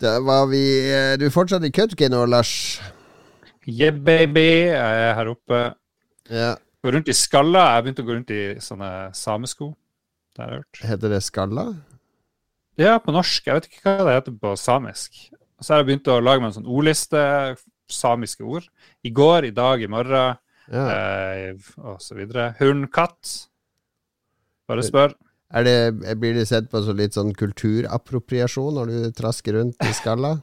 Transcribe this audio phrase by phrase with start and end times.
[0.00, 0.62] Da var vi
[0.92, 2.52] eh, Du er fortsatt i Kautokeino, Lars?
[3.68, 4.44] Yeah, baby.
[4.70, 5.58] Jeg er her oppe.
[6.32, 6.52] Ja.
[6.84, 7.64] Går rundt i skalla.
[7.76, 9.72] Jeg begynte å gå rundt i sånne samesko.
[10.36, 10.80] Det har jeg hørt.
[10.92, 11.64] Heter det skalla?
[12.78, 13.44] Ja, på norsk.
[13.50, 15.18] Jeg vet ikke hva det heter på samisk.
[15.60, 17.20] Så har jeg begynt å lage meg en sånn ordliste,
[17.90, 18.68] samiske ord.
[19.04, 20.38] I går, i dag, i morgen,
[20.70, 20.84] Ja.
[20.94, 22.52] eh, og så videre.
[22.60, 23.48] Hund, katt.
[24.68, 25.14] Bare spør.
[25.48, 25.76] Er det,
[26.20, 30.34] blir det sett på som litt sånn kulturappropriasjon når du trasker rundt i skalla?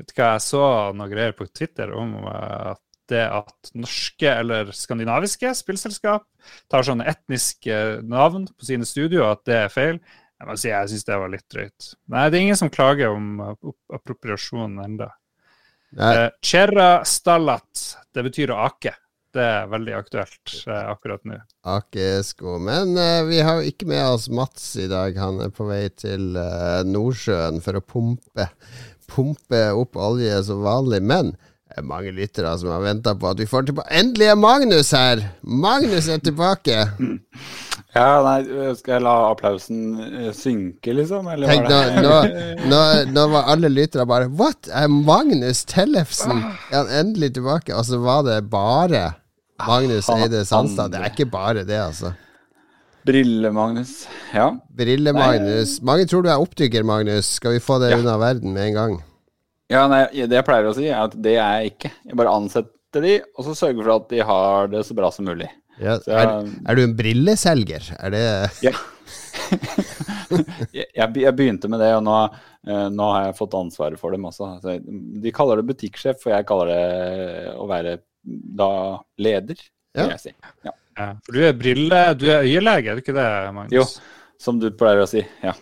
[0.00, 0.62] Vet du hva, jeg så
[0.96, 6.24] noe greier på Twitter om eh, at det at norske eller skandinaviske spillselskap
[6.72, 10.00] tar sånne etniske navn på sine studioer, at det er feil.
[10.36, 11.92] Jeg må si jeg syns det var litt drøyt.
[12.12, 13.38] Nei, det er ingen som klager om
[13.94, 15.08] appropriasjon ennå.
[15.96, 16.12] Nei.
[16.12, 18.96] Eh, Cherra stallat, det betyr å ake.
[19.36, 21.40] Det er veldig aktuelt eh, akkurat nå.
[21.68, 22.56] Akesko.
[22.62, 25.18] Men eh, vi har jo ikke med oss Mats i dag.
[25.20, 28.48] Han er på vei til eh, Nordsjøen for å pumpe,
[29.12, 31.02] pumpe opp olje som vanlig.
[31.04, 34.36] Men det er mange lyttere som har venta på at vi får tilbake Endelig er
[34.40, 35.24] Magnus her!
[35.42, 36.78] Magnus er tilbake!
[37.96, 38.40] Ja, nei,
[38.76, 41.28] skal jeg la applausen eh, synke, liksom?
[41.32, 42.80] Eller Tenk, var det nå, nå,
[43.12, 44.68] nå var alle lyttere bare What?
[44.68, 47.72] Er Magnus Tellefsen Er han endelig tilbake?
[47.76, 49.14] Og så var det bare
[49.62, 50.92] Magnus Eide Sandstad.
[50.92, 52.12] Det er ikke bare det, altså.
[53.06, 54.06] Brille-Magnus.
[54.34, 54.48] Ja.
[54.76, 55.76] Brille-Magnus.
[55.86, 57.28] Mange tror du er oppdykker, Magnus.
[57.38, 57.98] Skal vi få det Ja.
[58.02, 58.96] unna verden med en gang?
[59.70, 61.90] ja, nei, det jeg pleier å si, er at det er jeg ikke.
[62.06, 65.24] Jeg bare ansetter de, og så sørger for at de har det så bra som
[65.26, 65.48] mulig.
[65.80, 65.96] Ja.
[65.98, 67.88] Så Er, jeg, er du en brilleselger?
[67.98, 68.22] Er det
[68.62, 68.72] ja.
[70.72, 72.14] jeg, jeg begynte med det, og nå,
[72.66, 74.52] eh, nå har jeg fått ansvaret for dem også.
[74.62, 74.78] Så
[75.22, 78.70] de kaller det butikksjef, og jeg kaller det å være da
[79.22, 79.56] leder,
[79.96, 80.02] Ja.
[80.02, 80.34] vil jeg si.
[80.66, 80.72] Ja.
[80.96, 81.98] Ja, for du er brille...
[82.16, 83.72] Du er øyelege, er du ikke det, Magnus?
[83.76, 83.84] Jo.
[84.40, 85.22] Som du pleier å si.
[85.44, 85.52] Ja.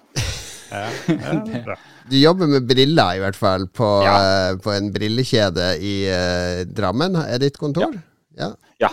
[0.70, 1.74] Ja.
[2.04, 4.14] Du jobber med briller, i hvert fall, på, Ja.
[4.50, 7.16] eh, på en brillekjede i uh, Drammen.
[7.16, 7.94] Er ditt kontor?
[8.36, 8.50] Ja.
[8.82, 8.90] ja.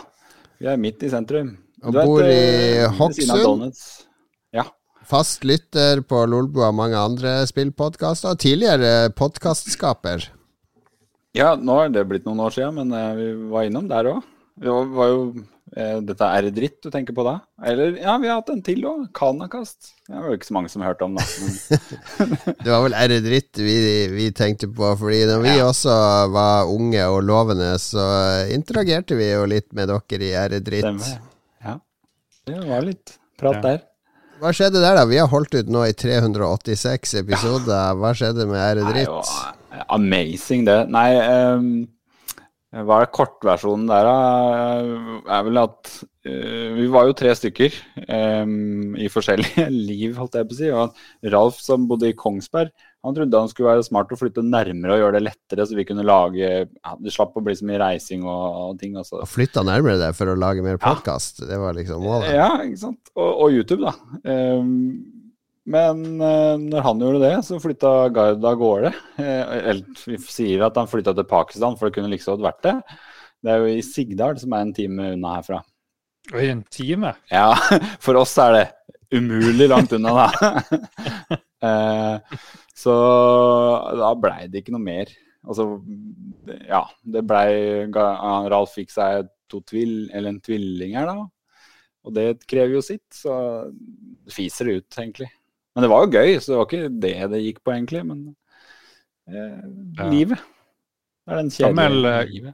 [0.61, 1.49] Vi er midt i sentrum.
[1.83, 2.37] Og Du vet, bor i
[2.85, 3.75] eh, Hokksund?
[4.55, 4.63] Ja.
[5.09, 8.37] Fast lytter på Lolbua og mange andre spillpodkaster.
[8.39, 10.29] Tidligere podkastskaper.
[11.37, 14.21] Ja, nå er det blitt noen år siden, men eh, vi var innom der òg.
[14.61, 15.21] Det var jo
[15.79, 17.37] eh, Dette er dritt du tenker på da?
[17.65, 19.05] Eller ja, vi har hatt en til òg.
[19.15, 19.93] Kanakast.
[20.09, 21.79] Det var jo ikke så mange som hørte om, det.
[22.65, 23.77] Det var vel ære dritt vi,
[24.11, 25.69] vi tenkte på, fordi når vi Ja.
[25.71, 25.95] også
[26.35, 28.03] var unge og lovende, så
[28.53, 30.83] interagerte vi jo litt med dere i ære dritt.
[30.83, 31.23] stemmer.
[31.63, 31.77] Ja.
[32.51, 33.61] Det var litt prat Ja.
[33.69, 33.81] der.
[34.41, 35.05] Hva skjedde der, da?
[35.05, 37.95] Vi har holdt ut nå i 386 episoder.
[38.01, 39.11] Hva skjedde med ære Nei, det dritt?
[39.15, 39.57] var
[39.89, 40.77] amazing, det.
[40.93, 41.73] Nei, um,
[42.71, 45.31] hva er kortversjonen der, da?
[45.35, 45.89] Er vel at
[46.23, 47.75] uh, Vi var jo tre stykker
[48.05, 50.71] um, i forskjellige liv, holdt jeg på å si.
[50.71, 52.71] Og Ralf, som bodde i Kongsberg,
[53.01, 55.85] han trodde han skulle være smart å flytte nærmere og gjøre det lettere, så vi
[55.89, 58.93] kunne lage ja, Det slapp å bli så mye reising og, og ting.
[58.95, 62.29] og Å flytte nærmere deg for å lage mer podkast, det var liksom målet?
[62.37, 63.01] Ja, ikke sant.
[63.17, 64.21] Og, og YouTube, da.
[64.31, 65.20] Ehm,
[65.69, 68.91] men eh, når han gjorde det, så flytta Gard av gårde.
[69.21, 72.63] Eh, eller vi sier at han flytta til Pakistan, for det kunne like godt vært
[72.65, 72.75] det.
[73.41, 75.61] Det er jo i Sigdal, som er en time unna herfra.
[76.33, 77.13] Oi, en time?
[77.31, 77.53] Ja,
[78.05, 78.65] for oss er det
[79.13, 81.39] umulig langt unna, da.
[81.61, 82.39] Eh,
[82.73, 82.93] så
[83.93, 85.11] da blei det ikke noe mer.
[85.45, 85.67] Altså,
[86.65, 91.27] ja, det blei Ralf fikk seg to tvill, eller en tvilling her, da.
[92.01, 93.35] Og det krever jo sitt, så
[94.33, 95.29] fiser det ut, egentlig.
[95.75, 98.01] Men det var jo gøy, så det var ikke det det gikk på, egentlig.
[98.05, 98.35] Men
[99.27, 99.61] eh,
[99.99, 100.09] Ja.
[100.11, 100.39] livet.
[101.27, 102.53] Det er den kjedelige eh, livet.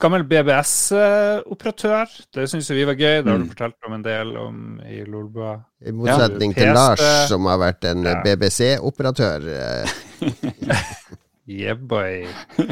[0.00, 2.08] Gammel BBS-operatør.
[2.32, 3.18] Det syns vi var gøy.
[3.22, 3.50] Det har du Mm.
[3.50, 5.64] fortalt om en del om i Lolbua.
[5.84, 6.60] I motsetning Ja.
[6.62, 8.22] til Lars, som har vært en Ja.
[8.24, 9.48] BBC-operatør.
[9.48, 9.88] eh,
[11.48, 12.26] Yeah, boy.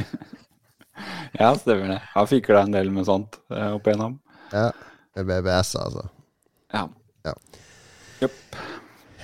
[1.39, 2.01] Ja, stemmer det.
[2.15, 4.19] Jeg fikla en del med sånt eh, opp igjennom.
[4.53, 4.71] Ja,
[5.17, 6.09] BBS, altså.
[6.73, 6.89] Ja.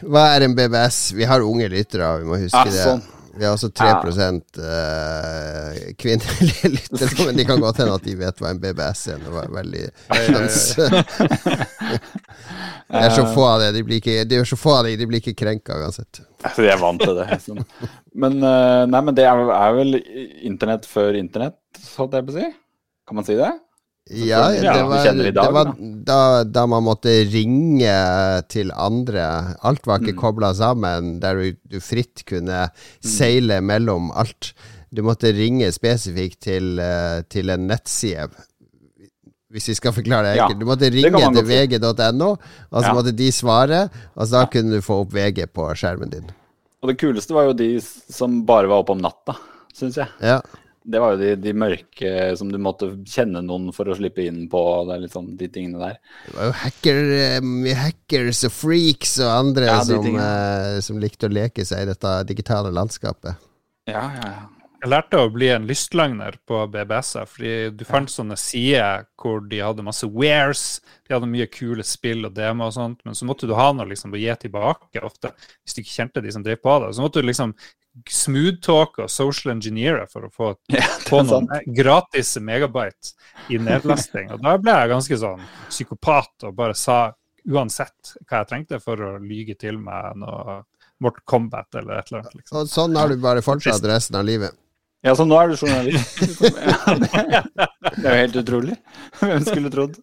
[0.06, 0.98] Hva er en BBS?
[1.16, 2.82] Vi har unge lyttere, vi må huske Ja, det.
[2.84, 3.03] sånn.
[3.38, 3.88] Vi har også 3
[4.67, 9.20] eh, kvinnelige lyttere, men de kan godt hende at de vet hva en BBS er.
[9.22, 9.84] Det var veldig.
[12.88, 14.94] Det er så få av det, de blir ikke, de er så få av det,
[14.96, 16.22] de blir ikke krenka uansett.
[16.40, 17.26] Altså, jeg er vant til det.
[17.44, 17.61] Sånn.
[18.17, 19.99] Men, eh, nei, men det er vel
[20.49, 21.58] internett før internett,
[21.99, 22.46] holdt jeg på å si?
[23.08, 23.50] Kan man si det?
[24.10, 25.72] Ja, Ja, det var, det var
[26.08, 27.93] da, da man måtte ringe
[28.49, 29.55] til andre.
[29.62, 30.20] Alt var ikke Mm.
[30.22, 32.70] kobla sammen, der du, du fritt kunne
[33.05, 34.55] seile mellom alt.
[34.90, 38.31] Du måtte ringe spesifikt til, eh, til en nettside.
[39.52, 40.60] Hvis vi skal forklare det Ja, enkelt.
[40.60, 42.31] Du måtte ringe til vg.no,
[42.70, 42.94] og så Ja.
[42.94, 44.46] måtte de svare, og så da Ja.
[44.46, 46.31] kunne du få opp VG på skjermen din.
[46.82, 49.37] Og det kuleste var jo de som bare var oppe om natta,
[49.75, 50.08] syns jeg.
[50.88, 54.46] Det var jo de, de mørke som du måtte kjenne noen for å slippe inn
[54.49, 54.61] på.
[54.88, 55.99] Det er litt sånn de tingene der.
[56.25, 61.29] Det var jo hacker, eh, hackers og freaks og andre Ja, som, eh, som likte
[61.29, 63.37] å leke seg i dette digitale landskapet.
[63.88, 64.46] Ja, ja, ja.
[64.79, 69.58] Jeg lærte å bli en lystløgner på BBS-a, fordi du fant sånne sider hvor de
[69.58, 73.49] hadde masse wares, de hadde mye kule spill og demo og sånt, men så måtte
[73.50, 75.32] du ha noe liksom å gi tilbake ofte,
[75.64, 76.93] hvis du ikke kjente de som drev på det.
[76.94, 77.56] Så måtte du liksom
[78.08, 81.70] smoothtalk og social engineere for å få, ja få noen sant.
[81.76, 83.14] gratis megabyte
[83.52, 84.32] i nedlasting.
[84.34, 87.00] Og da ble jeg ganske sånn psykopat og bare sa
[87.48, 90.62] uansett hva jeg trengte for å lyge til meg noe
[90.98, 92.40] Mortal Kombat eller et eller annet.
[92.40, 92.58] liksom.
[92.58, 94.56] Og sånn har du bare fortsatt resten av livet.
[95.06, 96.18] Ja, så nå er du journalist.
[96.42, 96.50] Det,
[98.02, 98.78] det er jo helt utrolig.
[99.20, 100.00] Hvem skulle trodd?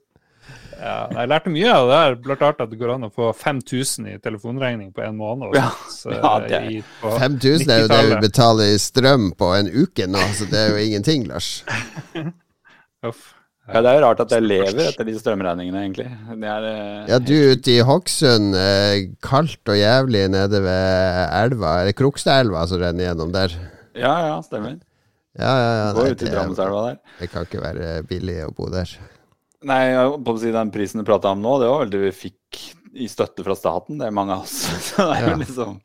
[0.80, 2.16] Ja, jeg lærte mye av det der.
[2.26, 5.56] Blant annet at det går an å få 5000 i telefonregning på en måned.
[5.56, 5.70] Ja,
[6.12, 10.08] ja, det er- i, 5000 er jo det vi betaler i strøm på en uke
[10.08, 11.64] nå, så det er jo ingenting, Lars.
[13.06, 13.32] Uff.
[13.66, 16.06] Ja, det er jo rart at jeg lever etter de strømregningene, egentlig.
[16.38, 21.80] Det er, eh, Ja, du ute i Hokksund, eh, kaldt og jævlig nede ved elva,
[21.82, 23.56] eller Krokstadelva som renner gjennom der.
[23.96, 24.78] ja, ja, stemmer.
[25.38, 25.94] Ja, ja, ja.
[25.98, 27.00] Går ut i Drammenselva der.
[27.20, 28.86] det kan ikke være billig å bo der.
[29.66, 32.02] Nei, jeg på å si den prisen du prata om nå, det var vel det
[32.04, 32.60] vi fikk
[32.96, 33.98] i støtte fra staten.
[34.00, 34.56] Det er mange av oss.
[34.92, 35.32] Så det er Ja.
[35.34, 35.82] jo liksom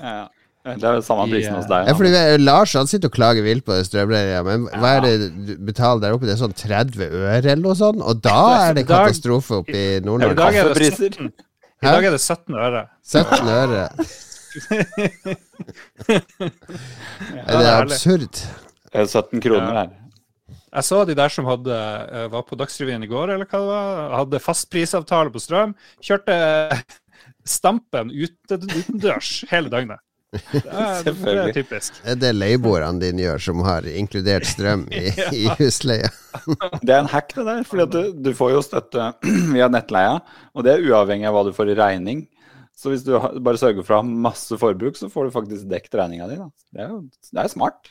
[0.00, 0.26] ja.
[0.68, 1.86] Det er jo samme prisen hos deg.
[1.88, 5.00] Ja, fordi vi- Lars han sitter og klager vilt på det strømregninga, men hva er
[5.06, 5.12] det
[5.46, 6.26] du betaler der oppe?
[6.28, 8.02] Det er sånn 30 øre eller noe sånt?
[8.04, 8.34] Og da
[8.68, 10.36] er det katastrofe oppe i I Nord-Norge.
[10.36, 12.82] dag er det 17, i dag er det 17 øre.
[13.06, 13.88] 17 øre.
[16.08, 16.18] Ja,
[17.46, 18.36] Er det er absurd?
[18.92, 19.80] Det er 17 kroner Ja.
[19.82, 19.88] her.
[20.68, 21.76] Jeg så de der som hadde,
[22.12, 25.76] eh, var på Dagsrevyen i går, eller hva det var, hadde fastprisavtale på strøm.
[26.04, 26.36] Kjørte
[27.58, 30.04] Stampen ute, utendørs hele døgnet.
[30.28, 31.54] Det er, det er typisk.
[31.56, 32.00] typisk.
[32.04, 35.08] Er det leieboerne dine gjør, som har inkludert strøm i,
[35.40, 36.10] i husleia?
[36.82, 37.62] Det er en hack, det der.
[37.68, 39.12] fordi du, du får jo støtte
[39.54, 40.18] via nettleia,
[40.52, 42.26] og det er uavhengig av hva du får i regning.
[42.78, 45.96] Så hvis du bare sørger for å ha masse forbruk, så får du faktisk dekt
[45.98, 46.36] regninga di.
[46.76, 46.84] Det
[47.32, 47.90] det er smart.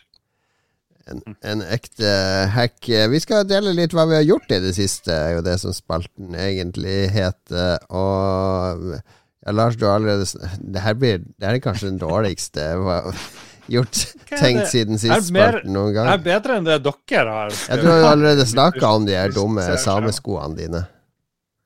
[1.08, 2.10] En, en ekte
[2.54, 2.80] hack.
[2.84, 5.76] Vi skal dele litt hva vi har gjort i det siste, er jo det som
[5.76, 7.80] spalten egentlig heter.
[7.90, 8.90] Og
[9.48, 10.26] ja, Lars, du har allerede
[10.60, 12.66] Det her blir Det er kanskje den dårligste
[13.68, 14.02] gjort
[14.32, 17.56] tenkt siden sist spalten noen Det er bedre enn det dere har.
[17.56, 20.84] Jeg tror du allerede snakka om de her dumme sameskoene dine.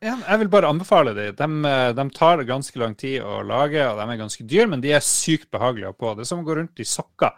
[0.01, 1.27] Ja, jeg vil bare anbefale de.
[1.37, 4.81] De, eh, de tar ganske lang tid å lage, og de er ganske dyre, men
[4.81, 6.13] de er sykt behagelige å ha på.
[6.17, 7.35] Det er som å gå rundt i sokker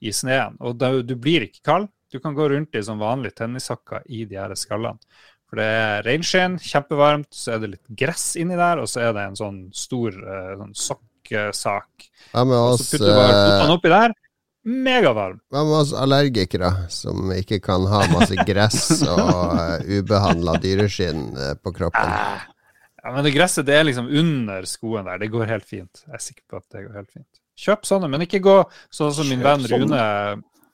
[0.00, 1.88] i sneen, og da, du blir ikke kald.
[2.12, 5.00] Du kan gå rundt i som vanlige tennissokker i de her skallene.
[5.46, 9.12] For det er reinskinn, kjempevarmt, så er det litt gress inni der, og så er
[9.14, 12.06] det en sånn stor eh, sånn sokksak.
[12.32, 14.16] Hva med oss, så putter du bare eh, fotene oppi der.
[14.66, 15.38] Megavarm.
[15.54, 21.54] hva med oss allergikere, som ikke kan ha masse gress og uh, ubehandla dyreskinn eh,
[21.62, 22.16] på kroppen?
[22.98, 25.22] Ja, men det gresset det er liksom under skoen der.
[25.22, 26.02] Det går helt fint.
[26.08, 27.30] Jeg er sikker på at det går helt fint.
[27.56, 28.58] Kjøp sånne, men ikke gå
[28.92, 29.64] sånn som min venn.
[29.72, 30.02] Rune,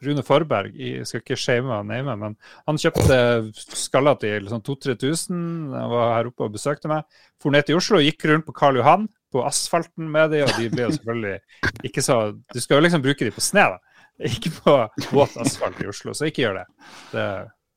[0.03, 0.75] Rune Forberg.
[0.75, 2.35] Jeg skal ikke shame han name, men
[2.67, 3.19] han kjøpte
[3.55, 5.39] skaller til sånn 2000-3000.
[5.77, 7.07] Han var her oppe og besøkte meg.
[7.43, 10.53] For ned til Oslo og gikk rundt på Karl Johan, på asfalten med de, og
[10.59, 12.19] de ble jo selvfølgelig ikke så
[12.53, 14.03] Du skal jo liksom bruke de på sne, da.
[14.29, 14.75] Ikke på
[15.15, 16.67] våt asfalt i Oslo, så ikke gjør det.
[17.15, 17.31] det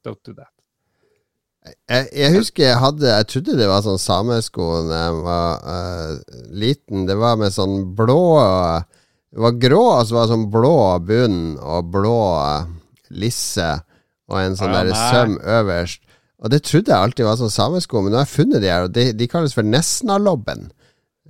[0.05, 0.51] don't do that.
[1.89, 6.41] Jeg, jeg husker jeg hadde Jeg trodde det var sånn samesko da jeg var uh,
[6.53, 7.07] liten.
[7.09, 8.19] Det var med sånn blå
[9.35, 12.15] Det var grå, og så var det sånn blå bunn og blå
[13.11, 13.67] lisse
[14.31, 16.01] og en sånn Ja, der søm øverst.
[16.41, 18.87] Og det trodde jeg alltid var sånn samesko, men nå har jeg funnet de her,
[18.87, 20.69] og de, de kalles for Nesnalobben.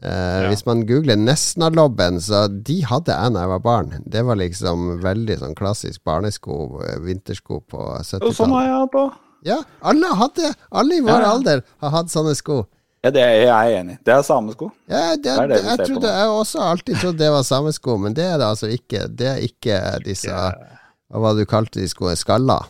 [0.05, 3.91] Eh, Hvis man googler Nesnalobben, så de hadde jeg da jeg var barn.
[4.05, 8.35] Det var liksom veldig sånn klassisk barnesko, eh, vintersko på 70-tallet.
[8.39, 9.21] sånn har jeg hatt òg.
[9.45, 11.31] Ja, alle hadde Alle i vår Ja.
[11.35, 12.63] alder har hatt sånne sko.
[13.05, 13.97] Ja, det er jeg enig i.
[14.01, 14.71] Det er samesko.
[14.89, 16.13] Ja, det, Det er det vi jeg trodde.
[16.15, 19.03] Jeg også alltid trodd det var samme sko, men det er det altså ikke.
[19.13, 22.17] Det er ikke disse Hva var det du kalte de skoene?
[22.17, 22.65] Skaller?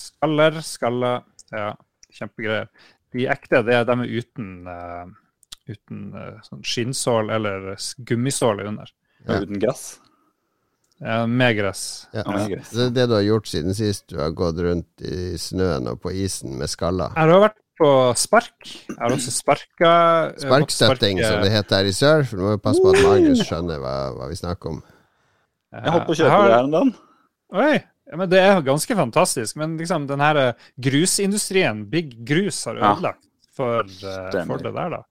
[0.00, 1.20] Skaller, skaller.
[1.52, 1.74] Ja,
[2.16, 2.70] kjempegreier.
[3.12, 5.10] De ekte, det er dem uten, uh,
[5.68, 7.74] uten uh, sånn skinnsål eller
[8.08, 8.92] gummisål under.
[9.26, 9.42] Ja.
[9.42, 9.98] Uten gress.
[11.00, 12.06] Ja, med gress.
[12.16, 12.24] Ja.
[12.24, 12.46] Ja.
[12.48, 16.00] Det er det du har gjort siden sist du har gått rundt i snøen og
[16.00, 17.12] på isen med skaller?
[17.16, 18.54] Jeg har vært på spark.
[18.88, 19.90] Jeg har også sparka
[20.28, 22.26] eh, Sparkstøtting, som det heter her i sør.
[22.28, 24.82] For nå må vi passe på at Magnus skjønner hva, hva vi snakker om.
[25.72, 26.92] Jeg holdt på å kjøpe har- det her om dagen.
[27.60, 27.72] Oi!
[28.10, 29.56] Ja, men det er ganske fantastisk.
[29.60, 32.92] Men liksom den her eh, grusindustrien, Big Grus, har Ja.
[32.94, 33.22] ødelagt
[33.54, 35.02] for, uh, for det der, da.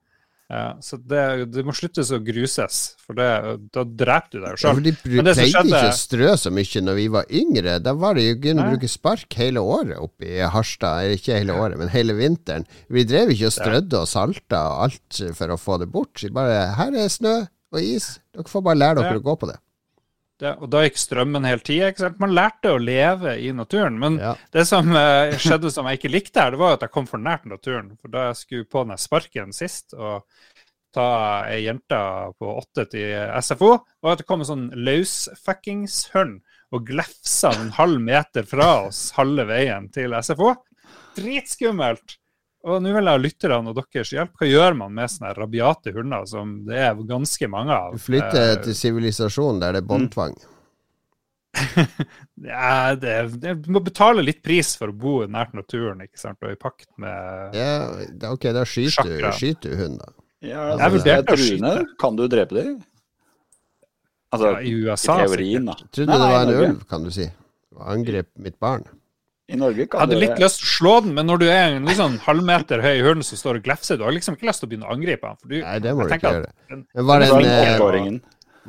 [0.49, 3.25] Ja, så det, det må sluttes å gruses, for det,
[3.69, 6.31] da dreper du deg jo Ja, de Men det som pleide skjedde- ikke å strø
[6.41, 7.75] så mye når vi var yngre.
[7.85, 11.13] Da var det jo gøy å bruke spark hele året oppe i Harstad.
[11.13, 12.65] Ikke hele året, men hele vinteren.
[12.89, 16.25] Vi drev ikke og strødde og salta og alt for å få det bort.
[16.33, 17.35] Bare Her er snø
[17.71, 18.15] og is.
[18.33, 19.19] Dere får bare lære dere Ja.
[19.21, 19.59] å gå på det.
[20.39, 22.09] Det, og da gikk strømmen hele tida.
[22.21, 23.97] Man lærte å leve i naturen.
[23.99, 24.35] Men Ja.
[24.55, 27.19] det som eh, skjedde som jeg ikke likte her, det var at jeg kom for
[27.19, 27.97] nært naturen.
[27.99, 30.23] For da jeg skulle på den sparken sist og
[30.95, 31.09] ta
[31.51, 31.99] ei jente
[32.39, 33.11] på åtte til
[33.43, 36.39] SFO, var at det kom en sånn løsfuckings-hund
[36.71, 40.55] og glefsa en halv meter fra oss halve veien til SFO.
[41.17, 42.15] Dritskummelt!
[42.67, 44.33] Og nå vil jeg ha lytterne og deres hjelp.
[44.35, 47.93] Hva gjør man med sånne rabiate hunder som det er ganske mange av?
[47.95, 50.35] Du flytter Eh, til sivilisasjonen der det er båndtvang.
[52.39, 56.37] Ja, det, det, du må betale litt pris for å bo nært naturen, ikke sant,
[56.45, 57.71] og i pakt med Ja,
[58.29, 60.13] ok, da skyter du, skyter du hund, da.
[60.39, 61.73] Ja, Jeg altså, vurderte å skyte.
[61.99, 62.77] Kan du drepe dem?
[64.29, 65.17] Altså, ja, i i USA.
[65.25, 65.75] teorien, da.
[65.89, 67.27] Trodde Nei, det var en i ulv, kan du si.
[67.89, 68.85] Angrep mitt barn.
[69.49, 71.45] I Norge Jeg kan hadde du litt lyst til å slå den, men når du
[71.49, 74.61] er en liksom halvmeter høy hund som står og glefser, du har liksom ikke lyst
[74.61, 76.51] til å begynne å angripe du, Nei, det må du ikke gjøre.
[76.69, 78.19] den- var det en, eh,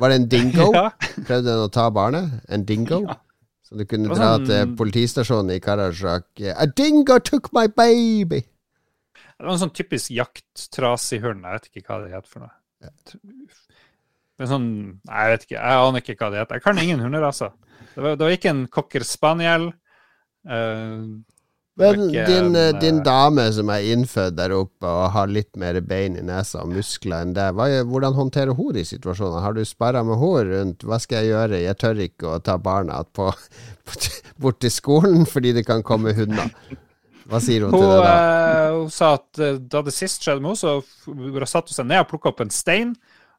[0.01, 0.71] var det en dingo?
[0.79, 0.87] Ja.
[1.27, 2.41] Prøvde den å ta barnet?
[2.49, 3.03] En dingo?
[3.63, 8.41] Så du kunne dra sånn- til politistasjonen i Karasjok A dingo took my baby!
[8.41, 11.41] Det var en sånn typisk jakttrasig hund.
[11.45, 12.51] Jeg vet ikke hva det heter for noe.
[14.37, 14.67] Det er sånn
[15.05, 15.57] Nei, jeg vet ikke.
[15.61, 16.57] Jeg aner ikke hva det heter.
[16.59, 17.51] Jeg kan ingen hunderaser.
[17.95, 19.71] Det var, det var ikke en cocker spaniel.
[20.47, 21.03] Eh,
[21.77, 25.11] det var Men ikke din, eh, din eh, dame som er innfødt der oppe og
[25.15, 28.83] har litt mer bein i nesa og muskler enn hva, er- hvordan håndterer hun de
[28.85, 29.41] situasjonene?
[29.41, 32.57] Har du sparra med henne rundt 'hva skal jeg gjøre, jeg tør ikke å ta
[32.57, 33.31] barna på,
[34.39, 36.51] bort til skolen fordi det kan komme hunder'?
[37.31, 38.71] Hva sier hun Hun, til det da?
[38.75, 42.09] hun sa at da det sist skjedde med henne, så satte hun seg ned og
[42.09, 42.95] plukka opp en stein,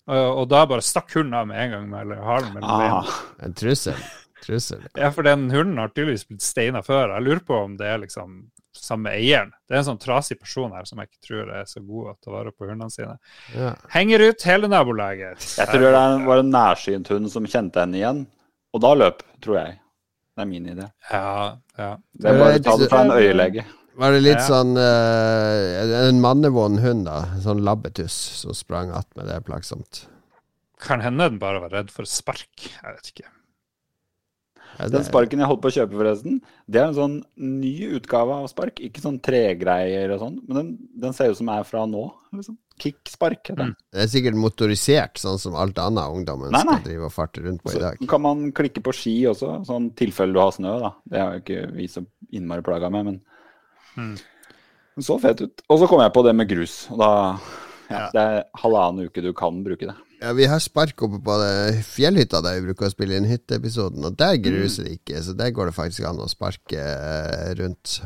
[0.09, 2.71] og da bare stakk hunden av med en gang med halen mellom.
[2.71, 3.05] Ah,
[3.43, 3.95] En trussel?
[4.43, 4.83] Trussel.
[4.99, 7.15] Ja, for den hunden har tydeligvis blitt steina før.
[7.17, 8.41] Jeg lurer på om det er liksom
[8.75, 9.51] samme eieren.
[9.69, 12.33] Det er en sånn trasig person her som jeg ikke tror er så god til
[12.33, 13.19] å ta vare på hundene sine.
[13.55, 13.75] Ja.
[13.93, 15.45] Henger ut hele nabolaget.
[15.59, 15.93] jeg tror det
[16.27, 18.25] var en nærsynt hund som kjente henne igjen,
[18.73, 19.79] og da løp, tror jeg.
[20.33, 20.89] Det er min idé.
[21.13, 21.91] Ja, ja.
[22.17, 23.67] Det er bare å ta det fra en øyelege.
[24.01, 24.47] Var det litt Ja.
[24.49, 27.19] sånn uh, En mannevond hund, da?
[27.45, 30.07] Sånn labbetuss som sprang attmed, det er plagsomt.
[30.81, 32.49] Kan hende den bare var redd for spark.
[32.57, 33.29] Jeg vet ikke.
[34.79, 38.47] Den sparken jeg holdt på å kjøpe, forresten, det er en sånn ny utgave av
[38.51, 38.81] spark.
[38.81, 40.71] Ikke sånn tregreier og sånn, men den,
[41.05, 42.07] den ser ut som er fra nå.
[42.33, 42.57] liksom.
[42.83, 43.75] Kickspark heter den.
[43.93, 47.63] Det er sikkert motorisert, sånn som alt annet ungdommen Nei, skal drive og farte rundt
[47.63, 48.01] på i Så dag.
[48.09, 50.95] kan man klikke på ski også, sånn tilfelle du har snø, da.
[51.05, 52.03] Det har jo ikke vi så
[52.33, 53.21] innmari plaga med, men
[53.93, 54.15] Mm.
[54.97, 55.61] Den så fet ut.
[55.69, 57.37] Og så kom jeg på det med grus, og da ja,
[57.93, 58.07] Ja.
[58.15, 59.95] Det er halvannen uke du kan bruke det.
[60.23, 64.05] Ja, Vi har spark oppe på det fjellhytta der vi bruker å spille inn hytteepisoden,
[64.07, 67.97] og der gruser det ikke, så der går det faktisk an å sparke eh, rundt.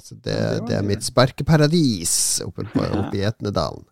[0.00, 2.14] Så det, Ja, det det er mitt sparkeparadis
[2.46, 3.84] oppe, på, oppe i Etnedalen.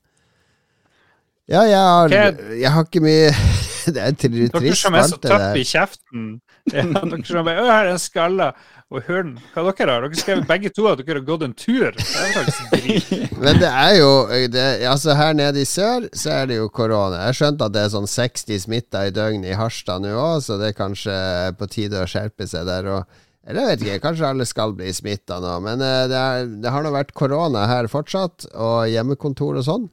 [1.45, 2.15] Ja, jeg har,
[2.57, 3.29] jeg har ikke mye
[3.95, 4.55] Det er trist.
[4.55, 6.25] tri- Dere som er så tøffe i kjeften.
[6.73, 8.47] Ja, dere som bare her er en skalla
[8.95, 9.41] og hund'.
[9.55, 10.17] Hva dere har dere?
[10.21, 11.91] skrev begge to at dere har gått en tur.
[11.97, 13.13] Det er faktisk.
[13.45, 14.11] Men det er jo
[14.53, 17.25] det, Altså Her nede i sør så er det jo korona.
[17.29, 20.57] Jeg skjønte at det er sånn 60 smitta i døgnet i Harstad nå òg, så
[20.61, 21.19] det er kanskje
[21.59, 22.89] på tide å skjerpe seg der.
[22.95, 25.59] Og, eller jeg vet ikke, kanskje alle skal bli smitta nå.
[25.67, 29.87] Men eh, det, er, det har nå vært korona her fortsatt, og hjemmekontor og sånn.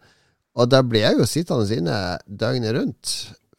[0.60, 3.12] Og da blir jeg jo sittende inne døgnet rundt.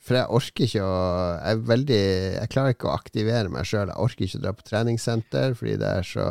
[0.03, 0.95] For jeg orker ikke å
[1.39, 3.93] Jeg er veldig Jeg klarer ikke å aktivere meg sjøl.
[3.93, 6.29] Jeg orker ikke å dra på treningssenter fordi det er så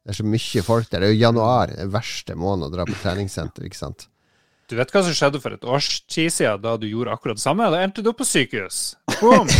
[0.00, 1.02] det er så mye folk der.
[1.02, 4.06] Det er jo januar, den verste måneden å dra på treningssenter, ikke sant.
[4.70, 7.42] Du vet hva som skjedde for et års tid siden, da du gjorde akkurat det
[7.42, 7.68] samme?
[7.74, 8.94] Da endte du opp på sykehus.
[9.20, 9.50] Boom!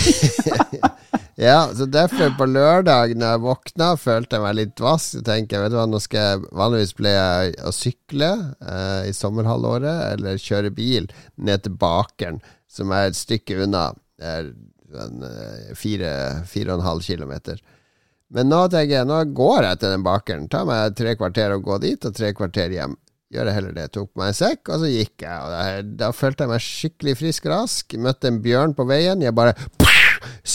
[1.40, 5.14] Ja, så derfor på lørdag når jeg våkna, følte jeg meg litt dvask.
[5.14, 8.28] Så tenker jeg, vet du hva, nå skal jeg Vanligvis pleier jeg å sykle
[8.60, 11.08] eh, i sommerhalvåret, eller kjøre bil
[11.40, 13.90] ned til Bakeren, som er et stykke unna.
[14.20, 14.50] Det er
[15.00, 16.14] en, eh, fire,
[16.46, 17.60] fire og en halv kilometer.
[18.30, 20.48] Men nå tenker jeg, nå går jeg til den bakeren.
[20.50, 22.94] Tar meg tre kvarter å gå dit, og tre kvarter hjem.
[23.30, 23.88] Gjør jeg heller det.
[23.94, 25.34] Tok meg en sekk, og så gikk jeg.
[25.34, 27.98] Og da, da følte jeg meg skikkelig frisk og rask.
[28.06, 29.22] Møtte en bjørn på veien.
[29.22, 29.54] Jeg bare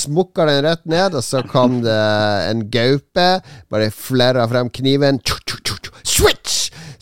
[0.01, 2.01] smukka den rett ned, og så kom det
[2.49, 3.29] en gaupe.
[3.71, 5.23] Bare flerra frem kniven.
[6.03, 6.54] Switch!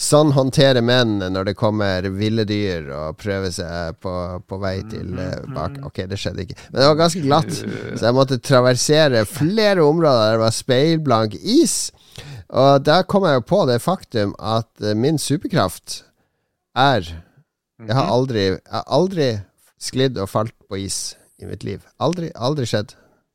[0.04, 4.14] Sånn håndterer menn når det kommer ville dyr og prøver seg på,
[4.50, 5.78] på vei til eh, bak.
[5.88, 6.58] Ok, det skjedde ikke.
[6.72, 11.38] Men det var ganske glatt, så jeg måtte traversere flere områder der det var speilblank
[11.40, 11.78] is.
[12.52, 16.02] Og da kom jeg jo på det faktum at eh, min superkraft
[16.76, 17.06] er
[17.84, 19.32] Jeg har aldri, jeg har aldri
[19.82, 21.82] sklidd og falt på is i mitt liv.
[22.00, 22.94] Aldri, aldri skjedd.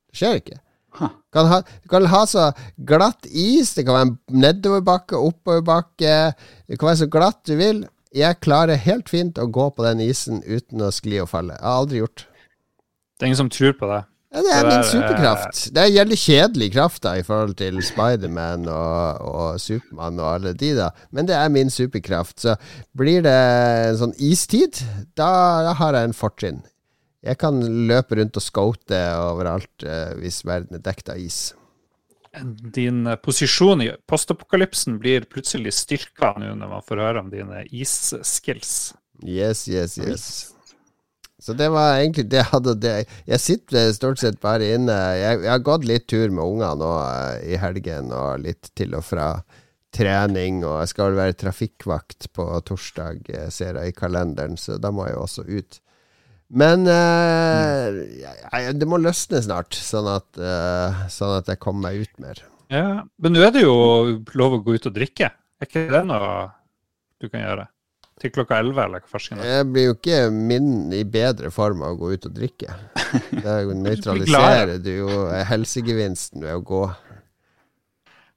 [0.09, 0.61] Det skjer ikke.
[0.97, 1.13] Huh.
[1.33, 2.49] Kan ha, du kan ha så
[2.89, 6.15] glatt is, det kan være en nedoverbakke, oppoverbakke,
[6.65, 7.83] det kan være så glatt du vil.
[8.15, 11.59] Jeg klarer helt fint å gå på den isen uten å skli og falle.
[11.59, 12.25] Jeg har aldri gjort.
[13.19, 14.01] Det er ingen som tror på det.
[14.29, 15.61] Ja, det er min der, superkraft.
[15.73, 20.53] Det er jævlig kjedelig kraft da i forhold til Spiderman og, og Supermann og alle
[20.53, 20.91] de, da.
[21.09, 22.37] Men det er min superkraft.
[22.45, 22.53] Så
[22.97, 23.33] blir det
[23.87, 24.83] en sånn istid,
[25.17, 25.29] da,
[25.65, 26.61] da har jeg en fortrinn.
[27.25, 27.59] Jeg kan
[27.89, 31.39] løpe rundt og scote overalt eh, hvis verden er dekket av is.
[32.75, 37.65] Din eh, posisjon i postapokalypsen blir plutselig styrka nå når man får høre om dine
[37.75, 38.93] is-skills.
[39.25, 40.29] Yes, yes, yes.
[41.39, 42.95] Så det var egentlig det jeg hadde det.
[43.27, 44.95] Jeg sitter stort sett bare inne.
[45.15, 48.95] Jeg, jeg har gått litt tur med unger nå eh, i helgen, og litt til
[48.95, 49.33] og fra
[49.95, 50.63] trening.
[50.63, 55.07] Og jeg skal vel være trafikkvakt på torsdag, ser jeg i kalenderen, så da må
[55.09, 55.81] jeg jo også ut.
[56.49, 62.07] Men eh, jeg, det må løsne snart, sånn at, uh, sånn at jeg kommer meg
[62.07, 62.41] ut mer.
[62.73, 63.75] Ja, Men nå er det jo
[64.37, 65.29] lov å gå ut og drikke.
[65.59, 66.47] Er ikke det noe
[67.21, 67.67] du kan gjøre?
[68.19, 69.41] Til klokka 11, eller hva farsken?
[69.45, 72.73] Jeg blir jo ikke min i bedre form av å gå ut og drikke.
[73.43, 76.81] Det er nøytraliserer du jo helsegevinsten ved å gå.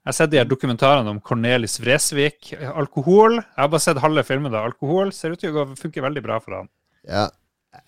[0.02, 2.52] Jeg har sett de her dokumentarene om Cornelis Vresvik.
[2.72, 3.40] Alkohol.
[3.40, 4.52] Jeg har bare sett halve filmen.
[4.54, 4.64] da.
[4.66, 6.70] Alkohol ser ut til å funke veldig bra for han.
[7.06, 7.28] Ja,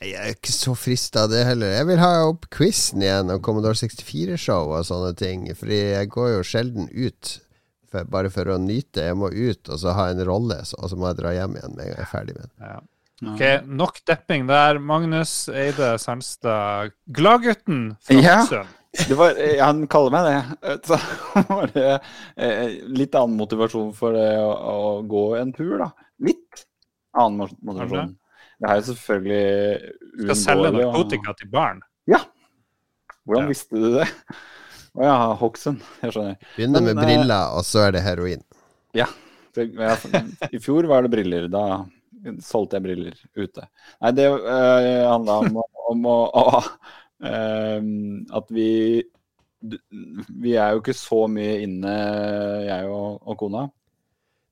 [0.01, 1.75] jeg er ikke så frista av det heller.
[1.79, 5.45] Jeg vil ha opp quizen igjen og Commodore 64-show og sånne ting.
[5.59, 7.35] Fordi jeg går jo sjelden ut
[7.93, 9.05] for, bare for å nyte.
[9.11, 11.59] Jeg må ut og så ha en rolle, så, og så må jeg dra hjem
[11.61, 12.57] igjen med en gang jeg er ferdig med den.
[12.71, 12.81] Ja.
[13.25, 13.43] Ok,
[13.81, 14.81] Nok depping der.
[14.83, 18.41] Magnus Eide Sernstad, Gladgutten fra Ja.
[18.43, 18.81] Hokksund.
[18.95, 20.75] Det var, eh, han kaller meg det.
[20.87, 20.99] Så
[21.49, 21.87] var det
[22.39, 25.89] eh, litt annen motivasjon for det å, å gå en tur, da.
[26.23, 26.61] Litt
[27.19, 28.13] annen mot- motivasjon.
[28.65, 29.93] Det er jo selvfølgelig
[30.25, 31.83] Skal selge narkotika til barn.
[32.09, 32.23] Ja!
[33.25, 33.49] Hvordan Ja.
[33.51, 34.07] visste du det?
[34.95, 35.83] Å ja, Hokksund.
[36.01, 36.37] Jeg skjønner.
[36.55, 38.45] Begynner med eh, briller, og så er det heroin.
[38.97, 39.09] Ja.
[39.55, 40.23] Det, jeg,
[40.55, 41.49] I fjor var det briller.
[41.53, 41.85] Da
[42.45, 43.67] solgte jeg briller ute.
[44.01, 45.59] Nei, det uh, handla om,
[45.93, 46.45] om å, å
[47.27, 47.89] eh,
[48.41, 48.69] At vi
[50.41, 51.93] Vi er jo ikke så mye inne,
[52.69, 53.67] jeg og, og kona.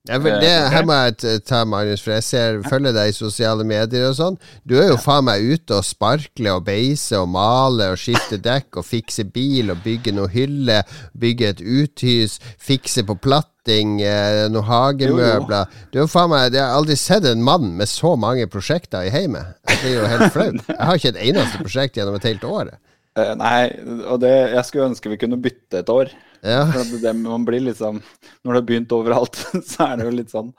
[0.02, 4.08] Vil, det, her må jeg ta, Magnus, for jeg ser, følger deg i sosiale medier
[4.08, 4.38] og sånn.
[4.66, 8.80] Du er jo faen meg ute og sparkler og beiser og maler og skifter dekk
[8.82, 10.80] og fikser bil og bygger noe hylle,
[11.14, 15.70] bygger et uthus, fikser på platting, eh, noen hagemøbler.
[15.94, 19.06] Du er jo faen meg, Jeg har aldri sett en mann med så mange prosjekter
[19.06, 19.54] i heimet.
[19.70, 20.50] Jeg blir jo helt flau.
[20.66, 22.74] Jeg har ikke et eneste prosjekt gjennom et helt år.
[23.22, 23.70] Eh, nei,
[24.10, 26.10] og det, jeg skulle ønske vi kunne bytte et år.
[26.42, 26.66] Ja.
[26.74, 28.00] For det, man blir liksom
[28.42, 29.36] Når det har begynt overalt,
[29.70, 30.50] så er det jo litt sånn.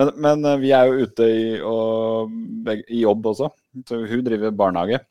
[0.00, 2.32] Men, men eh, vi er jo ute i, og,
[2.88, 3.50] i jobb også.
[3.86, 5.02] Så hun driver barnehage,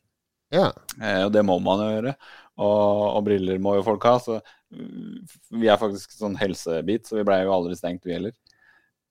[0.52, 0.70] ja.
[1.00, 2.16] eh, og det må man jo gjøre.
[2.54, 4.16] Og, og briller må jo folk ha.
[4.22, 5.22] Så mm,
[5.62, 8.34] vi er faktisk sånn helsebit, så vi blei jo aldri stengt, vi heller.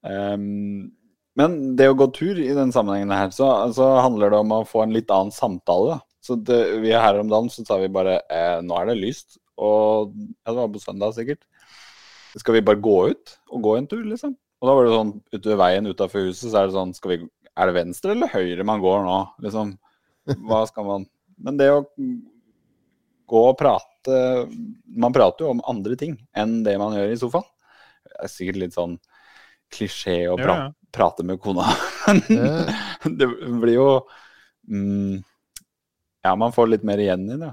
[0.04, 0.92] Um,
[1.34, 4.66] men det å gå tur i den sammenhengen her, så, så handler det om å
[4.68, 5.96] få en litt annen samtale.
[5.96, 6.14] Da.
[6.24, 9.00] Så det, vi er her om dagen, så sa vi bare eh, nå er det
[9.00, 9.40] lyst.
[9.60, 11.44] Og ja, det var på søndag sikkert.
[12.34, 14.34] Skal vi bare gå ut og gå en tur, liksom?
[14.60, 17.12] Og da var det sånn ute ved veien utafor huset, så er det sånn skal
[17.12, 17.18] vi,
[17.54, 19.18] Er det venstre eller høyre man går nå?
[19.44, 19.74] Liksom.
[20.48, 21.04] Hva skal man
[21.36, 21.82] Men det å
[23.28, 24.18] gå og prate
[24.96, 27.46] Man prater jo om andre ting enn det man gjør i sofaen.
[28.04, 28.96] Det er sikkert litt sånn
[29.74, 30.72] klisjé å pra Ja, ja.
[30.94, 31.66] prate med kona.
[32.08, 33.28] men det
[33.62, 33.88] blir jo
[34.70, 35.22] mm,
[36.24, 37.52] Ja, man får litt mer igjen i det.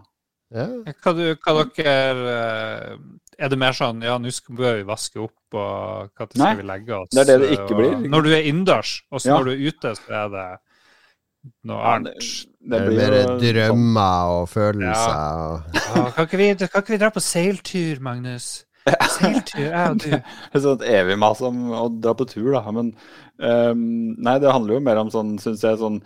[0.51, 0.65] Ja.
[1.03, 1.93] Hva, du, hva dere
[2.31, 2.95] eh,
[3.39, 6.65] Er det mer sånn ja, nå bør vi vaske opp, og når skal Nei, vi
[6.67, 7.09] legge oss?
[7.15, 8.09] det er det det ikke og- blir.
[8.11, 9.37] Når du er innendørs, og så Ja.
[9.39, 10.47] når du er ute, så er det
[11.65, 12.19] noe Ja, annet.
[12.21, 15.15] det, Det er blir mer sånn- drømmer og følelser.
[15.97, 18.49] Og, kan, ikke vi, kan ikke vi dra på seiltur, Magnus?
[19.17, 20.09] Seiltur, jeg og du.
[20.51, 22.61] Det er sånn evig mas om å dra på tur, da.
[22.71, 22.93] Men
[23.41, 26.01] um, nei, det handler jo mer om sånn, syns jeg, sånn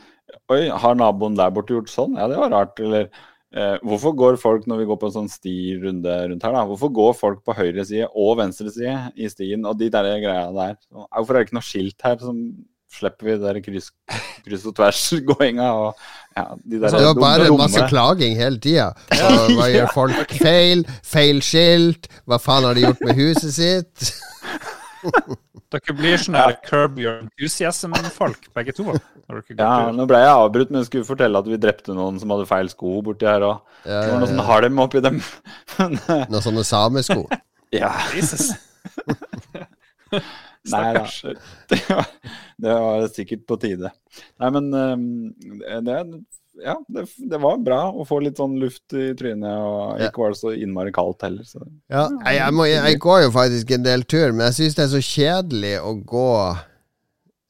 [0.52, 2.16] Oi, har naboen der borte gjort sånn?
[2.18, 2.80] Ja, det var rart.
[2.80, 3.10] Eller
[3.56, 6.64] eh, hvorfor går folk når vi går på en sånn stirunde rundt her, da?
[6.70, 10.48] Hvorfor går folk på høyre side og venstre side i stien og de der greia
[10.56, 10.80] der?
[10.92, 12.42] Hvorfor er det ikke noe skilt her som
[12.96, 13.90] slipper vi der kryss,
[14.46, 18.92] kryss og tvers-gåinga og ja, de der det var dumme bare masse klaging hele tida.
[19.58, 20.86] Hva gjør folk feil?
[21.04, 22.10] Feil skilt?
[22.28, 24.12] Hva faen har de gjort med huset sitt?
[25.76, 28.94] Dere blir sånne her Curb Your Enthusiasm-folk, begge to.
[29.58, 32.46] Ja, nå ble jeg avbrutt, men jeg skulle fortelle at vi drepte noen som hadde
[32.48, 33.64] feil sko borti her òg.
[33.84, 35.20] Ja, Det var noe ja, sånn halm oppi dem.
[35.76, 37.26] Eh, Noen sånne samesko.
[37.76, 37.92] ja.
[38.16, 38.54] Jesus.
[40.72, 41.04] Nei da.
[41.70, 42.08] Det var,
[42.64, 43.92] det var sikkert på tide.
[44.42, 45.04] Nei, men um,
[45.86, 45.98] det,
[46.64, 50.08] ja, det, det var bra å få litt sånn luft i trynet, og Ja.
[50.10, 51.44] ikke var det så innmari kaldt heller.
[51.44, 51.60] Så.
[51.92, 54.86] Ja, jeg, jeg, må, jeg går jo faktisk en del tur, men jeg syns det
[54.88, 56.28] er så kjedelig å gå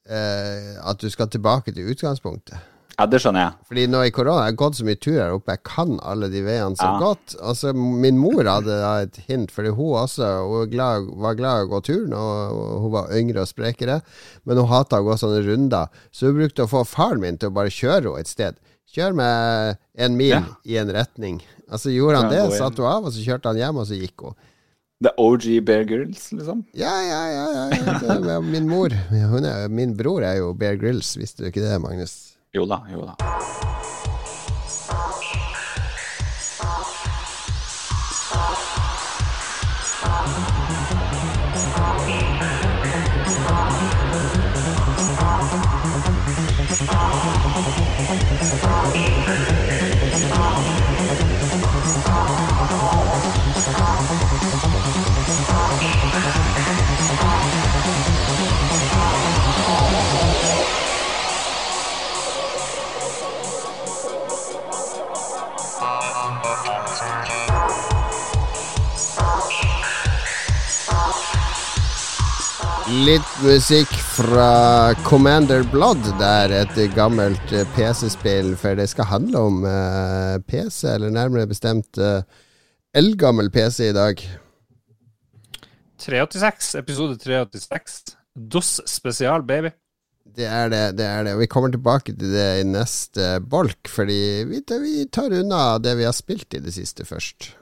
[0.08, 2.72] eh, At du skal tilbake til utgangspunktet.
[2.96, 3.56] Ja, det skjønner jeg.
[3.68, 6.30] Fordi nå i korona jeg har gått så mye tur her oppe, jeg kan alle
[6.32, 6.94] de veiene så Ja.
[7.02, 7.34] godt.
[7.44, 11.60] Altså, min mor hadde da et hint, fordi hun også hun var glad, var glad
[11.60, 14.00] i å gå tur når hun var yngre og sprekere,
[14.46, 15.88] men hun hata å gå sånne runder.
[16.10, 18.56] Så hun brukte å få faren min til å bare kjøre henne et sted.
[18.94, 20.42] Kjør med en mil Ja.
[20.64, 21.40] i en retning.
[21.68, 23.98] Altså Gjorde han det, satt satte hun av, og så kjørte han hjem, og så
[23.98, 24.36] gikk hun.
[25.04, 26.62] The OG Bear Grills, liksom.
[26.72, 27.46] Ja, ja, ja.
[27.74, 28.40] ja, ja.
[28.40, 28.94] Min mor.
[29.12, 32.36] Er, min bror er jo Bear Grills, visste du ikke det, Magnus?
[32.56, 33.85] Jo da, jo da.
[72.86, 76.04] Litt musikk fra Commander Blood.
[76.20, 81.48] Det er et gammelt eh, PC-spill, for det skal handle om uh, PC, eller nærmere
[81.50, 82.22] bestemt uh,
[82.94, 84.22] eldgammel PC i dag.
[85.98, 87.98] 386, episode 386.
[88.54, 89.74] DOS spesial, baby.
[90.22, 91.34] Det er det, det er det.
[91.34, 95.98] Og vi kommer tilbake til det i neste bolk, fordi vi, vi tar unna det
[95.98, 97.56] vi har spilt i det siste først.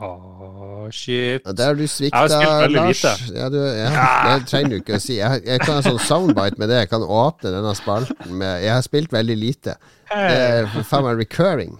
[0.00, 1.44] Åh, shit.
[1.44, 3.02] Og der du svikta, har spilt veldig Lars.
[3.28, 3.90] Ja, du, ja,
[4.38, 5.18] det trenger du ikke å si.
[5.18, 6.80] Jeg, jeg kan ha sånn soundbite med det.
[6.84, 9.76] Jeg kan åpne denne spalten med Jeg har spilt veldig lite.
[10.08, 11.76] Det er faen meg recurring.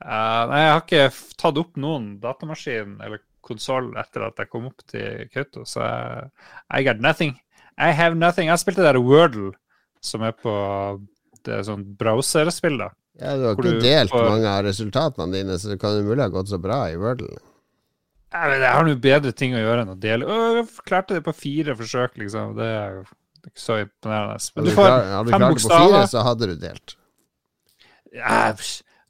[0.00, 1.04] Uh, nei, jeg har ikke
[1.40, 6.30] tatt opp noen datamaskin eller konsoll etter at jeg kom opp til Kautokeino, så jeg,
[6.68, 7.36] I got nothing.
[7.76, 8.50] I have nothing.
[8.50, 9.52] Jeg spilte der Wordle,
[10.04, 10.52] som er på
[11.46, 12.90] det er sånn browserspill, da.
[13.16, 14.28] Ja, du har ikke du delt for...
[14.28, 17.38] mange av resultatene dine, så det kan jo mulig ha gått så bra i Wordle.
[18.34, 20.26] Ja, men jeg har nå bedre ting å gjøre enn å dele.
[20.28, 22.56] Å, jeg klarte det på fire forsøk, liksom.
[22.58, 23.04] Det er jo
[23.46, 24.36] ikke så imponerende.
[24.56, 26.96] Men du du, får klar, hadde du klart det på fire, så hadde du delt.
[28.16, 28.42] Ja,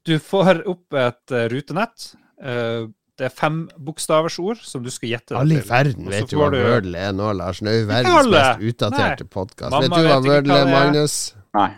[0.07, 2.07] du får opp et eh, rutenett.
[2.37, 6.51] Uh, det er fembokstavers ord som du skal gjette Alle i verden vet jo hva
[6.53, 7.63] du- Wordle er nå, Lars.
[7.65, 9.79] Det er jo verdens mest utdaterte podkast.
[9.81, 10.75] Vet du hva Wordle er, er.
[10.75, 11.17] Magnus?
[11.57, 11.71] Nei.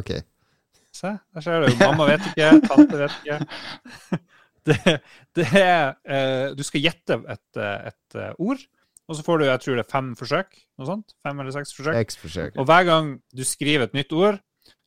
[0.00, 0.14] Ok.
[1.00, 1.72] Se, der ser du.
[1.80, 3.40] Mamma vet ikke, tante vet ikke.
[4.68, 4.76] Det,
[5.32, 8.60] det er eh, Du skal gjette et, eh, et eh, ord,
[9.08, 10.58] og så får du jeg tror det er fem forsøk.
[10.78, 11.14] Noe sånt.
[11.24, 11.96] Fem eller seks forsøk.
[12.04, 12.58] X-forsøk.
[12.60, 14.36] Og hver gang du skriver et nytt ord,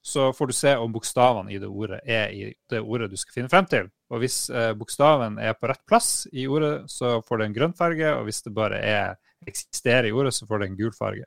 [0.04, 3.39] så får du se om bokstavene i det ordet er i det ordet du skal
[3.39, 3.89] finne frem til.
[4.13, 7.76] Og hvis eh, bokstaven er på rett plass i ordet, så får det en grønn
[7.78, 9.15] farge, og hvis det bare er,
[9.47, 11.26] eksisterer i ordet, så får det en gul farge.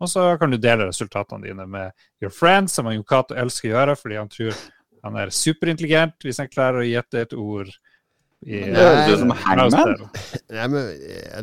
[0.00, 3.96] Og så kan du dele resultatene dine med your friends, som Cato elsker å gjøre,
[3.96, 4.58] fordi han tror
[5.06, 7.70] han er superintelligent hvis han klarer å gjette et ord.
[8.44, 10.02] I, Det høres ut som Hangman.
[10.52, 10.90] Nei, men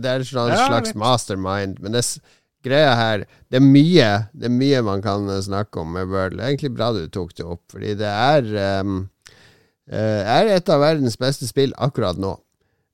[0.04, 2.04] Det er en slags, Ja, slags mastermind, men det,
[2.64, 6.38] greia her Det er mye Det er mye man kan eh, snakke om med Wordle.
[6.38, 8.48] Det er egentlig bra du tok det opp, fordi det er
[8.86, 9.02] um,
[9.90, 12.38] eh, er et av verdens beste spill akkurat nå.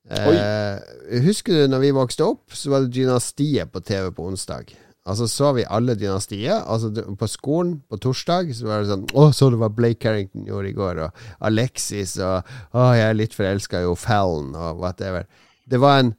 [0.09, 0.79] Uh,
[1.21, 4.71] husker du når vi vokste opp, så var det Dynastiet på TV på onsdag.
[5.07, 6.65] Altså så vi alle Dynastiet.
[6.67, 10.47] Altså På skolen på torsdag så var det sånn Å, så du hva Blake Carrington
[10.47, 12.43] gjorde i går, og Alexis, og
[12.75, 15.25] Å, jeg er litt forelska i O'Fallon, og whatever.
[15.69, 16.13] Det var en,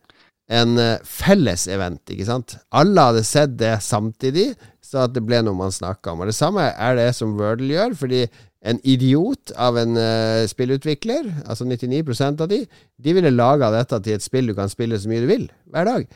[0.50, 2.56] en eh, felles event, ikke sant?
[2.74, 6.24] Alle hadde sett det samtidig, så at det ble noe man snakka om.
[6.24, 8.24] Og det samme er det som Wordle gjør, fordi
[8.60, 12.58] en idiot av en uh, spillutvikler, altså 99% av de,
[13.00, 15.88] de ville laga dette til et spill du kan spille så mye du vil, hver
[15.88, 16.10] dag.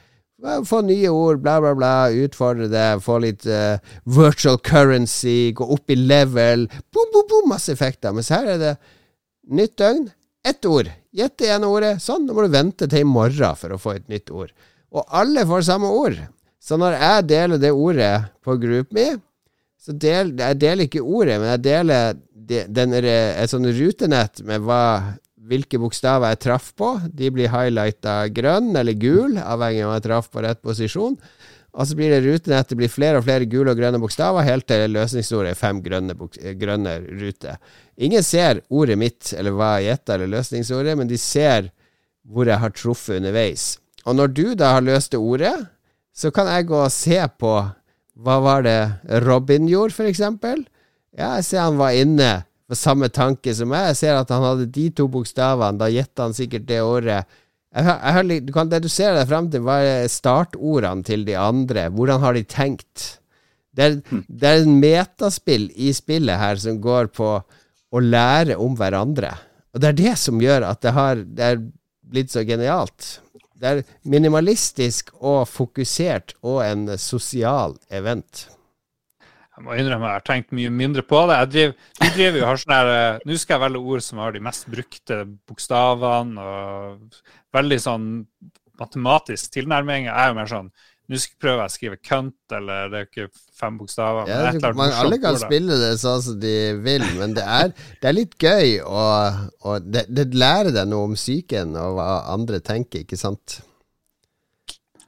[0.69, 5.91] Få nye ord, bla, bla, bla, utfordre det, få litt uh, virtual currency, gå opp
[5.91, 8.13] i level, boom, boom, boom, masse effekter.
[8.13, 8.75] Mens her er det
[9.49, 10.11] nytt døgn,
[10.45, 10.91] ett ord.
[11.17, 11.95] Gjett det ene ordet.
[12.05, 14.53] Sånn, nå må du vente til i morgen for å få et nytt ord.
[14.95, 16.19] Og alle får samme ord.
[16.61, 18.13] Så når jeg deler det ordet
[18.45, 19.09] på GroupMe,
[19.81, 24.65] så del, jeg deler ikke ordet, men jeg deler de, den, et sånt rutenett med
[24.65, 24.85] hva,
[25.49, 26.95] hvilke bokstaver jeg traff på.
[27.13, 31.19] De blir highlighta grønn eller gul, avhengig av om jeg traff på rett posisjon.
[31.75, 34.67] Og så blir det rutenett, det blir flere og flere gule og grønne bokstaver, helt
[34.71, 37.59] til løsningsordet er fem grønne, eh, grønne ruter.
[37.99, 41.73] Ingen ser ordet mitt, eller hva jeg gjetta, eller løsningsordet, men de ser
[42.31, 43.79] hvor jeg har truffet underveis.
[44.07, 45.55] Og når du da har løst det ordet,
[46.15, 47.55] så kan jeg gå og se på
[48.15, 48.79] hva var det
[49.27, 50.63] Robin gjorde, for eksempel.
[51.11, 53.91] Ja, jeg ser han var inne på samme tanke som meg.
[53.91, 55.81] Jeg ser at han hadde de to bokstavene.
[55.81, 57.29] Da gjetta han sikkert det året.
[57.75, 61.89] Jeg, jeg, du kan dedusere deg fram til hva er startordene til de andre.
[61.93, 63.07] Hvordan har de tenkt?
[63.75, 63.97] Det er,
[64.29, 67.31] det er en metaspill i spillet her som går på
[67.95, 69.35] å lære om hverandre.
[69.75, 71.63] Og det er det som gjør at det har det er
[72.15, 73.19] blitt så genialt.
[73.59, 78.47] Det er minimalistisk og fokusert og en sosial event.
[79.55, 81.37] Jeg må innrømme jeg har tenkt mye mindre på det.
[81.53, 84.35] Driver, vi driver jo har sånn her, eh, Nå skal jeg velge ord som har
[84.35, 87.23] de mest brukte bokstavene, og
[87.55, 88.09] veldig sånn
[88.81, 90.09] matematisk tilnærming.
[90.09, 90.73] Jeg er jo mer sånn
[91.05, 94.31] nå skal jeg prøve å skrive cunt, eller det er jo ikke fem bokstaver.
[94.31, 98.17] Ja, man, alle kan spille det sånn som de vil, men det er, det er
[98.17, 103.05] litt gøy, og, og det, det, lærer deg noe om psyken og hva andre tenker,
[103.05, 103.59] ikke sant?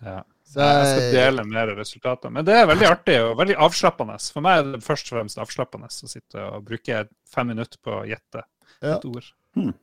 [0.05, 0.21] Ja.
[0.57, 2.33] Så, jeg skal dele mer resultater.
[2.33, 4.14] Men det er veldig artig og veldig avslappende.
[4.33, 7.99] For meg er det først og fremst avslappende å sitte og bruke fem minutter på
[7.99, 8.40] å gjette
[8.81, 8.97] et ja.
[9.05, 9.29] ord.
[9.57, 9.75] Hmm.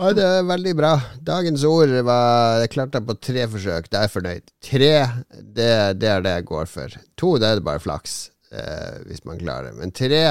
[0.00, 0.92] Ja, det er veldig bra.
[1.26, 3.90] Dagens ord var jeg klarte på tre forsøk.
[3.90, 4.46] Det er jeg fornøyd.
[4.64, 4.94] Tre,
[5.42, 5.68] det,
[6.00, 6.96] det, er det jeg går for.
[7.20, 8.14] To, det er det bare flaks,
[8.54, 9.76] eh, hvis man klarer det.
[9.82, 10.22] Men tre,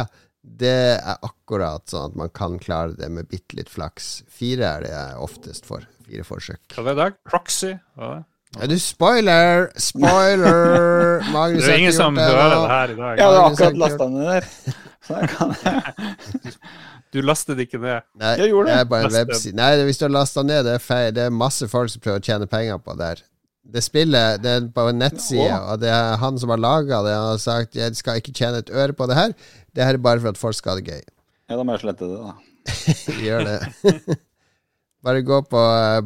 [0.42, 4.24] det er akkurat sånn at man kan klare det med bitte litt flaks.
[4.32, 5.86] Fire er det jeg oftest får.
[6.08, 6.64] Fire forsøk.
[6.74, 7.22] Hva er det i dag?
[7.30, 7.76] Proxy?
[7.94, 8.29] Hva er det?
[8.58, 9.68] Ja, du spoiler!
[9.78, 11.22] Spoiler!
[11.36, 13.20] Magnus det er ingen som hører det her i dag.
[13.20, 14.48] Ja, du har akkurat lasta ned der.
[15.06, 15.54] Så jeg kan
[17.14, 18.06] Du lastet ikke ned?
[18.22, 18.74] Nei, jeg gjorde det.
[18.74, 19.56] det er bare en webside.
[19.58, 21.14] Nei, hvis du har lasta ned, det er feil.
[21.14, 23.24] Det er masse folk som prøver å tjene penger på det her.
[23.70, 27.14] Det spillet det er på en nettside, og det er han som har laga det.
[27.18, 29.34] Han har sagt jeg skal ikke tjene et øre på det her.
[29.78, 31.06] Det her er bare for at folk skal ha det gøy.
[31.50, 32.34] Ja, da må jeg slette det, da.
[33.26, 34.18] Gjør det.
[35.06, 36.02] bare gå på uh,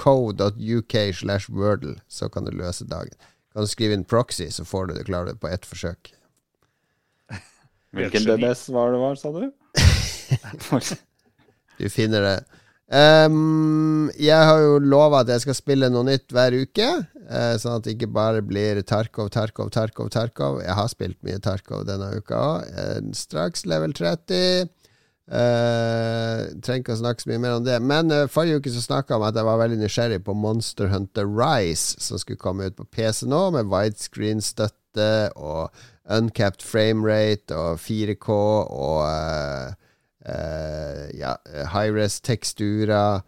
[0.00, 3.14] powerlanguage.co.uk slash wordle, så kan du løse dagen.
[3.52, 6.12] Kan du skrive inn proxy, så får du det, klarer det på ett forsøk.
[7.96, 9.50] Hvilken DBS var det var, sa du?
[11.80, 12.38] du finner det.
[12.90, 16.88] Um, jeg har jo lova at jeg skal spille noe nytt hver uke,
[17.30, 20.58] uh, sånn at det ikke bare blir Tarkov, Tarkov, Tarkov, Tarkov.
[20.64, 22.72] Jeg har spilt mye Tarkov denne uka òg.
[22.74, 24.70] Uh, straks level 30.
[25.30, 27.76] Uh, trenger ikke å snakke så mye mer om det.
[27.86, 30.90] Men uh, forrige uke så snakka jeg om at jeg var veldig nysgjerrig på Monster
[30.90, 35.70] Hunter Rise, som skulle komme ut på PC nå, med widescreen-støtte og
[36.10, 39.04] uncapped framerate og 4K og
[40.26, 41.36] uh, ja,
[41.76, 43.22] high-res teksturer.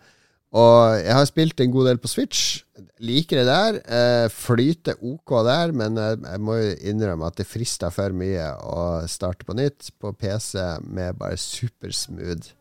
[0.53, 2.61] Og jeg har spilt en god del på Switch.
[3.01, 3.79] Liker det der.
[3.83, 8.83] Eh, flyter OK der, men jeg må jo innrømme at det frister for mye å
[9.09, 10.61] starte på nytt på PC
[10.93, 12.53] med bare supersmooth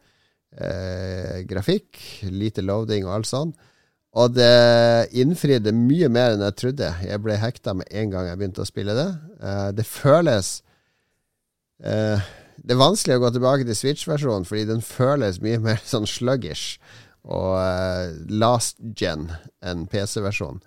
[0.55, 1.99] eh, grafikk.
[2.31, 3.67] Lite loading og alt sånt.
[4.11, 6.89] Og det innfridde mye mer enn jeg trodde.
[7.07, 9.07] Jeg ble hekta med en gang jeg begynte å spille det.
[9.39, 10.57] Eh, det føles
[11.85, 12.19] uh,
[12.59, 16.75] Det er vanskelig å gå tilbake til Switch-versjonen, fordi den føles mye mer sånn sluggish
[17.27, 19.29] og uh, last gen
[19.61, 20.61] en PC-versjon.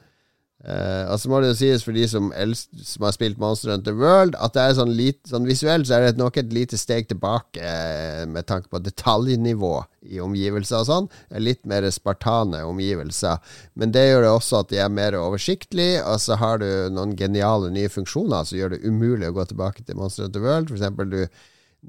[0.65, 3.75] Uh, og så må det jo sies for de som, elst, som, har spilt Monster
[3.75, 6.79] Hunter World, at det er sånn, lit, sånn visuelt så er det nok et lite
[6.81, 9.75] steg tilbake uh, med tanke på detaljnivå
[10.09, 11.11] i omgivelser og sånn.
[11.43, 13.43] Litt mer spartane omgivelser.
[13.77, 17.13] Men det gjør det også at de er mer oversiktlige, og så har du noen
[17.19, 20.73] geniale nye funksjoner som gjør det umulig å gå tilbake til Monster Hunter World.
[20.73, 21.21] For eksempel du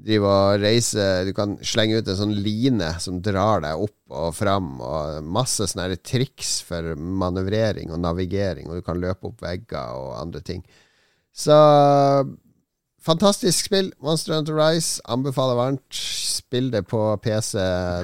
[0.04, 4.34] drive og reise Du kan slenge ut en sånn line som drar deg opp og
[4.36, 9.96] fram, og masse sånne triks for manøvrering og navigering, og du kan løpe opp vegger
[9.98, 10.62] og andre ting.
[11.36, 11.56] Så
[13.04, 13.90] fantastisk spill.
[14.00, 15.86] Monster Hunter Rise anbefaler varmt.
[15.92, 17.58] Spill det på PC.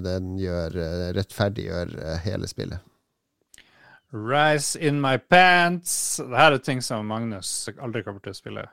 [0.05, 0.77] Den gjør
[1.17, 1.95] rettferdiggjør
[2.27, 2.83] hele spillet.
[4.13, 6.21] Rise in my pants.
[6.21, 8.67] Dette er ting som Magnus aldri kommer til å spille.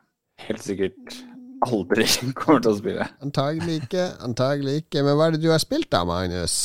[0.43, 1.21] Helt sikkert
[1.65, 2.05] aldri
[2.39, 3.09] kommer til å spille.
[3.25, 4.05] Antagelig ikke.
[4.25, 5.03] Antagelig ikke.
[5.05, 6.55] Men hva er det du har spilt da, Magnus?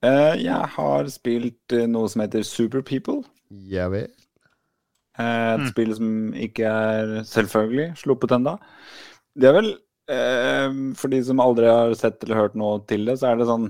[0.00, 3.20] Uh, jeg har spilt uh, noe som heter Super People.
[3.68, 4.08] Ja vel.
[5.18, 5.68] Uh, et mm.
[5.74, 6.10] spill som
[6.46, 8.56] ikke er selvfølgelig sluppet ennå.
[9.36, 9.72] Det er vel
[10.98, 13.68] For de som aldri har sett eller hørt noe til det, så er det sånn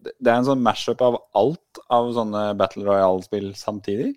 [0.00, 4.14] Det er en sånn mash-up av alt av sånne Battle Royale-spill samtidig,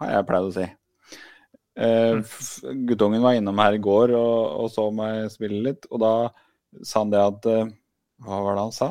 [0.00, 0.64] har jeg pleid å si.
[1.74, 2.20] Uh,
[2.86, 6.12] guttungen var innom her i går og, og, så meg spille litt, og da
[6.86, 7.72] sa han det at uh,
[8.22, 8.90] Hva var det han sa?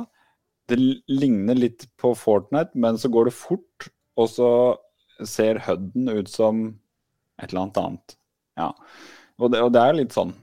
[0.68, 3.88] Det ligner litt på Fortnite, men så går det fort,
[4.20, 4.50] og så
[5.28, 6.66] ser Hudden ut som
[7.40, 8.16] et eller annet annet.
[8.60, 8.70] Ja.
[9.40, 10.34] Og det, og det er litt sånn,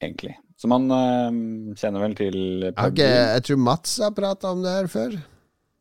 [0.00, 0.36] egentlig.
[0.60, 1.32] Så man uh,
[1.80, 2.36] kjenner vel til
[2.68, 5.16] okay, Jeg tror Mats har prata om det her før.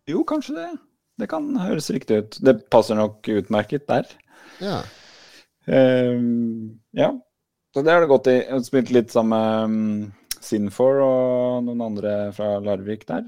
[0.09, 0.69] Jo, kanskje det.
[1.19, 2.39] det kan høres riktig ut.
[2.47, 4.07] Det passer nok utmerket der.
[4.63, 4.79] Ja.
[5.67, 7.11] Ehm, ja,
[7.73, 8.37] så det har det gått i.
[8.39, 13.25] Jeg har spilt litt sammen med um, Sinfor og noen andre fra Larvik der.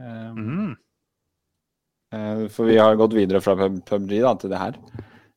[0.00, 0.76] Ehm, Mm.
[2.12, 4.74] eh, for vi har gått videre fra pub PubG da, til det her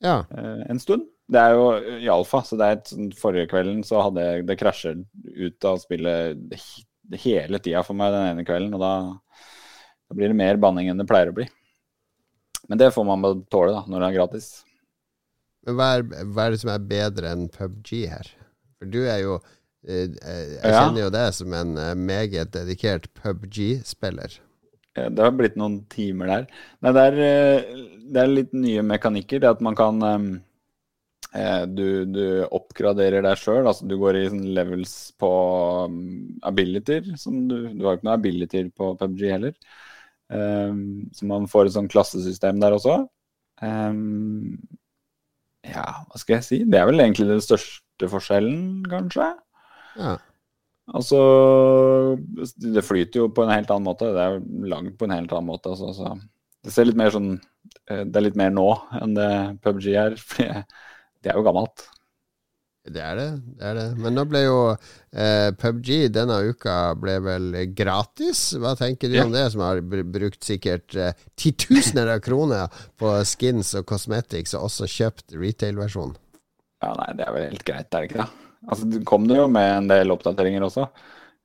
[0.03, 0.17] ja.
[0.37, 1.05] eh, en stund.
[1.31, 1.69] Det er jo
[2.03, 4.99] i alfa, så det er et, sånn- forrige kvelden så hadde jeg- det krasjer
[5.47, 8.91] ut av spillet he- hele tida for meg den ene kvelden, og da,
[10.09, 11.47] da blir det mer banning enn det pleier å bli.
[12.69, 14.63] Men det får man bare tåle da, når det er gratis.
[15.65, 18.31] Men hva er, hva er det som er bedre enn PubG her?
[18.77, 19.35] For du er jo
[19.87, 24.41] eh, eh, Jeg kjenner jo deg som en eh, meget dedikert PubG-spiller.
[24.95, 26.43] Det har blitt noen timer der.
[26.85, 27.71] Nei, det er,
[28.13, 29.41] det er litt nye mekanikker.
[29.43, 29.97] Det at man kan
[31.67, 32.21] du, du
[32.55, 33.65] oppgraderer deg sjøl.
[33.67, 35.31] Altså du går i sånn levels på
[35.91, 35.97] um,
[36.47, 37.03] abilityer.
[37.11, 39.57] Du, du har ikke noe abilityer på PubG heller.
[40.31, 43.01] Um, så man får et sånn klassesystem der også.
[43.59, 44.55] Um,
[45.71, 46.61] ja, hva skal jeg si?
[46.69, 49.31] Det er vel egentlig den største forskjellen, kanskje.
[49.99, 50.15] Ja.
[50.93, 51.19] Altså,
[52.61, 54.11] det flyter jo på en helt annen måte.
[54.13, 55.73] Det er langt på en helt annen måte.
[55.73, 56.13] Altså, så
[56.65, 57.35] det ser litt mer sånn
[57.89, 58.67] eh, Det er litt mer nå
[58.99, 59.29] enn det
[59.65, 60.17] PubG er.
[60.21, 60.61] For
[61.25, 61.87] det er jo gammelt.
[62.85, 63.27] Det er det.
[63.57, 63.85] det er det.
[63.97, 68.43] Men nå ble jo eh, PubG denne uka ble vel gratis.
[68.61, 69.23] Hva tenker du Ja.
[69.25, 72.69] om det, som har brukt sikkert eh, titusener av kroner
[73.01, 76.13] på skins og cosmetics, og også kjøpt retail-versjonen?
[76.83, 78.29] Ja, nei, det er vel helt greit, er det ikke det?
[78.69, 80.85] Altså, det kom det jo med en del oppdateringer også.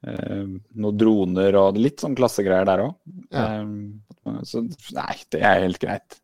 [0.09, 0.45] Eh,
[0.81, 2.95] noen droner og litt sånn klassegreier der òg.
[3.33, 3.65] Ja.
[4.45, 4.61] så
[4.97, 6.21] nei, det er helt greit.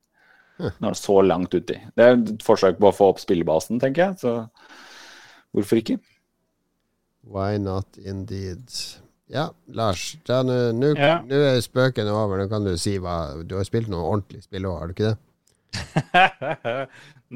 [0.60, 0.70] Hm.
[0.80, 1.76] Nå er det så langt uti.
[1.96, 4.20] Det er et forsøk på å få opp spillebasen, tenker jeg.
[4.24, 4.36] Så
[5.56, 5.98] hvorfor ikke?
[7.26, 8.70] Why not indeed?
[9.32, 10.12] Ja, Lars.
[10.28, 11.16] Nå Ja.
[11.26, 12.38] er spøken over.
[12.38, 15.10] Nå kan du si hva Du har spilt noe ordentlig spill òg, har du ikke
[15.10, 15.16] det?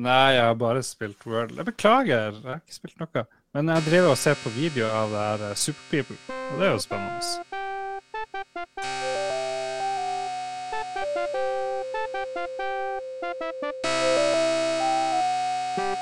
[0.06, 1.56] Nei, jeg har bare spilt World.
[1.58, 3.24] Jeg beklager, jeg har ikke spilt noe.
[3.54, 6.16] Men jeg driver og ser på video av det her Superpeople, Super People,
[6.52, 7.49] og det er jo spennende.
[15.90, 15.96] Jeg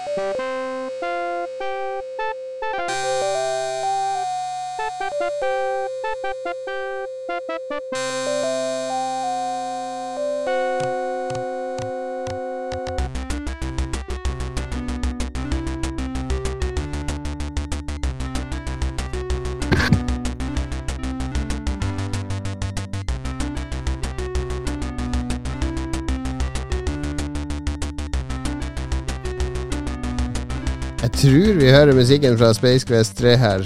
[31.18, 33.64] tror vi hører musikken fra Space Quest 3 her.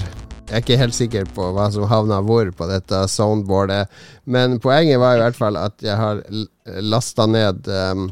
[0.48, 3.90] Jeg er ikke helt sikker på hva som havna hvor på dette soundboardet,
[4.24, 6.22] men poenget var i hvert fall at jeg har
[6.80, 8.08] lasta ned um,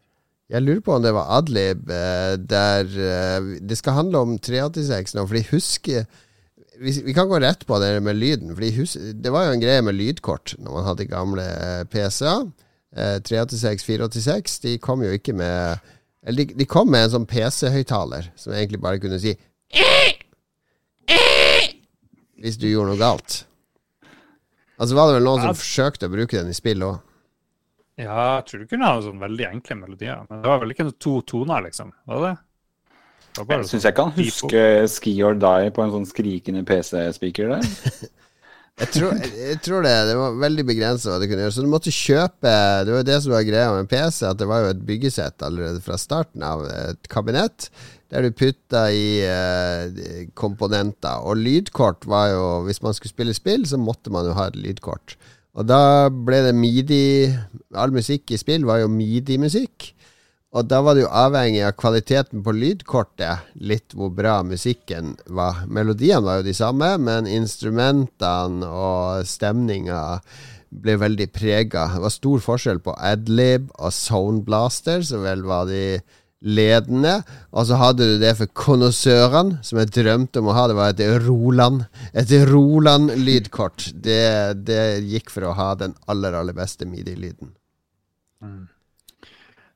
[0.49, 5.15] Jeg lurer på om det var Adlib eh, der eh, Det skal handle om 386
[5.17, 6.05] nå, fordi husker
[6.77, 8.53] vi, kan gå rett på det med lyden.
[8.53, 12.49] Fordi hus, Det var jo en greie med lydkort når man hadde gamle eh, PC-er.
[12.95, 14.59] Eh, 386, 486.
[14.67, 15.79] De kom jo ikke med
[16.25, 19.35] Eller de, de kom med en sånn PC-høyttaler som egentlig bare kunne si
[22.41, 23.45] Hvis du gjorde noe galt.
[24.75, 26.97] Altså var det vel noen som forsøkte å bruke den i spill òg.
[27.95, 30.25] Ja, jeg tror du kunne ha sånn veldig enkle melodier.
[30.27, 31.93] Men det var vel ikke to toner, liksom?
[32.11, 32.33] Var det?
[33.37, 36.65] det var Jeg sånn syns jeg kan huske Ski or Die på en sånn skrikende
[36.67, 37.69] PC-speaker der.
[38.75, 41.53] Jeg tror, jeg, tror det, det var veldig begrenset hva du kunne gjøre.
[41.55, 42.51] Så du måtte kjøpe
[42.83, 45.45] Det var jo det som var greia med PC, at det var jo et byggesett
[45.47, 46.65] allerede fra starten av.
[46.91, 47.69] Et kabinett
[48.15, 51.23] der du putta i eh, komponenter.
[51.27, 54.55] Og lydkort var jo Hvis man skulle spille spill, så måtte man jo ha et
[54.55, 55.17] lydkort.
[55.55, 57.27] Og da ble det midi
[57.75, 59.91] All musikk i spill var jo midi-musikk.
[60.55, 65.65] Og da var det jo avhengig av kvaliteten på lydkortet, litt hvor bra musikken var.
[65.67, 70.21] Melodiene var jo de samme, men instrumentene og stemninga
[70.71, 71.89] ble veldig prega.
[71.91, 75.99] Det var stor forskjell på adlib og soundblaster, som vel var de
[76.41, 77.19] ledende.
[77.55, 80.67] Og så hadde du det for konnoissørene, som jeg drømte om å ha.
[80.69, 83.91] Det var et Roland Et Roland-lydkort.
[83.93, 87.53] Det, det gikk for å ha den aller, aller beste midi-lyden.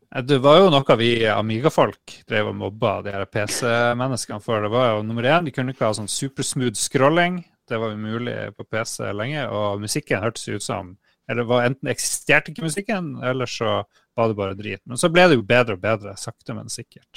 [0.09, 4.63] Det var jo noe vi Amiga-folk drev og mobba de her PC-menneskene for.
[4.65, 7.43] Det var jo nummer én, de kunne ikke ha sånn supersmooth scrolling.
[7.69, 9.45] Det var umulig på PC lenge.
[9.53, 10.97] Og musikken hørtes ut som
[11.29, 13.83] Eller enten eksisterte ikke musikken, eller så
[14.19, 14.81] var det bare drit.
[14.85, 17.13] Men så ble det jo bedre og bedre, sakte, men sikkert.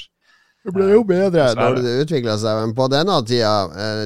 [0.63, 4.05] Det ble jo bedre når det utvikla seg, men på denne tida, eh,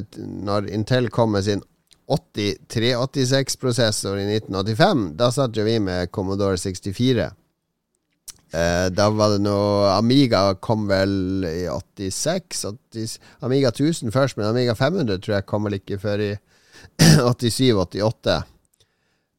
[0.49, 1.63] når Intel kom med sin
[2.07, 7.27] 8386-prosessor i 1985, da satt jo vi med Commodore 64.
[8.57, 14.49] Eh, da var det noe Amiga kom vel i 86 80, Amiga 1000 først, men
[14.49, 16.33] Amiga 500 tror jeg kom vel ikke før i
[17.27, 18.43] 87-88.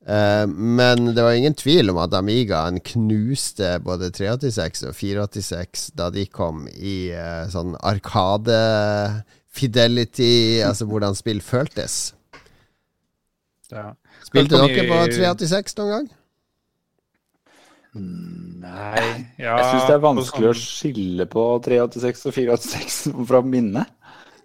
[0.07, 6.09] Eh, men det var ingen tvil om at Amigaen knuste både 386 og 486 da
[6.13, 12.13] de kom i uh, sånn arkade-fidelity, altså hvordan spill føltes.
[13.67, 13.91] Ja.
[14.23, 16.07] Spilte dere på 386 noen gang?
[17.97, 22.97] Nei ja, Jeg syns det er vanskelig å skille på 386 og 486
[23.29, 23.87] fra minnet.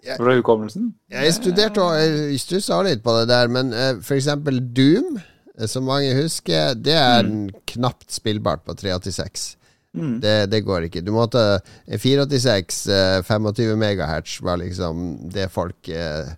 [0.03, 0.91] Fra hukommelsen.
[1.07, 1.95] Jeg studerte og
[2.41, 5.15] stussa litt på det der, men uh, for eksempel Doom,
[5.69, 7.49] som mange husker, det er mm.
[7.75, 9.53] knapt spillbart på 386.
[9.93, 10.15] Mm.
[10.23, 11.03] Det, det, går ikke.
[11.05, 16.33] Du måtte 486, uh, 25 megahertz var liksom det folk uh,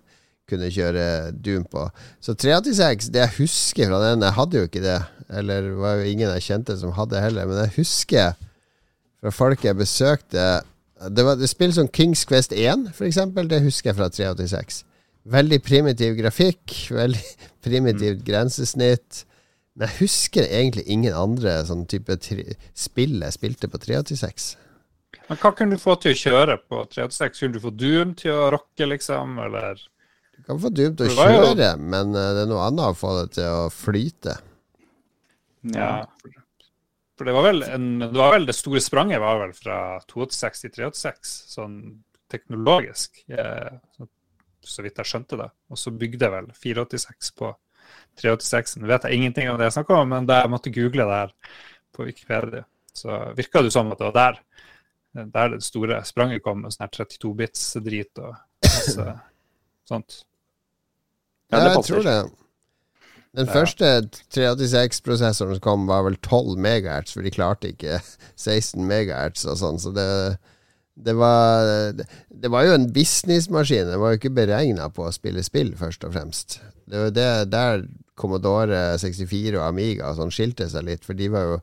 [0.46, 1.86] kunne kjøre Doom på.
[2.20, 5.00] Så 386, det jeg husker fra den Jeg hadde jo ikke det.
[5.32, 7.48] Eller det var jo ingen jeg kjente som hadde heller.
[7.48, 8.36] Men jeg husker
[9.24, 10.44] fra folk jeg besøkte
[10.96, 13.48] det, var, et spill som Kings Quest 1, for eksempel.
[13.50, 14.84] Det husker jeg fra 386.
[15.26, 17.24] Veldig primitiv grafikk, veldig
[17.64, 18.26] primitivt mm.
[18.26, 19.24] grensesnitt.
[19.76, 22.16] Men jeg husker egentlig ingen andre sånn type
[22.72, 24.54] spill jeg spilte på 386.
[25.26, 27.42] Men hva kunne du få til å kjøre på 386?
[27.42, 29.82] Kunne du få Doom til å rocke, liksom, eller?
[30.36, 31.84] Du kan få Doom til å kjøre, jo...
[31.92, 34.36] men eh, det er noe annet å få det til å flyte.
[35.74, 35.90] Ja.
[37.16, 40.66] For det var vel, en, det var vel det store spranget var vel fra 286
[40.66, 41.78] til 386, sånn
[42.32, 44.06] teknologisk, eh,
[44.66, 45.48] så vidt jeg skjønte det.
[45.72, 47.52] Og så bygde jeg vel 486 på
[48.20, 48.78] 386.
[48.80, 51.20] Nå vet jeg ingenting om det jeg snakker om, men da jeg måtte google det
[51.20, 51.34] her
[51.96, 52.64] på Wikipedia,
[52.96, 54.42] så virka det som at det var der
[55.16, 59.06] der det store spranget kom, med sånn her 32-bits-drit og masse
[59.90, 60.18] sånt.
[61.52, 62.18] Ja, jeg tror det.
[63.36, 63.88] Den første
[64.32, 68.00] 386-prosessoren som kom, var vel 12 MHz, for de klarte ikke
[68.34, 69.80] 16 MHz og sånn.
[69.80, 70.08] Så det,
[70.96, 71.92] det, var,
[72.28, 73.92] det var jo en businessmaskin.
[73.92, 76.58] Det var jo ikke beregna på å spille spill, først og fremst.
[76.88, 77.86] Det var det der
[78.16, 81.58] Commodore 64 og Amiga og sånn skilte seg litt, for de var jo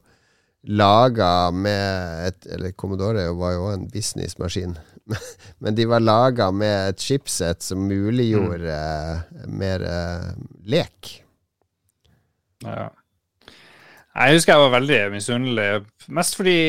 [0.64, 4.78] laga med et Eller Commodore var jo en businessmaskin.
[5.64, 9.48] Men de var laga med et chipset som muliggjorde mm.
[9.60, 10.30] mer uh,
[10.64, 11.18] lek.
[12.64, 12.92] Ja.
[14.14, 15.70] Jeg husker jeg var veldig misunnelig.
[16.14, 16.60] Mest fordi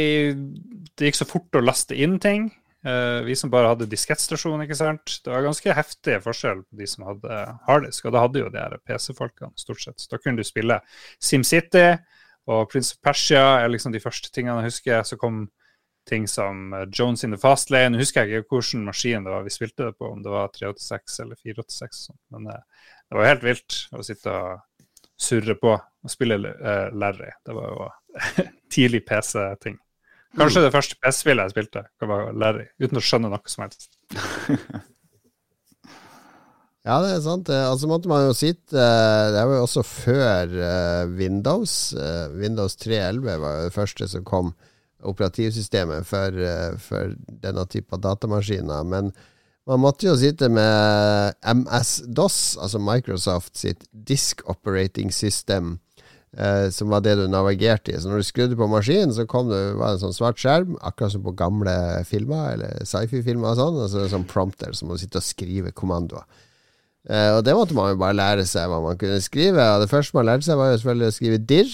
[0.99, 2.51] det gikk så fort å laste inn ting.
[2.85, 5.19] Uh, vi som bare hadde diskettstasjon, ikke sant.
[5.25, 7.39] Det var ganske heftig forskjell på de som hadde
[7.69, 10.05] harddisk, og da hadde jo de her PC-folkene stort sett.
[10.11, 10.83] Da kunne du spille
[11.17, 11.87] SimCity
[12.53, 15.05] og Prince of Persia er liksom de første tingene jeg husker.
[15.09, 15.47] Så kom
[16.09, 17.95] ting som eh, Jones in the Fast Lane.
[17.95, 20.53] Nå husker jeg ikke hvilken maskin det var vi spilte det på, om det var
[20.53, 22.05] 386 eller 486.
[22.35, 24.61] Men eh, det var helt vilt å sitte og
[25.21, 27.31] surre på og spille uh, Larry.
[27.47, 27.85] Det var jo
[28.75, 29.79] tidlig PC-ting.
[30.35, 30.67] Kanskje mm.
[30.67, 31.85] det første PS-spillet jeg spilte,
[32.35, 33.89] Larry, uten å skjønne noe som helst.
[36.89, 37.51] ja, det er sant.
[37.55, 38.87] Altså måtte man jo sitte
[39.35, 41.77] Det var jo også før uh, Windows.
[42.35, 44.55] Windows 3.11 var jo det første som kom
[45.05, 46.37] operativsystemet for,
[46.81, 47.13] for
[47.45, 48.87] denne typen datamaskiner.
[48.89, 49.13] Men
[49.69, 55.79] man måtte jo sitte med MS-DOS, altså Microsoft sitt Disk Operating System,
[56.37, 57.99] eh, som var det du navigerte i.
[58.01, 60.77] Så når du skrudde på maskinen, så kom det, var det en sånn svart skjerm,
[60.83, 61.77] akkurat som på gamle
[62.09, 65.75] filmer, eller sci-fi-filmer og sånn, og så en sånn prompter, så må sitte og skrive
[65.77, 66.27] kommandoer.
[67.05, 69.61] Eh, og det måtte man jo bare lære seg hva man kunne skrive.
[69.75, 71.73] Og det første man lærte seg, var jo selvfølgelig å skrive DIR,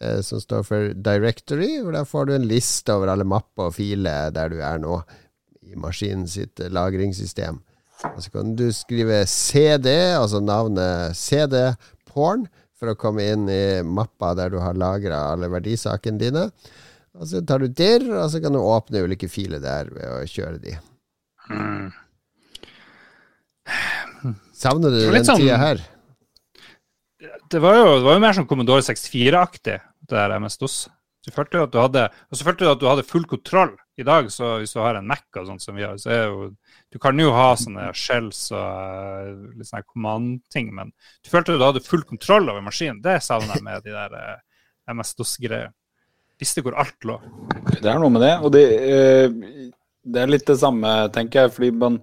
[0.00, 3.78] eh, som står for Directory, hvor da får du en liste over alle mapper og
[3.78, 5.00] filer der du er nå
[5.66, 7.58] i maskinen sitt lagringssystem.
[8.12, 11.72] Og så kan du skrive CD, altså navnet CD
[12.06, 12.46] porn,
[12.76, 16.48] for å komme inn i mappa der du har lagra alle verdisakene dine.
[17.16, 20.18] Og så tar du der, og så kan du åpne ulike filer der ved å
[20.28, 20.74] kjøre de.
[21.48, 21.86] Mm.
[24.56, 25.80] Savner du den sånn, tida her?
[27.50, 30.76] Det var, jo, det var jo mer sånn Commodore 64-aktig, det der MS-DOS.
[31.26, 33.74] Du følte jo at du hadde, og så følte du at du hadde full kontroll.
[33.96, 36.26] I dag, så hvis du har en Mac og sånt som vi har, så er
[36.28, 36.50] jo
[36.92, 40.92] Du kan jo ha sånne shells og uh, litt sånne command-ting, men
[41.24, 43.02] du følte du hadde full kontroll over maskinen.
[43.04, 45.74] Det savner jeg med de der uh, MS-DOS-greier.
[46.40, 47.16] Visste hvor alt lå.
[47.80, 48.34] Det er noe med det.
[48.44, 49.70] Og det, eh,
[50.04, 51.54] det er litt det samme, tenker jeg.
[51.54, 51.98] Fordi man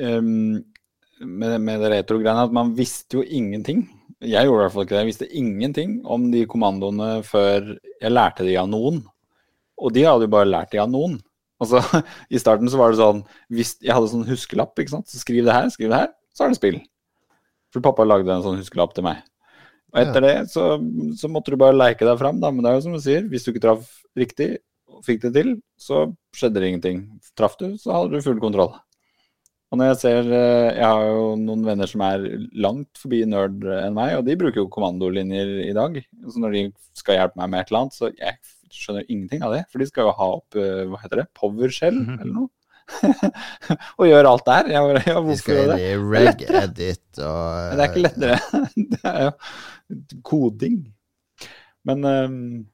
[0.00, 3.86] eh, med, med det retro-greiene at man visste jo ingenting.
[4.20, 5.04] Jeg gjorde i hvert fall ikke det.
[5.04, 9.00] Jeg visste ingenting om de kommandoene før jeg lærte de av noen.
[9.80, 11.16] Og de hadde jo bare lært de av noen.
[11.60, 11.82] Altså,
[12.34, 14.72] I starten så var det sånn hvis Jeg hadde sånn huskelapp.
[14.78, 15.10] ikke sant?
[15.10, 16.80] Så skriv det her, skriv det her, så er det spill.
[17.70, 19.22] For pappa lagde en sånn huskelapp til meg.
[19.90, 20.76] Og etter det så,
[21.18, 22.52] så, måtte du bare leike deg fram, da.
[22.54, 23.88] Men det er jo som du sier, hvis du ikke traff
[24.18, 24.52] riktig
[24.90, 25.50] og fikk det til,
[25.80, 26.04] så
[26.36, 27.02] skjedde det ingenting.
[27.38, 28.76] Traff du, så hadde du full kontroll.
[29.70, 32.24] Og når jeg ser eh, Jeg har jo noen venner som er
[32.58, 36.00] langt forbi nerd enn meg, og de bruker jo kommandolinjer i dag.
[36.26, 36.64] Så når de
[36.98, 38.38] skal hjelpe meg med et eller annet, så jeg
[38.74, 39.64] skjønner ingenting av det.
[39.72, 42.20] For de skal jo ha opp, eh, hva heter det, PowerShell mm -hmm.
[42.20, 42.48] eller noe.
[43.98, 44.72] og gjøre alt der.
[44.72, 45.92] Jeg bare, ja, de skal gjøre det?
[46.14, 48.38] reg-edit og Det er ikke lettere.
[48.94, 49.32] det er jo
[50.26, 50.80] koding.
[51.88, 52.66] Men um,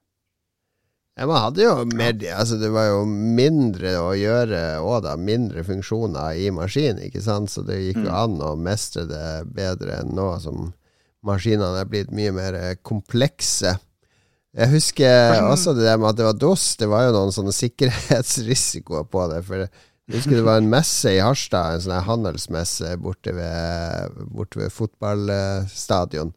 [1.16, 5.14] ja, man hadde jo mer altså Det var jo mindre å gjøre òg, da.
[5.16, 7.52] Mindre funksjoner i maskinen, ikke sant.
[7.52, 8.18] Så det gikk jo mm.
[8.20, 10.72] an å mestre det bedre enn nå som
[11.26, 13.78] maskinene er blitt mye mer komplekse.
[14.56, 16.70] Jeg husker også det der med at det var DOS.
[16.80, 19.42] Det var jo noen sånne sikkerhetsrisikoer på det.
[19.46, 24.62] For jeg husker det var en messe i Harstad, en sånn handelsmesse borte ved, borte
[24.62, 26.34] ved fotballstadion.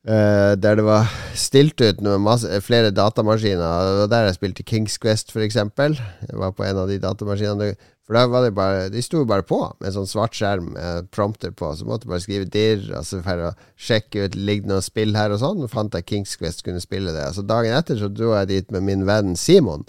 [0.00, 3.60] Uh, der det var stilt ut masse, flere datamaskiner.
[3.60, 5.58] Det var der jeg spilte Kings Quest, f.eks.
[5.60, 7.74] Jeg var på en av de datamaskinene.
[8.10, 11.52] For da var det bare De sto bare på med sånn svart skjerm med prompter
[11.54, 11.68] på.
[11.78, 15.30] Så måtte du bare skrive dirr, så for å sjekke ut ligger noe spill her
[15.30, 15.62] og sånn.
[15.62, 17.28] Og fant jeg Kings Quest kunne spille det.
[17.36, 19.86] Så Dagen etter så dro jeg dit med min venn Simon.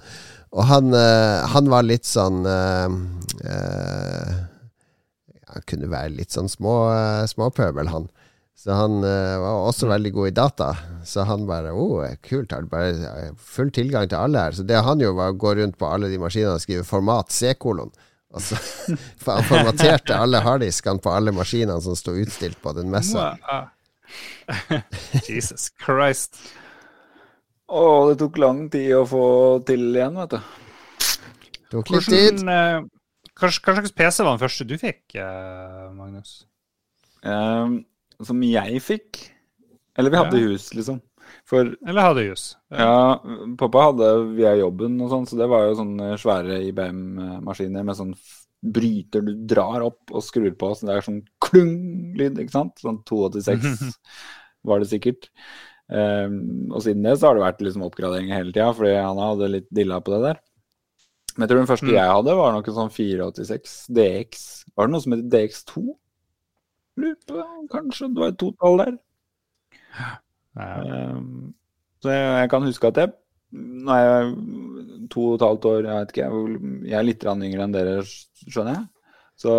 [0.53, 2.93] Og han, uh, han var litt sånn uh,
[5.55, 6.75] Han kunne være litt sånn små,
[7.31, 8.05] småpøbel, han.
[8.53, 9.93] Så han uh, var også mm.
[9.95, 10.69] veldig god i data.
[11.09, 12.53] Så han bare Å, oh, kult.
[12.53, 14.53] Har bare full tilgang til alle her.
[14.53, 17.33] Så det han gjorde, var å gå rundt på alle de maskinene og skrive format
[17.33, 17.89] C-kolon.
[18.31, 18.57] Og så
[19.27, 23.33] Han formaterte alle harddiskene på alle maskinene som sto utstilt på den messa.
[25.29, 26.39] Jesus Christ.
[27.71, 29.25] Å, oh, det tok lang tid å få
[29.67, 30.39] til igjen, vet du.
[31.71, 32.41] Tok litt tid.
[32.43, 32.83] Uh,
[33.39, 36.41] hva, slags PC var den første du fikk, uh, Magnus?
[37.23, 37.79] Um,
[38.19, 39.21] som jeg fikk.
[39.95, 40.51] Eller vi hadde ja.
[40.51, 40.99] hus, liksom.
[41.51, 42.43] For, Eller hadde jus.
[42.71, 43.19] Ja.
[43.59, 48.13] pappa hadde via jobben og sånn, så det var jo sånne svære IBM-maskiner med sånn
[48.61, 52.77] bryter du drar opp og skrur på, så det er sånn klung-lyd, ikke sant?
[52.79, 53.97] Sånn 286
[54.69, 55.27] var det sikkert.
[55.91, 59.51] Um, og siden det så har det vært liksom oppgraderinger hele tida, fordi han hadde
[59.57, 60.41] litt dilla på det der.
[61.33, 61.95] Men jeg tror den første mm.
[61.97, 64.47] jeg hadde, var noe sånn 486 DX.
[64.75, 65.83] Var det noe som heter DX2?
[67.01, 68.99] Lurer på, kanskje det var et totall der.
[70.57, 71.15] Ja.
[71.15, 71.51] Um,
[72.01, 73.11] så jeg, jeg, kan huske at jeg
[73.55, 74.31] Nå er jeg
[75.11, 76.27] to og et halvt år, jeg vet ikke,
[76.87, 77.95] jeg, er litt yngre enn dere,
[78.47, 78.85] skjønner jeg.
[79.43, 79.55] Så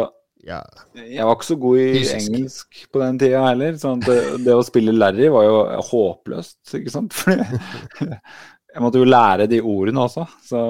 [0.49, 0.62] ja.
[0.97, 2.30] jeg var ikke så god i Fysisk.
[2.30, 3.76] engelsk på den tida heller.
[3.82, 4.16] sånn det,
[4.47, 5.59] det, å spille Larry var jo
[5.90, 7.12] håpløst, ikke sant.
[7.18, 10.24] For jeg måtte jo lære de ordene også.
[10.49, 10.62] Så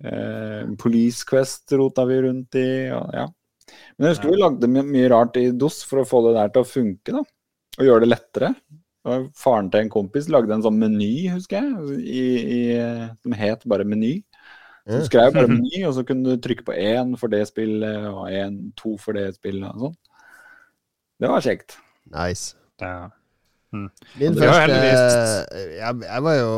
[0.00, 3.28] eh, Police Quest rota vi rundt i, og ja.
[3.96, 6.52] Men jeg husker vi lagde my mye rart i DOS for å få det der
[6.54, 7.22] til å funke, da.
[7.76, 8.52] Og gjøre det lettere.
[9.06, 12.24] Og faren til en kompis lagde en sånn meny, husker jeg, i,
[12.56, 12.60] i,
[13.22, 14.16] som het bare Meny.
[14.86, 18.08] Så du skrev bare meny, og så kunne du trykke på én for det spillet,
[18.10, 20.00] og én, to for det spillet, og sånn.
[21.22, 21.78] Det var kjekt.
[22.12, 22.58] Nice.
[22.82, 23.08] Ja.
[23.74, 23.88] Mm.
[24.20, 26.50] Min første jeg, jeg, var jo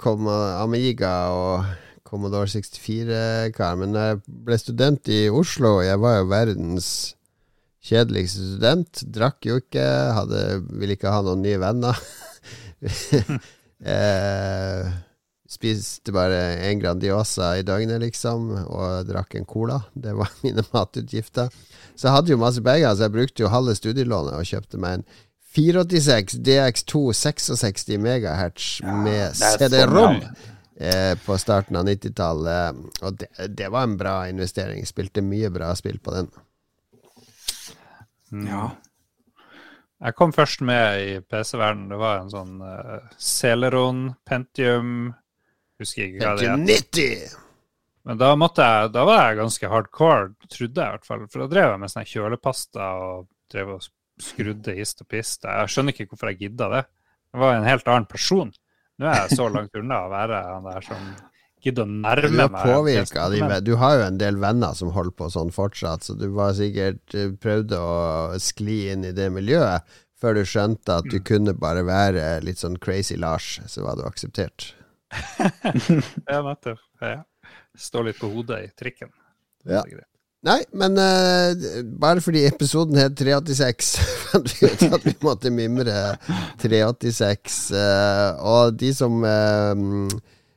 [0.00, 1.66] kom Amiga og
[2.08, 3.76] Commodore 64-kar.
[3.80, 6.88] Men jeg ble student i Oslo, og jeg var jo verdens
[7.84, 9.02] kjedeligste student.
[9.14, 9.86] Drakk jo ikke,
[10.18, 11.98] hadde, ville ikke ha noen nye venner.
[13.94, 14.94] eh,
[15.54, 19.82] spiste bare en Grandiosa i døgnet, liksom, og drakk en cola.
[19.94, 21.52] Det var mine matutgifter.
[21.94, 24.98] Så jeg hadde jo masse penger, så jeg brukte jo halve studielånet og kjøpte meg
[24.98, 25.06] en
[25.54, 32.80] 486 DX2 66 MHz med CD-rom eh, på starten av 90-tallet.
[33.06, 34.82] Og det, det, var en bra investering.
[34.88, 36.32] Spilte mye bra spill på den.
[38.34, 38.48] Mm.
[38.50, 38.64] Ja.
[40.04, 41.88] Jeg kom først med i PC-verdenen.
[41.92, 45.14] Det var en sånn uh, Celeron, Pentium
[45.80, 46.92] Husker ikke hva det het.
[46.94, 47.40] 90!
[48.04, 51.22] Men da, jeg, da, var jeg ganske hardcore, trodde jeg i hvert fall.
[51.32, 53.86] For da drev jeg med sånn kjølepasta og drev og
[54.22, 55.48] skrudde hist og pist.
[55.48, 56.82] Jeg skjønner ikke hvorfor jeg gidda det.
[57.32, 58.52] Jeg var en helt annen person.
[59.00, 61.08] Nå er jeg så langt unna å være han der som
[61.64, 62.62] gidder det nærme meg.
[62.68, 63.26] Påvirka,
[63.64, 67.16] du har jo en del venner som holder på sånn fortsatt, så du var sikkert
[67.16, 69.84] eh, prøvde å skli inn i det miljøet
[70.20, 74.06] før du skjønte at du kunne bare være litt sånn crazy Lars, så var du
[74.08, 74.72] akseptert.
[76.30, 76.80] Ja, nettopp.
[77.02, 77.20] Ja.
[77.78, 79.12] Stå litt på hodet i trikken.
[79.68, 79.82] Ja.
[80.44, 81.56] Nei, men uh,
[82.00, 83.92] bare fordi episoden het 386,
[84.28, 86.16] fant vi ut at vi måtte mimre
[86.60, 87.60] 386.
[87.72, 89.84] Uh, og de som eh,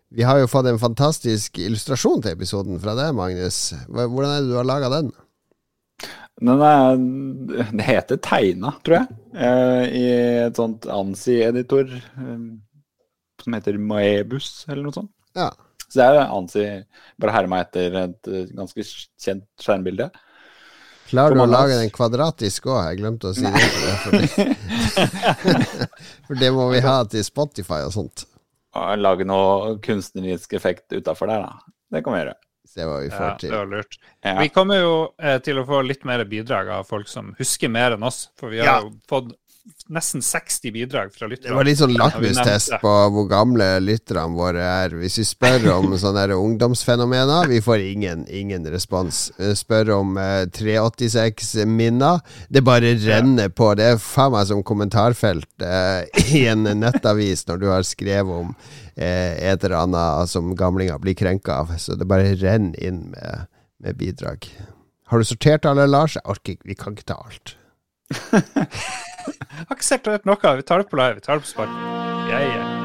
[0.09, 3.73] Vi har jo fått en fantastisk illustrasjon til episoden fra deg, Magnus.
[3.91, 5.09] Hvordan er det du har laga den?
[6.37, 6.99] Den er,
[7.73, 10.03] det heter Tegna, tror jeg, eh, i
[10.45, 12.43] et sånt ANSI-editor eh,
[13.41, 15.11] som heter Maebus, eller noe sånt.
[15.35, 15.49] Ja.
[15.87, 16.67] Så det er ANSI,
[17.17, 20.11] bare herma etter et eh, ganske kjent skjermbilde.
[21.07, 22.81] Klarer du å lage den kvadratisk òg?
[22.91, 23.67] Jeg glemte å si det.
[24.03, 24.47] For det,
[26.29, 28.27] for det må vi ha til Spotify og sånt.
[28.99, 31.73] Lage noe kunstnerisk effekt utafor der, da.
[31.91, 32.36] Det kan vi gjøre.
[32.67, 33.97] Se hva vi får Ja, får det var lurt.
[34.25, 34.34] Ja.
[34.41, 37.95] Vi kommer jo eh, til å få litt mer bidrag av folk som husker mer
[37.95, 38.25] enn oss.
[38.38, 38.80] For vi har Ja.
[38.84, 39.30] jo fått
[39.93, 44.95] nesten 60 bidrag fra Det var litt sånn lakmustest på hvor gamle lytterne våre er.
[44.99, 49.28] Hvis vi spør om sånne ungdomsfenomener, vi får ingen, ingen respons.
[49.39, 52.24] Eh, Spør om eh, 386-minner.
[52.49, 53.74] Det bare renner på.
[53.80, 56.07] Det er faen meg som kommentarfelt eh,
[56.39, 58.55] i en nettavis når du har skrevet om
[58.95, 61.76] eh, et eller annet som gamlinger blir krenka av.
[61.82, 63.47] Så det bare renner inn med,
[63.84, 64.49] med bidrag.
[65.07, 66.18] Har du sortert alle, Lars?
[66.20, 66.68] Jeg orker ikke.
[66.68, 67.55] Vi kan ikke ta alt.
[69.67, 70.55] Har ikke sett noe.
[70.61, 71.19] Vi tar det på live.
[71.19, 71.78] Vi tar det på spark.
[72.28, 72.76] Yeah, ja.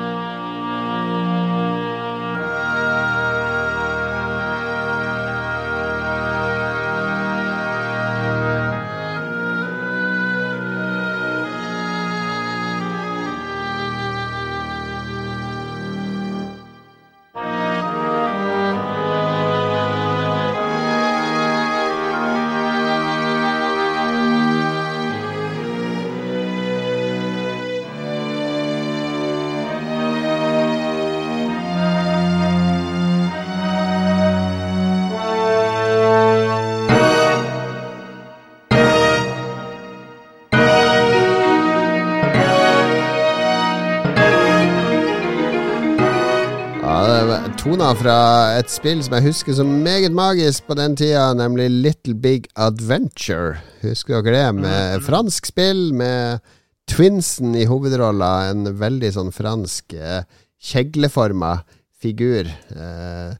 [47.98, 52.46] Fra et spill som jeg husker som meget magisk på den tida, nemlig Little Big
[52.56, 53.58] Adventure.
[53.82, 54.62] Husker dere det?
[54.62, 56.40] Med fransk spill med
[56.88, 58.50] Twinsen i hovedrolla.
[58.52, 60.22] En veldig sånn fransk eh,
[60.62, 61.56] kjegleforma
[62.02, 62.48] figur.
[62.48, 63.34] Eh,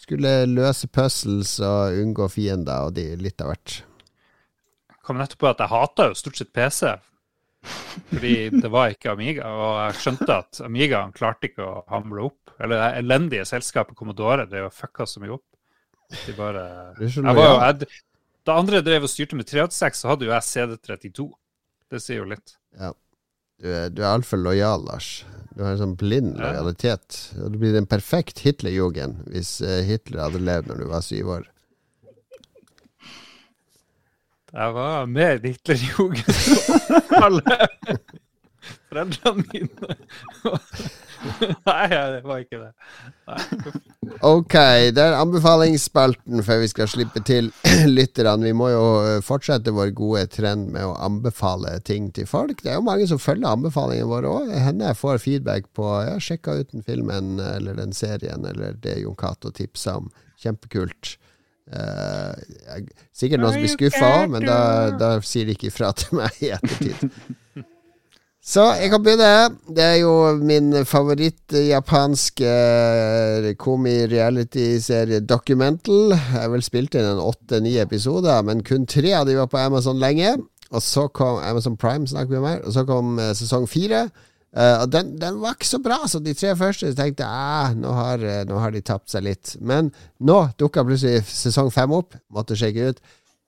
[0.00, 3.80] skulle løse puzzles og unngå fiender og de, litt av hvert.
[4.90, 6.96] Jeg kom nettopp på at jeg hata jo stort sett PC.
[8.10, 12.52] Fordi det var ikke Amiga, og jeg skjønte at Amigaen klarte ikke å hamle opp.
[12.56, 15.46] Eller det elendige selskapet Commodore drev og fucka så mye opp.
[16.22, 16.62] De bare
[17.00, 17.88] jeg var jo, jeg,
[18.46, 21.26] Da andre drev og styrte med 386, så hadde jo jeg CD32.
[21.90, 22.54] Det sier jo litt.
[23.56, 25.24] Du er, du er altfor lojal, Lars.
[25.56, 27.18] Du har en sånn blind lojalitet.
[27.36, 31.46] Du blir en perfekt Hitlerjugend hvis eh, Hitler hadde levd når du var syv år.
[34.56, 36.24] Jeg var med Hitlerjugend.
[37.24, 37.58] Alle
[38.96, 39.96] foreldrene mine.
[41.66, 42.70] Nei, det var ikke det.
[43.28, 43.72] Nei.
[44.24, 44.54] Ok,
[44.96, 47.50] det er anbefalingsspalten før vi skal slippe til
[47.98, 48.46] lytterne.
[48.46, 52.62] Vi må jo eh, fortsette vår gode trend med å anbefale ting til folk.
[52.62, 54.52] Det er jo mange som følger anbefalingene våre òg.
[54.54, 59.00] Henne jeg får feedback på Ja, sjekka ut den filmen eller den serien eller det
[59.02, 60.08] Jon Cato tipsa om.
[60.40, 61.16] Kjempekult.
[61.66, 62.34] Eh,
[62.68, 62.84] jeg,
[63.16, 64.60] sikkert noen som blir skuffa òg, men da,
[64.94, 67.10] da sier de ikke ifra til meg i ettertid.
[68.46, 69.58] Så jeg kan begynne.
[69.74, 72.52] Det er jo min favoritt-japanske
[73.58, 76.14] komi-reality-serie Documental.
[76.14, 79.58] Jeg har vel spilt inn en åtte-ni episoder, men kun tre av de var på
[79.58, 80.36] Amazon lenge.
[80.70, 82.62] Og så kom Amazon Prime, snakker vi om her.
[82.62, 84.06] Og så kom eh, sesong fire.
[84.06, 84.14] Eh,
[84.80, 86.94] og den, den var ikke så bra så de tre første.
[86.96, 89.52] Tenkte jeg eh, nå, har, eh, nå har de tapt seg litt.
[89.60, 89.92] Men
[90.24, 92.16] nå dukka plutselig sesong fem opp.
[92.32, 93.02] Måtte sjekke ut.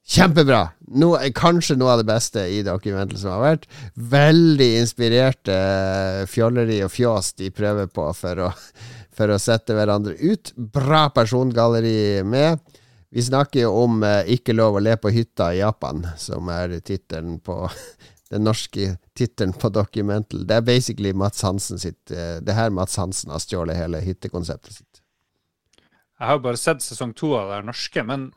[0.09, 0.63] Kjempebra!
[0.97, 3.67] No, kanskje noe av det beste i dokumentet som har vært.
[4.13, 8.51] Veldig inspirerte eh, fjolleri og fjås de prøver på for å,
[9.17, 10.53] for å sette hverandre ut.
[10.57, 12.61] Bra persongalleri med.
[13.13, 16.77] Vi snakker jo om eh, 'Ikke lov å le på hytta' i Japan, som er
[16.85, 17.63] tittelen på
[18.31, 20.45] den norske tittelen på Documental.
[20.47, 24.81] Det er basically Mats Hansen sitt eh, Det her Mats Hansen har stjålet hele hyttekonseptet
[24.81, 25.01] sitt.
[26.19, 28.29] Jeg har bare sett sesong to av det norske, men,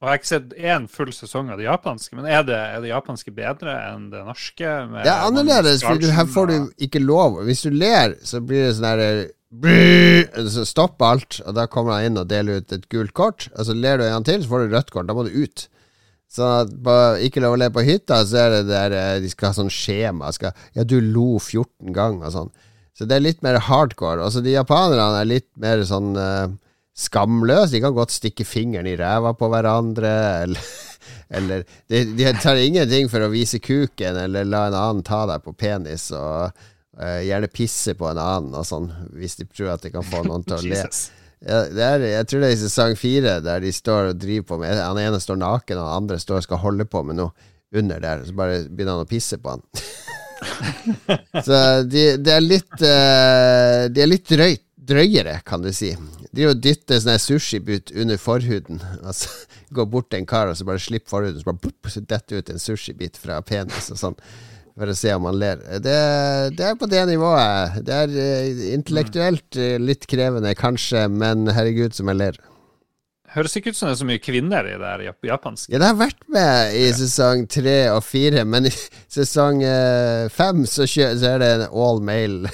[0.00, 2.12] og jeg har ikke sett én full sesong av det japanske.
[2.18, 4.74] Men er det, er det japanske bedre enn det norske?
[4.92, 7.40] Det er annerledes, for her får du ikke lov.
[7.48, 9.10] Hvis du ler, så blir det sånn herre
[10.52, 13.48] Så stopper alt, og da kommer han inn og deler ut et gult kort.
[13.56, 15.08] Og så ler du en gang til, så får du rødt kort.
[15.08, 15.66] Da må du ut.
[16.30, 19.30] Sånn at på Ikke lov å le på hytta, så er det der eh, de
[19.32, 20.30] skal ha sånn skjema.
[20.34, 22.52] Skal, ja, du lo 14 ganger og sånn.
[22.94, 24.22] Så det er litt mer hardcore.
[24.22, 26.52] Altså, de japanerne er litt mer sånn uh,
[26.92, 27.72] skamløse.
[27.72, 30.10] De kan godt stikke fingeren i ræva på hverandre,
[30.44, 30.66] eller,
[31.38, 35.46] eller de, de, tar ingenting for å vise kuken, eller la en annen ta deg
[35.46, 39.86] på penis, og uh, gjerne pisse på en annen, og sånn, hvis de tror at
[39.86, 40.84] de kan få noen til å le.
[41.40, 44.58] Ja, er, jeg tror det er i sesong fire, der de står og driver på
[44.60, 47.48] med Han ene står naken, og han andre står og skal holde på med noe
[47.72, 48.26] under der.
[48.26, 49.64] Så bare begynner han å pisse på han.
[51.46, 54.58] så de, de, er litt uh, De er litt drøy,
[54.92, 55.94] drøyere, kan du si.
[56.30, 58.82] De å dytte sånn sushibut under forhuden.
[59.00, 59.32] Altså
[59.76, 62.40] går bort til en kar og så bare slipper forhuden, så bare boop, så detter
[62.40, 64.20] ut en sushibit fra penis og sånn
[64.78, 65.62] for å se om han ler.
[65.82, 65.96] Det,
[66.56, 67.80] det, er på det nivået.
[67.86, 72.40] Det er uh, intellektuelt uh, litt krevende, kanskje, men herregud som jeg ler.
[73.30, 75.70] Høres ikke ut som det er så mye kvinner i det japanske.
[75.70, 78.74] Ja, det har vært med i sesong tre og fire, men i
[79.12, 82.50] sesong uh, fem så, så, er det en all male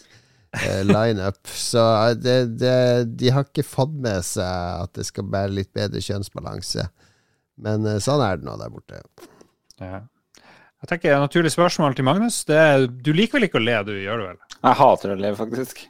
[0.92, 1.40] lineup.
[1.50, 1.82] Så
[2.22, 2.76] det, det,
[3.18, 6.86] de har ikke fått med seg at det skal være litt bedre kjønnsbalanse.
[7.64, 9.00] Men sånn er det nå der borte.
[9.80, 10.04] Ja.
[10.84, 12.42] Jeg tenker Et naturlig spørsmål til Magnus.
[12.52, 14.40] Er, du liker vel ikke å le, du gjør det vel?
[14.56, 15.82] Jeg hater å le, faktisk.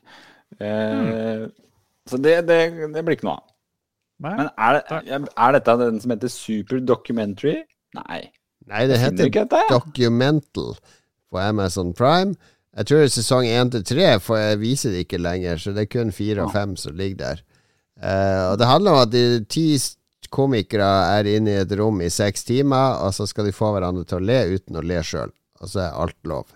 [0.62, 1.46] Eh, mm.
[2.06, 2.58] Så det, det,
[2.94, 3.46] det, blir ikke noe av.
[4.22, 7.58] Men er, det, er, dette den som heter Super Documentary?
[7.98, 8.20] Nei.
[8.70, 9.74] Nei, det heter dette, ja.
[9.74, 12.36] Documental på Amazon Prime.
[12.76, 15.72] Jeg tror det er sesong 1 til 3, for jeg viser det ikke lenger, så
[15.74, 17.44] det er kun 4 og 5 som ligger der.
[17.96, 19.70] Uh, og det handler om at de ti
[20.36, 24.04] komikere er inne i et rom i seks timer, og så skal de få hverandre
[24.08, 25.32] til å le uten å le sjøl.
[25.62, 26.52] Og så er alt lov.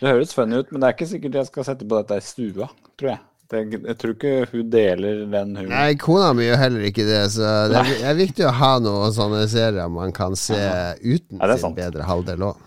[0.00, 2.24] Det høres funny ut, men det er ikke sikkert jeg skal sette på dette i
[2.24, 2.68] stua,
[2.98, 3.22] tror jeg.
[3.48, 5.70] Det, jeg tror ikke hun deler den humoren.
[5.72, 8.72] Nei, kona mi gjør heller ikke det, så det er, det er, viktig å ha
[8.84, 10.58] noen sånne serier man kan se
[11.00, 12.66] uten ja, sin bedre halvdel òg.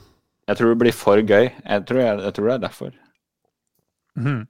[0.49, 1.51] Jeg tror det blir for gøy.
[1.51, 2.95] Jeg tror, jeg, jeg tror det er derfor.
[4.17, 4.41] Mm.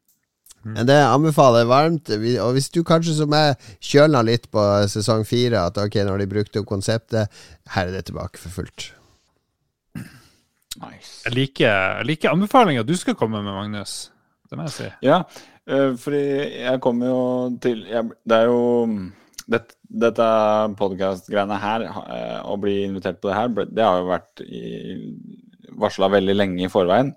[0.61, 0.77] Mm.
[0.85, 2.11] Det anbefaler jeg varmt.
[2.45, 6.31] Og hvis du kanskje som meg kjølna litt på sesong fire, at ok, når de
[6.33, 7.31] brukte opp konseptet,
[7.75, 8.91] her er det tilbake for fullt.
[10.81, 11.21] Nice.
[11.25, 14.11] Jeg liker, jeg liker anbefalinga du skal komme med, Magnus.
[14.47, 14.91] Det må jeg si.
[15.03, 15.21] Ja,
[15.67, 16.21] uh, fordi
[16.61, 17.23] jeg kommer jo
[17.63, 18.61] til jeg, Det er jo
[19.51, 19.61] det,
[20.01, 20.27] Dette
[20.79, 24.45] podkast-greiene her, uh, å bli invitert på det her, det har jo vært
[25.81, 27.11] varsla veldig lenge i forveien.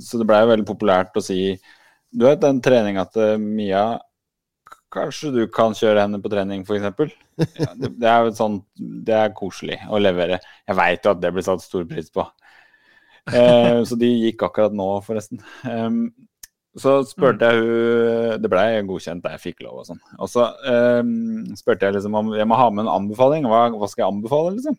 [0.00, 1.40] Så det blei jo veldig populært å si
[2.12, 3.86] du vet den treninga til Mia
[4.96, 7.12] Kanskje du kan kjøre henne på trening, f.eks.?
[7.60, 8.60] Ja, det, det er jo sånn,
[9.04, 10.38] det er koselig å levere.
[10.64, 12.24] Jeg veit jo at det blir satt stor pris på.
[13.26, 15.42] Eh, så de gikk akkurat nå, forresten.
[15.66, 16.06] Um,
[16.76, 20.00] så spurte jeg hun Det blei godkjent da jeg fikk lov og sånn.
[20.20, 20.46] Og så
[21.00, 23.48] um, spurte jeg liksom om jeg må ha med en anbefaling.
[23.50, 24.76] Hva, hva skal jeg anbefale, liksom?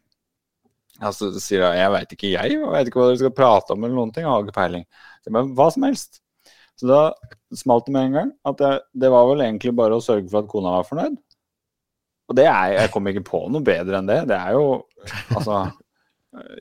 [0.97, 2.55] Ja, så sier hun jeg veit ikke, jeg.
[2.55, 4.25] Jeg veit ikke hva dere skal prate om eller noen ting.
[4.25, 4.87] Jeg har ikke peiling.
[5.19, 6.21] Så, jeg bare hva som helst.
[6.77, 7.01] Så da
[7.57, 10.43] smalt det med en gang at jeg, det var vel egentlig bare å sørge for
[10.43, 11.17] at kona var fornøyd.
[12.27, 14.21] Og det er, jeg kom ikke på noe bedre enn det.
[14.29, 14.65] Det er jo
[15.35, 15.67] altså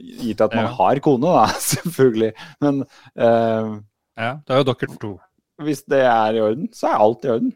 [0.01, 0.75] Gitt at man ja.
[0.79, 2.31] har kone, da, selvfølgelig.
[2.65, 3.75] Men uh,
[4.17, 5.11] Ja, det er jo dere to.
[5.67, 7.51] Hvis det er i orden, så er alt i orden.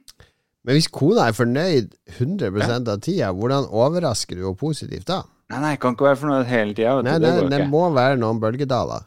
[0.67, 2.77] Men hvis kona er fornøyd 100 ja.
[2.77, 5.23] av tida, hvordan overrasker du henne positivt da?
[5.51, 6.99] Nei, nei, jeg kan ikke være fornøyd hele tida.
[7.07, 9.07] Nei, nei, det, det må være noen bølgedaler.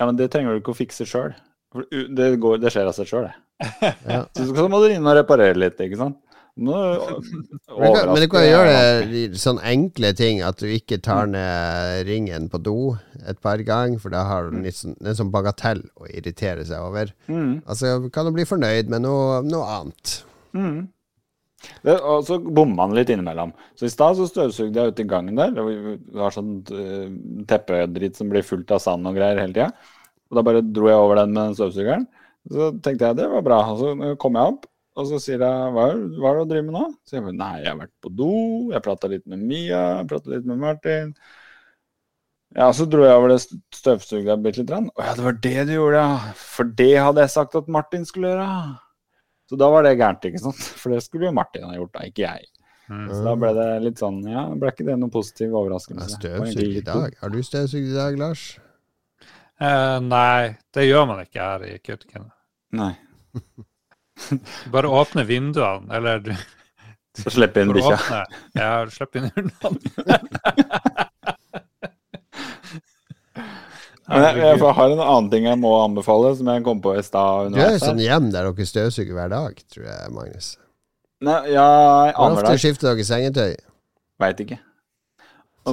[0.00, 1.36] Ja, men det trenger du ikke å fikse sjøl.
[1.88, 3.36] Det, går, det, skjer av seg sjøl, det.
[4.14, 4.22] Ja.
[4.34, 6.18] Så må du inn og reparere litt, ikke sant.
[6.58, 6.74] Nå,
[7.78, 12.58] men, du kan gjøre det sånne enkle ting, at du ikke tar ned ringen på
[12.58, 12.78] do
[13.30, 16.82] et par ganger, for da har du en, sånn, en sånn bagatell å irritere seg
[16.82, 17.12] over.
[17.30, 17.60] Mm.
[17.62, 20.16] Altså kan du bli fornøyd med noe, noe annet.
[20.58, 20.88] Mm.
[21.86, 23.54] Det, og så bommer man litt innimellom.
[23.78, 25.54] Så I stad støvsugde jeg ute i gangen der.
[25.54, 27.06] Det har sånn uh,
[27.50, 29.70] teppedritt som blir fullt av sand og greier hele tida.
[30.28, 32.08] Og da bare dro jeg over den med støvsugeren.
[32.48, 33.60] Så tenkte jeg det var bra.
[33.72, 34.68] Og så kom jeg opp,
[34.98, 36.86] og så sier jeg hva, hva er det du driver med nå?
[37.06, 38.32] Så jeg nei, jeg har vært på do,
[38.72, 41.14] jeg prata litt med Mia, jeg prata litt med Martin.
[42.56, 43.42] Ja, så dro jeg over det
[43.76, 44.88] støvsuget bitte lite grann.
[44.96, 46.36] Å ja, det var det du gjorde, ja.
[46.40, 48.52] For det hadde jeg sagt at Martin skulle gjøre.
[49.48, 50.62] Så da var det gærent, ikke sant.
[50.80, 52.48] For det skulle jo Martin ha gjort, da, ikke jeg.
[52.88, 53.04] Mm.
[53.12, 56.08] Så da ble det litt sånn Ja, ble ikke det noen positiv overraskelse?
[56.16, 57.18] Støvsugd i dag.
[57.20, 58.46] Har du støvsugd i dag, Lars?
[59.58, 62.30] Uh, nei, det gjør man ikke her i Kautokeino.
[62.78, 62.92] Nei.
[64.72, 66.32] Bare åpne vinduene, eller du
[67.18, 68.24] Så slipper inn bikkja.
[68.54, 69.78] Ja, slipp inn hundene.
[74.08, 77.50] jeg, jeg, har en annen ting jeg må anbefale, som jeg kom på i stad.
[77.54, 80.48] Du er jo sånn hjem der dere støvsuger hver dag, tror jeg, Magnus.
[81.26, 81.66] Nei, ja,
[82.14, 83.58] Hvor ofte skifter dere sengetøy?
[84.22, 84.60] Veit ikke.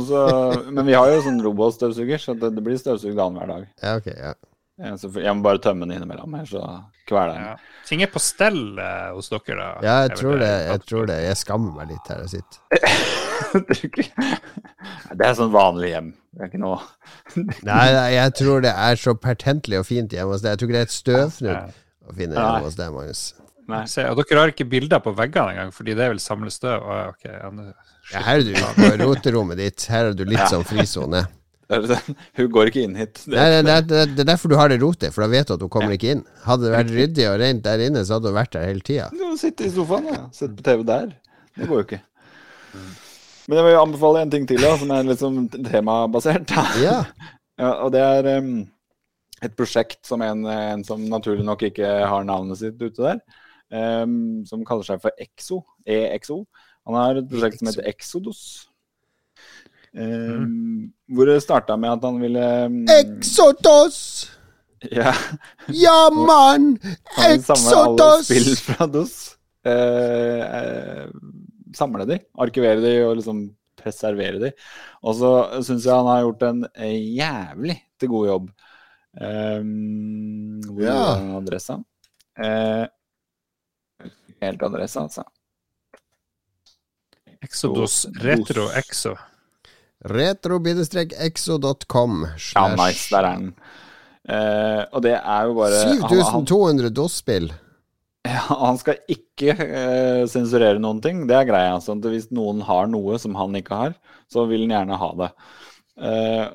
[0.02, 3.68] Så- men vi har jo sånn robotstøvsuger, så det, det blir støvsugd annenhver dag.
[3.82, 4.34] Ja, ok, ja.
[4.78, 6.62] Ja, så jeg må bare tømme den innimellom, her, så
[7.08, 7.46] kveler den.
[7.46, 7.56] Ja.
[7.88, 9.70] Ting er på stell eh, hos dere, da?
[9.86, 10.50] ja, jeg tror det.
[10.68, 11.16] Jeg tror det.
[11.24, 12.60] Jeg skammer meg litt her jeg sitter.
[15.16, 16.10] det er sånn vanlig hjem.
[16.36, 16.80] Det er ikke noe
[17.70, 20.56] Nei, nei, jeg tror det er så pertentlig og fint hjemme hos deg.
[20.56, 21.64] Jeg tror ikke det er et støvfnugg Ja.
[22.10, 23.24] å finne hjemme hos deg, Magnus.
[23.72, 23.84] Nei.
[23.90, 26.84] Se, og dere har ikke bilder på veggene engang, fordi det vil samle støv?
[26.84, 27.48] Å, ja,
[28.14, 29.88] ja, her er du på roterommet ditt.
[29.92, 30.52] Her er du litt Ja.
[30.52, 31.26] sånn frisone.
[31.74, 31.82] Er
[32.38, 33.24] Hun går ikke inn hit.
[33.26, 35.56] Det, Nei, det, det, det er derfor du har det rotet, for da vet du
[35.56, 36.20] at hun kommer ikke inn.
[36.46, 39.08] Hadde det vært ryddig og rent der inne, så hadde hun vært der hele tida.
[39.42, 41.16] Sitte i sofaen og Sitte på TV der.
[41.58, 42.02] Det går jo ikke.
[43.48, 46.54] Men jeg vil anbefale en ting til, da, som er sånn temabasert.
[46.86, 47.00] Ja.
[47.56, 48.66] Ja, og det er um,
[49.42, 53.22] et prosjekt som en, en som naturlig nok ikke har navnet sitt ute der,
[54.04, 55.62] um, som kaller seg for EXO.
[55.88, 56.42] EXO.
[56.86, 58.42] Han har et prosjekt som heter Exodus.
[59.96, 60.92] Mm.
[61.16, 64.00] Hvor det starta med at han ville em, Exodus!
[64.92, 65.14] ja,
[65.72, 66.74] Ja, mann!
[66.82, 69.16] vil alle spill fra DOS.
[69.66, 71.06] Eh, eh,
[71.76, 73.48] samle de, arkivere de og liksom
[73.80, 74.52] preservere de.
[75.06, 75.32] Og så
[75.66, 78.52] syns jeg han har gjort en eh, jævlig til god jobb.
[79.16, 81.00] Um, hvor Ja.
[81.16, 81.80] er adressa?
[82.38, 82.86] Eh,
[84.44, 85.24] helt adressa, altså.
[87.46, 89.16] Exodus Retro Exo.
[90.06, 92.28] Retro-exo.com.
[92.54, 93.10] Ja, nice.
[93.10, 93.56] Der er den.
[94.26, 97.54] Eh, og det er jo bare han, han, 7200 DOS-spill.
[98.26, 101.28] ja, han skal ikke eh, sensurere noen ting.
[101.30, 101.82] Det er greia.
[101.84, 103.94] Sånn at hvis noen har noe som han ikke har,
[104.32, 105.32] så vil han gjerne ha det.
[105.96, 106.46] Eh,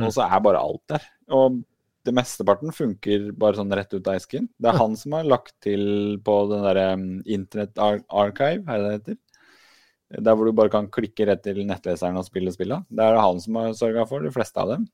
[0.00, 1.02] og så er bare alt der.
[1.34, 1.60] Og
[2.06, 4.48] det mesteparten funker bare sånn rett ut av esken.
[4.58, 5.82] Det er han som har lagt til
[6.24, 9.18] på den derre um, Internett Archive, er det det heter?
[10.10, 12.80] Der hvor du bare kan klikke rett til nettleseren og spille spilla.
[12.90, 14.88] Det er det han som har sørga for, de fleste av dem.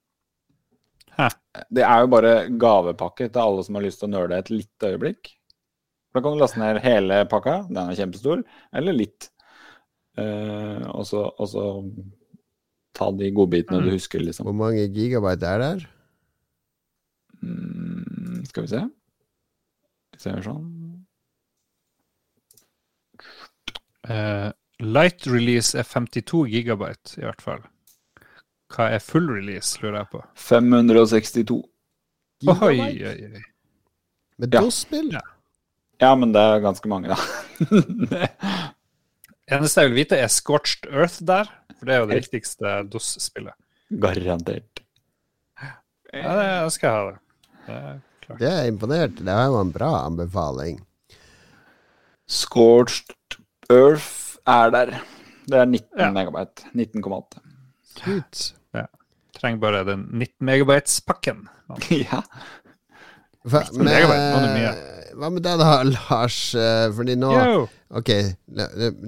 [1.17, 1.31] Hæ.
[1.73, 4.93] Det er jo bare gavepakke til alle som har lyst til å nøle et lite
[4.93, 5.33] øyeblikk.
[6.13, 8.45] Da kan du laste ned hele pakka, den er kjempestor,
[8.77, 9.31] eller litt.
[10.17, 11.65] Eh, og, så, og så
[12.97, 14.49] ta de godbitene du husker, liksom.
[14.49, 15.85] Hvor mange gigabyte er der?
[17.45, 18.83] Mm, skal vi se.
[20.17, 20.71] Vi ser sånn.
[24.09, 24.49] Eh,
[24.81, 27.61] light release er 52 gigabyte, i hvert fall.
[28.75, 30.21] Hva er full release, lurer jeg på.
[30.49, 31.57] 562.
[31.57, 31.63] Oi,
[32.43, 33.13] Gigabyte?
[33.13, 33.43] oi, oi.
[34.39, 34.61] Med Ja.
[34.61, 35.13] DOS-spill?
[35.15, 35.21] Ja.
[36.03, 37.17] Ja, men det er ganske mange, da.
[39.57, 41.45] Eneste jeg vil vite, er Scorched Earth der.
[41.79, 43.55] For det er jo det viktigste DOS-spillet.
[44.03, 44.83] Garantert.
[46.13, 47.19] Ja, det jeg skal jeg ha det.
[47.67, 48.39] det er klart.
[48.43, 49.15] Det er imponert.
[49.19, 50.77] Det var jo en bra anbefaling.
[52.27, 53.39] Scorched
[53.71, 54.95] Earth er der.
[55.47, 56.11] Det er 19 Ja.
[56.13, 56.65] megabyte.
[56.75, 57.41] 19,8.
[57.97, 58.53] Sweet.
[59.37, 61.43] Trenger bare den 19 megabytes-pakken.
[61.91, 62.23] ja.
[63.47, 64.07] Hva med,
[65.17, 66.39] hva med deg da, Lars?
[66.59, 67.67] Eh, Fordi nå Yo!
[67.95, 68.09] Ok,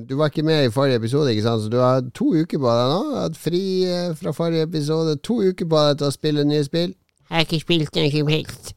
[0.07, 1.65] du var ikke med i forrige episode, ikke sant?
[1.65, 3.01] Så du har to uker på deg nå.
[3.09, 5.17] Du Hatt fri eh, fra forrige episode.
[5.27, 6.93] To uker på deg til å spille nye spill.
[7.29, 8.71] Jeg har ikke spilt noe som helst.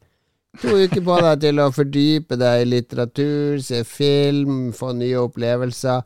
[0.60, 6.02] To uker på deg til å fordype deg i litteratur, se film, få nye opplevelser.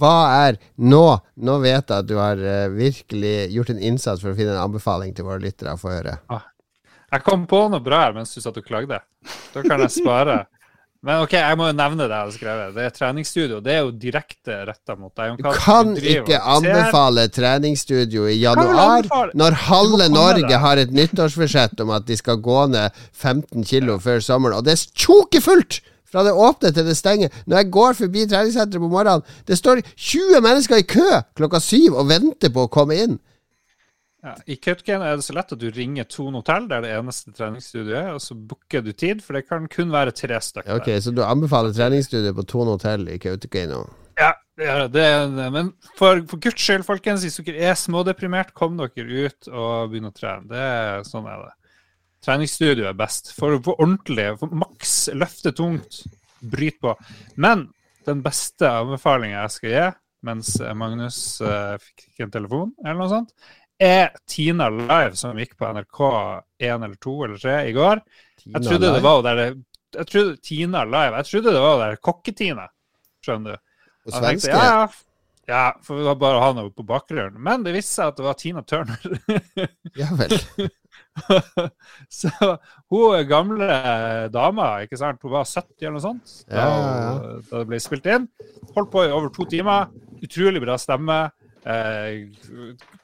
[0.00, 0.14] Hva
[0.46, 1.04] er nå?
[1.36, 4.62] Nå vet jeg at du har eh, virkelig gjort en innsats for å finne en
[4.62, 6.16] anbefaling til våre lyttere å få høre.
[7.10, 9.02] Jeg kom på noe bra her mens du satt og klagde.
[9.52, 10.44] Da kan jeg spare.
[11.00, 12.72] Men ok, jeg må jo nevne det jeg har skrevet.
[12.76, 13.60] Det er treningsstudio.
[13.64, 15.38] Det er jo direkte retta mot deg.
[15.40, 21.94] Du kan ikke anbefale treningsstudio i januar når halve Du Norge har et nyttårsforsett om
[21.96, 25.80] at de skal gå ned 15 kilo før sommeren, og det er tjokefullt!
[26.10, 27.30] Fra det åpner til det stenger.
[27.46, 31.06] Når jeg går forbi treningssenteret på morgenen, det står 20 mennesker i kø
[31.38, 33.20] klokka syv og venter på å komme inn.
[34.20, 37.32] Ja, I Kautokeino er det så lett at du ringer Tone hotell, er det eneste
[37.32, 40.74] treningsstudioet og så booker du tid, for det kan kun være tre stykker.
[40.76, 43.86] Ok, Så du anbefaler treningsstudio på Tone hotell i Kautokeino?
[44.20, 45.46] Ja, det er det.
[45.54, 50.10] Men for, for guds skyld, folkens, hvis dere er smådeprimert, kom dere ut og begynn
[50.10, 50.48] å trene.
[50.50, 51.54] Det er Sånn er det.
[52.20, 53.32] Treningsstudio er best.
[53.32, 56.02] For å få ordentlig, for maks løfte tungt,
[56.44, 56.92] bryt på.
[57.40, 57.70] Men
[58.04, 59.88] den beste anbefalinga jeg skal gi,
[60.28, 63.32] mens Magnus uh, fikk en telefon, eller noe sånt,
[63.80, 66.00] er Tina Live, som gikk på NRK
[66.60, 68.02] 1 eller 2 eller 3 i går.
[68.44, 69.42] Jeg trodde det var der
[69.90, 71.16] jeg trodde, Tina Live.
[71.18, 72.66] Jeg trodde det var der Kokke-Tina,
[73.24, 73.62] skjønner du.
[74.10, 74.52] Tenkte, svenske?
[74.54, 74.84] Ja, ja.
[75.50, 77.40] ja, for vi var bare han på bakgrunnen.
[77.42, 79.00] Men det viste seg at det var Tina Turner.
[79.98, 80.36] Ja vel.
[82.20, 82.30] så
[82.92, 83.66] hun gamle
[84.32, 87.34] dama, ikke sant, hun var 70 eller noe sånt da, Ja, ja, ja.
[87.50, 88.28] da det ble spilt inn.
[88.76, 89.90] Holdt på i over to timer.
[90.22, 91.18] Utrolig bra stemme.
[91.64, 92.28] Eh,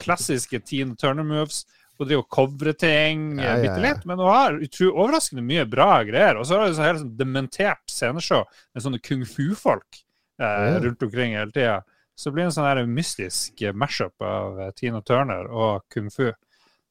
[0.01, 1.65] klassiske Teen Turner-moves.
[1.97, 5.43] Hun driver og covrer ting Ja, ja, ja, bitte litt, men hun har utro, overraskende
[5.45, 6.37] mye bra greier.
[6.37, 10.01] Og så har hun så helt sånn dementert sceneshow med sånne kung fu-folk
[10.41, 11.79] eh, rundt omkring hele tida.
[12.17, 16.31] Så blir det en sånn her mystisk mash-up av eh, Tina Turner og kung fu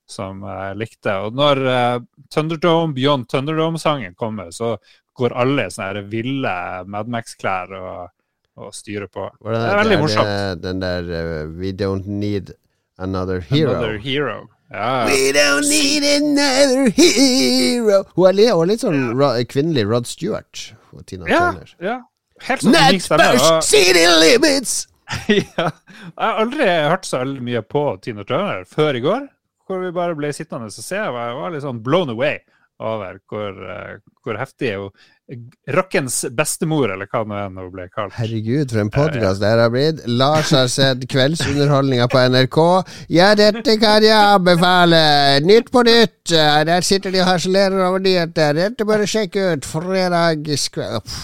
[0.06, 1.14] som jeg likte.
[1.26, 4.76] Og når uh, Thunderdome, Beyond Thunderdome-sangen kommer, så
[5.18, 6.52] går alle i sånne her ville
[6.92, 8.12] Mad Max-klær og,
[8.56, 9.28] og styre på.
[9.40, 10.62] Det, Det er veldig morsomt.
[10.62, 12.54] Den der uh, We don't need
[12.98, 13.70] another hero.
[13.70, 14.48] Another hero.
[14.72, 15.06] Ja.
[15.06, 18.02] We don't need another hero.
[18.16, 19.30] Hun er litt, litt sånn ja.
[19.46, 20.72] kvinnelig Rod Stewart.
[20.96, 21.72] Og Tina ja, Turner.
[21.82, 22.00] ja.
[22.46, 24.86] Helt sånn Not first City Limits!
[25.30, 25.68] ja.
[25.70, 29.28] Jeg har aldri hørt så mye på Tina Turner før i går,
[29.68, 30.98] hvor vi bare ble sittende og se.
[30.98, 32.40] Jeg var litt sånn blown away
[32.80, 34.90] over hvor, eh, hvor heftig hun
[35.74, 38.12] Rockens bestemor, eller hva nå enn hun ble kalt.
[38.14, 40.04] Herregud, for en podkast det her har blitt.
[40.06, 42.58] Lars har sett kveldsunderholdninga på NRK.
[43.10, 45.00] Ja, dette kan jeg anbefale!
[45.42, 46.30] Nytt på nytt!
[46.30, 48.54] Eh, Der sitter de og harselerer over nyheter.
[48.54, 49.66] Dette bør du sjekke ut.
[49.66, 51.16] Fredagskveld.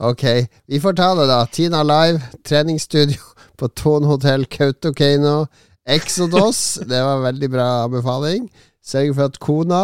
[0.00, 0.26] Ok,
[0.68, 1.40] vi får ta det, da.
[1.52, 3.20] Tina Live, treningsstudio
[3.60, 5.46] på Thon hotell Kautokeino.
[5.88, 8.50] Exodos, det var en veldig bra anbefaling.
[8.84, 9.80] Sørg for at kona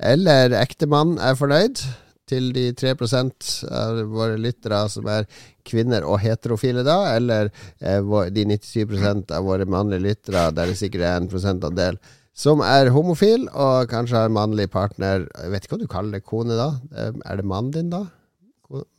[0.00, 1.82] eller ektemann er fornøyd.
[2.28, 5.24] Til de 3% av våre lyttere som er
[5.64, 7.14] kvinner og heterofile, da.
[7.16, 7.48] Eller
[7.80, 11.96] eh, de 97% av våre mannlige lyttere, der det sikkert er en prosentandel,
[12.36, 15.24] som er homofil og kanskje har en mannlig partner.
[15.40, 16.68] Jeg vet ikke hva du kaller det, kone, da?
[16.92, 18.04] Eh, Er det mannen din, da?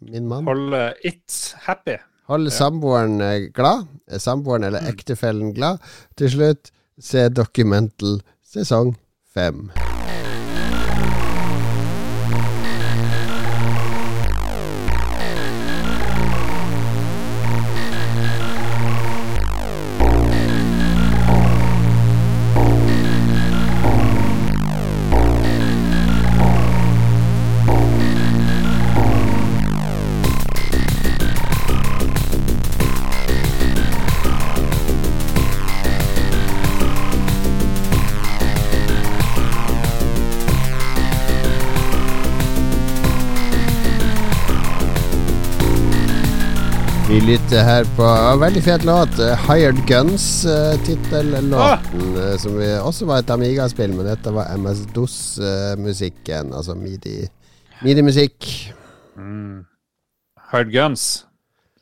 [0.01, 0.49] Min mann?
[0.49, 1.37] Holde it
[1.67, 1.99] happy.
[2.33, 3.85] Hold samboeren eh, glad.
[4.17, 5.77] Samboeren eller ektefellen glad.
[6.17, 8.95] Til slutt, se Documental sesong
[9.33, 9.88] fem.
[47.09, 49.19] Vi lytter her på en veldig fet låt.
[49.19, 51.53] eh, Hired Guns-tittellåten.
[51.53, 51.79] Ah!
[52.37, 56.53] som vi også var et Amiga-spill, men dette var MS-DOS-musikken.
[56.53, 57.29] Altså midi-
[57.83, 58.73] midi-musikk.
[59.17, 59.65] Mm.
[60.51, 61.25] Hired Guns.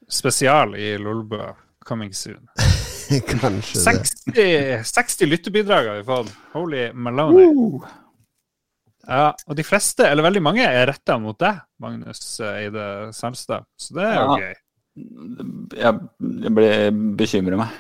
[0.10, 1.42] Spesial i Lolbø.
[1.86, 2.48] Coming soon.
[3.42, 3.84] Kanskje det.
[3.84, 6.32] 60, 60 lyttebidrag har vi fått.
[6.54, 7.80] Holy Maloney.
[9.08, 13.64] Ja, og de fleste, eller veldig mange, er retta mot deg, Magnus eh, Eide Selstad.
[13.80, 14.38] Så det er jo Ja.
[14.48, 14.54] gøy.
[15.78, 16.00] Jeg,
[16.44, 16.68] jeg ble
[17.20, 17.76] bekymrer meg.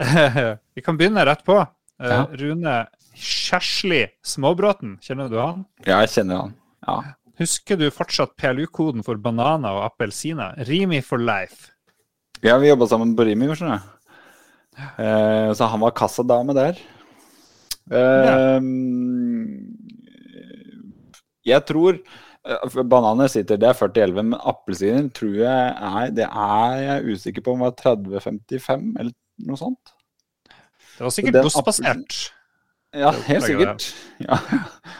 [0.76, 1.58] vi kan begynne rett på.
[2.00, 2.22] Eh, Ja.
[2.40, 2.74] Rune
[3.20, 5.64] Kjersli Småbråten, kjenner du han?
[5.84, 6.54] Ja, jeg kjenner han.
[6.86, 6.94] Ja.
[7.40, 10.56] Husker du fortsatt PLU-koden for bananer og appelsiner?
[10.68, 11.70] Rimi for life.
[12.44, 13.96] ja, vi jobba sammen på Rimi, skjønner du.
[14.80, 16.78] Eh, så han var kassadame der.
[17.90, 18.60] Eh,
[21.50, 21.98] Jeg tror
[22.88, 27.52] Bananer sitter, det er 40-11, men appelsiner tror jeg er Det er jeg usikker på
[27.52, 29.12] om var 30-55 eller
[29.44, 29.92] noe sånt.
[30.96, 32.16] Det var sikkert Den DOS-basert.
[32.96, 33.86] Ja, Det helt sikkert.
[34.24, 34.38] Ja.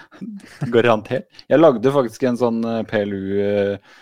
[0.74, 1.26] Garantert.
[1.48, 3.94] Jeg lagde faktisk en sånn eh, PLU eh,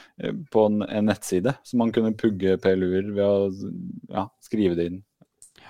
[0.53, 3.47] på en, en nettside, så man kunne pugge PLU-er ved å
[4.11, 4.99] ja, skrive det inn.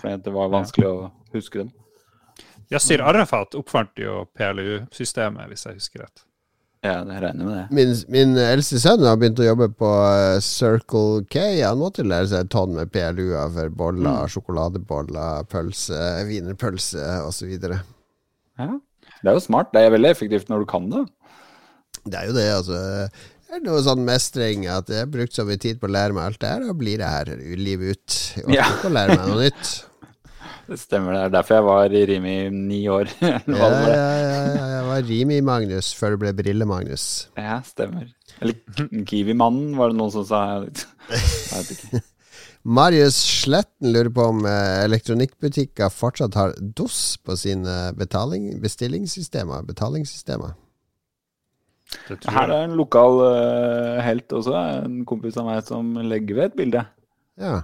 [0.01, 1.75] For det var vanskelig å huske dem.
[2.73, 6.25] Yasir Arafat oppfant jo PLU-systemet, hvis jeg husker rett.
[6.87, 7.63] Ja, det regner med det.
[7.75, 11.41] Min, min eldste sønn har begynt å jobbe på eh, Circle K.
[11.65, 15.99] Han måtte lære seg et tonn med PLU-er for boller, sjokoladeboller, pølse,
[16.29, 17.57] wienerpølse osv.
[17.59, 18.69] Ja.
[19.19, 19.73] Det er jo smart.
[19.75, 21.03] Det er veldig effektivt når du kan det.
[22.07, 22.79] Det er jo det, altså.
[23.49, 26.15] Det er noe sånn mestring at jeg har brukt så mye tid på å lære
[26.15, 28.19] meg alt det her, da blir det her livet ut.
[28.37, 28.67] Jeg orker Ja.
[28.77, 29.71] ikke å lære meg noe nytt.
[30.69, 31.15] Det stemmer.
[31.17, 33.09] Det er derfor jeg var i Rimi i ni år.
[33.23, 37.07] Ja, ja, ja, ja, jeg var Rimi-Magnus før det ble Brille-Magnus.
[37.39, 38.11] ja, stemmer.
[38.43, 38.55] Eller
[39.09, 40.45] Kiwi-mannen, var det noen som sa.
[40.61, 42.03] Jeg vet ikke.
[42.79, 50.53] Marius Sletten lurer på om eh, elektronikkbutikker fortsatt har DOS på sine betaling, bestillingssystemer, betalingssystemer.
[52.29, 54.53] Her er en lokal uh, helt også.
[54.85, 56.83] En kompis av meg som legger ved et bilde.
[57.41, 57.63] Ja.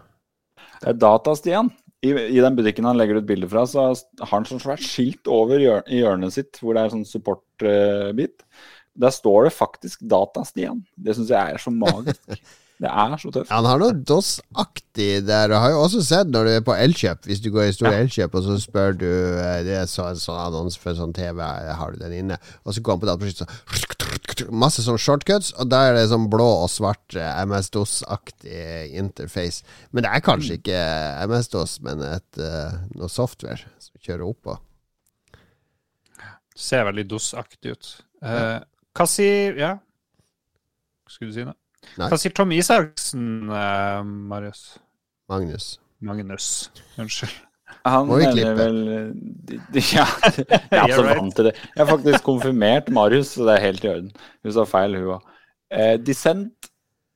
[0.81, 1.69] Det er Datastian.
[2.05, 3.89] I, I den butikken han legger ut bilder fra, så
[4.21, 8.45] har han sånn svært skilt over hjør, i hjørnet sitt, hvor det er sånn support-bit.
[8.95, 10.85] Der står det faktisk Datastian.
[10.95, 12.21] Det syns jeg er så magisk.
[12.83, 13.53] Det er så tøft.
[13.55, 15.53] Han har noe DOS-aktig der.
[15.55, 17.93] Og har jo også sett når du er på Elkjøp, hvis du går i store
[17.95, 18.03] Ja.
[18.03, 21.15] Elkjøp, og så spør du eh, Det er så, en sånn annonse for en sånn
[21.15, 21.39] TV,
[21.79, 22.41] har du den inne?
[22.65, 24.14] Og så går han på dataprosjektet så
[24.51, 29.63] Masse sånn shortcuts, og da er det sånn blå og svart eh, MS-DOS-aktig interface.
[29.93, 30.79] Men det er kanskje ikke
[31.29, 34.57] MS-DOS, men et, eh, noe software som kjører oppå.
[36.57, 37.91] Ser veldig DOS-aktig ut.
[38.25, 38.59] Eh,
[38.95, 39.73] hva sier Ja,
[41.11, 41.59] skulle du si noe?
[42.01, 42.09] Nei.
[42.09, 44.03] Hva sier Tom Isaksen, eh,
[44.33, 44.79] Marius?
[45.29, 45.75] Magnus.
[46.05, 46.71] Magnus,
[47.01, 47.37] unnskyld.
[47.85, 48.55] Han Må vi klippe?
[48.59, 48.79] vel
[49.95, 50.07] Ja,
[50.39, 51.57] jeg er så vant til det.
[51.75, 54.15] Jeg har faktisk konfirmert Marius, så det er helt i orden.
[54.45, 55.35] Hun sa feil, hun òg.
[55.75, 56.71] Eh, Dissent,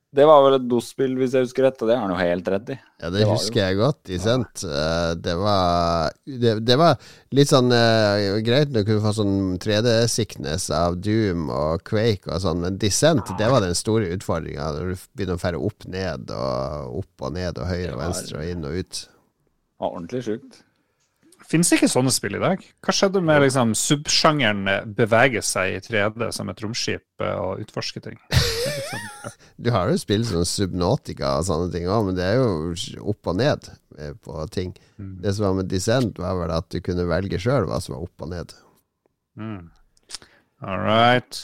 [0.09, 2.46] det var vel et DOS-spill, hvis jeg husker rett, og det har han jo helt
[2.48, 2.76] rett i.
[2.98, 3.98] Ja, det, Det husker jeg godt.
[4.09, 4.62] Dissent.
[4.64, 6.96] Eh, Det var det, det var
[7.36, 12.40] litt sånn uh, greit når du kunne få sånn 3D-sickness av Doom og Quake og
[12.40, 14.72] sånn, men Dissent, det var den store utfordringa.
[14.78, 18.40] Når du begynner å ferde opp, ned og opp og ned og høyre og venstre
[18.40, 19.04] og inn og ut.
[19.79, 20.64] Var ordentlig sjukt.
[21.49, 22.62] Fins ikke sånne spill i dag?
[22.85, 27.62] Hva skjedde med liksom, subsjangeren eh, bevege seg i 3D som et romskip eh, og
[27.64, 28.18] utforske ting?
[29.59, 32.76] Du har jo spill som Subnautica og sånne ting òg, men det er jo
[33.11, 33.64] opp og ned
[33.99, 34.70] eh, på ting.
[35.01, 35.16] Mm.
[35.24, 38.05] Det som var med Dissent, var vel at du kunne velge sjøl hva som var
[38.07, 38.55] opp og ned.
[39.35, 39.64] Mm.
[40.62, 41.43] All right.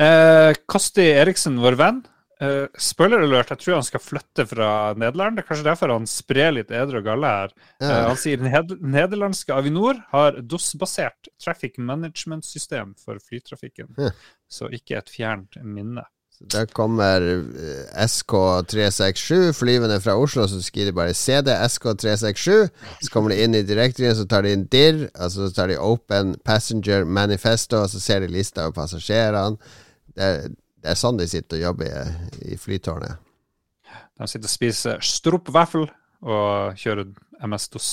[0.00, 2.00] Eh, Kosti Eriksen, vår venn.
[2.42, 4.68] Eh, spoiler alert, jeg tror han skal flytte fra
[4.98, 5.38] Nederland.
[5.38, 7.52] Det er kanskje derfor han sprer litt edre og galle her.
[7.76, 7.90] Ja.
[7.90, 13.92] Uh, han sier ned nederlandske Avinor har DOS-basert traffic management-system for flytrafikken.
[14.00, 14.10] Ja.
[14.50, 16.08] Så ikke et fjernt minne.
[16.50, 22.72] Der kommer eh, SK367 flyvende fra Oslo, så skriver de bare CD SK367.
[23.04, 25.78] Så kommer de inn i direktorien, så tar de inn DIR, altså så tar de
[25.78, 29.78] Open Passenger Manifesto, og så ser de lista over passasjerene.
[30.16, 30.50] Det er,
[30.82, 33.20] det er sånn de sitter og jobber i, i flytårnet.
[34.18, 35.86] De sitter og spiser stroppvaffel
[36.22, 37.08] og kjører
[37.42, 37.90] MS-DOS.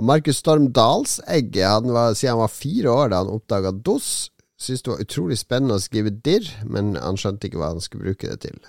[0.00, 4.84] Markus Storm Dalsegg, han var, siden han var fire år da han oppdaga DOS, syntes
[4.86, 8.30] det var utrolig spennende å skrive DIR, men han skjønte ikke hva han skulle bruke
[8.32, 8.60] det til.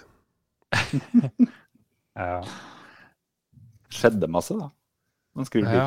[2.12, 2.42] Ja.
[3.88, 4.66] Skjedde masse, da.
[5.40, 5.86] Han skriver Ja.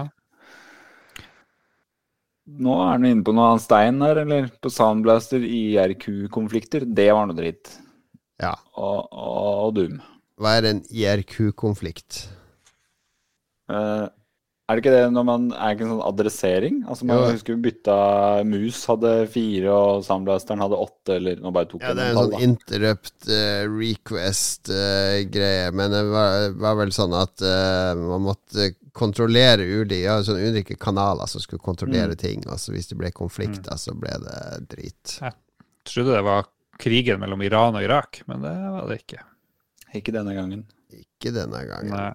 [2.44, 6.84] Nå er han inne på noe annet stein her, eller på Soundblaster IRQ-konflikter.
[6.84, 7.72] Det var noe dritt.
[8.42, 8.52] Ja.
[8.76, 10.00] Og, og, og Doom.
[10.40, 12.26] Hva er en IRQ-konflikt?
[13.72, 14.06] Eh,
[14.64, 16.76] er det ikke det når man Er ikke en sånn adressering?
[16.88, 17.32] Altså man Jo.
[17.34, 17.96] husker vi bytta
[18.48, 22.20] Mus hadde fire, og Soundblasteren hadde åtte, eller nå bare tok Ja, det er en
[22.22, 22.40] sånn da.
[22.46, 30.04] interrupt uh, request-greie, men det var, var vel sånn at uh, man måtte kontrollere ulike
[30.04, 32.44] ja, sånn ulike kanaler som skulle kontrollere ting.
[32.46, 35.16] Altså Hvis det ble konflikter, så ble det drit.
[35.20, 35.34] Jeg
[35.84, 36.46] Trodde det var
[36.80, 39.20] krigen mellom Iran og Irak, men det var det ikke.
[39.98, 40.62] Ikke denne gangen.
[40.94, 41.92] Ikke denne gangen.
[41.92, 42.12] Nei.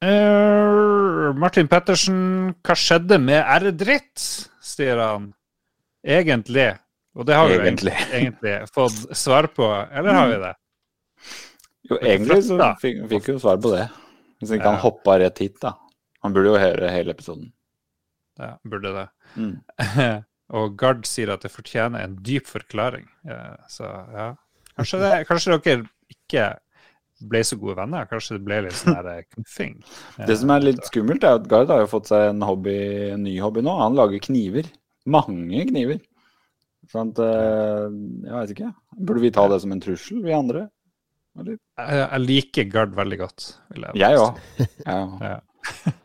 [0.00, 2.20] Eh, Martin Pettersen,
[2.64, 4.22] hva skjedde med R-dritt?
[4.70, 5.30] sier han.
[6.06, 6.70] Egentlig.
[7.18, 7.56] Og det har vi
[8.14, 8.54] Egentlig.
[8.72, 10.52] fått svar på, eller har vi det?
[11.90, 13.88] Jo, egentlig så fikk fikk vi jo svar på det.
[14.40, 14.70] Hvis ikke Ja.
[14.72, 15.74] han hoppa rett hit, da.
[16.22, 17.50] Han burde jo høre hele episoden.
[18.38, 19.06] Ja, burde det.
[19.36, 19.56] Mm.
[20.56, 23.08] Og Gard sier at det fortjener en dyp forklaring.
[23.26, 24.28] Ja, så ja.
[24.78, 25.84] Kanskje, det, kanskje dere
[26.14, 26.46] ikke
[27.28, 28.08] ble så gode venner?
[28.10, 29.74] Kanskje det ble litt sånn der knuffing?
[30.28, 32.76] Det som er litt skummelt, er at Gard har jo fått seg en, hobby,
[33.14, 33.74] en ny hobby nå.
[33.82, 34.70] Han lager kniver.
[35.10, 36.00] Mange kniver.
[36.90, 37.86] Sånn at eh,
[38.26, 38.72] Jeg veit ikke.
[38.98, 40.66] Burde vi ta det som en trussel, vi andre?
[41.38, 41.60] Eller?
[41.78, 43.50] Jeg, liker Gard veldig godt.
[43.74, 44.40] Vil jeg, òg.
[44.90, 45.00] Ja.
[45.22, 45.96] Ja.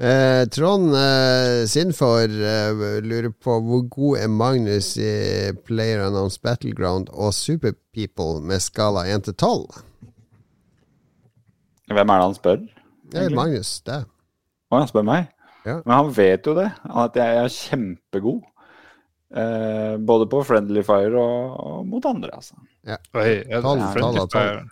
[0.00, 7.10] Eh, Trond eh, Sinfor eh, lurer på hvor god er Magnus i Player Announced Battleground
[7.12, 9.82] og Superpeople med skala 1 til 12?
[11.92, 12.62] Hvem er det han spør?
[13.12, 13.98] Det er Magnus, det.
[14.70, 15.26] Å, han spør meg?
[15.66, 15.74] Ja.
[15.82, 16.70] Men han vet jo det,
[17.04, 18.46] at jeg er kjempegod.
[19.36, 22.56] Eh, både på Friendly Fire og, og mot andre, altså.
[22.88, 24.32] Oi, er det Friendly av tolv.
[24.32, 24.64] Fire?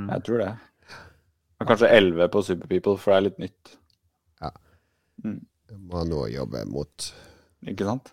[0.00, 0.10] Mm.
[0.10, 0.50] Jeg tror det.
[1.62, 3.76] Og kanskje 11 på Superpeople, for det er litt nytt.
[5.22, 7.12] Må ha noe å jobbe mot.
[7.68, 8.12] Ikke sant?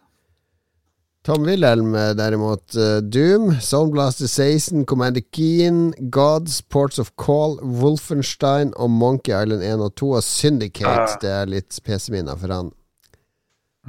[1.28, 8.72] Tom Wilhelm eh, derimot, eh, Doom, Zoneblaster 16, Commander Keen, Gods, Ports of Call, Wolfenstein
[8.80, 11.10] og Monkey Island 1 og 2 og Syndicate.
[11.10, 11.18] Ah.
[11.22, 12.72] Det er litt PC-minner for han.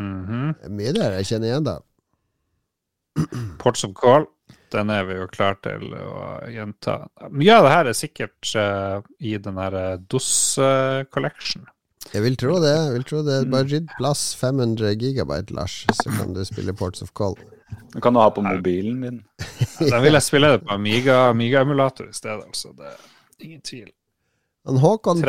[0.01, 0.53] Mhm.
[0.59, 1.79] Det er Mye der jeg kjenner igjen, da.
[3.63, 4.27] Ports of Call,
[4.75, 6.97] den er vi jo klar til å gjenta.
[7.31, 10.33] Mye av det her er sikkert uh, i den her eh, DOS
[10.63, 11.67] eh, Collection.
[12.15, 12.73] Jeg vil tro det.
[12.75, 17.03] jeg vil tro det Bare rydd plass 500 gigabyte, Lars, så kan du spille Ports
[17.03, 17.37] of Call.
[17.93, 19.21] Den kan du ha på mobilen din.
[19.91, 22.73] Da vil jeg spille det på Amiga- Amiga-emulator i stedet, altså.
[22.77, 23.91] Det er ingen tvil.
[24.69, 25.29] Han Håkon Bun-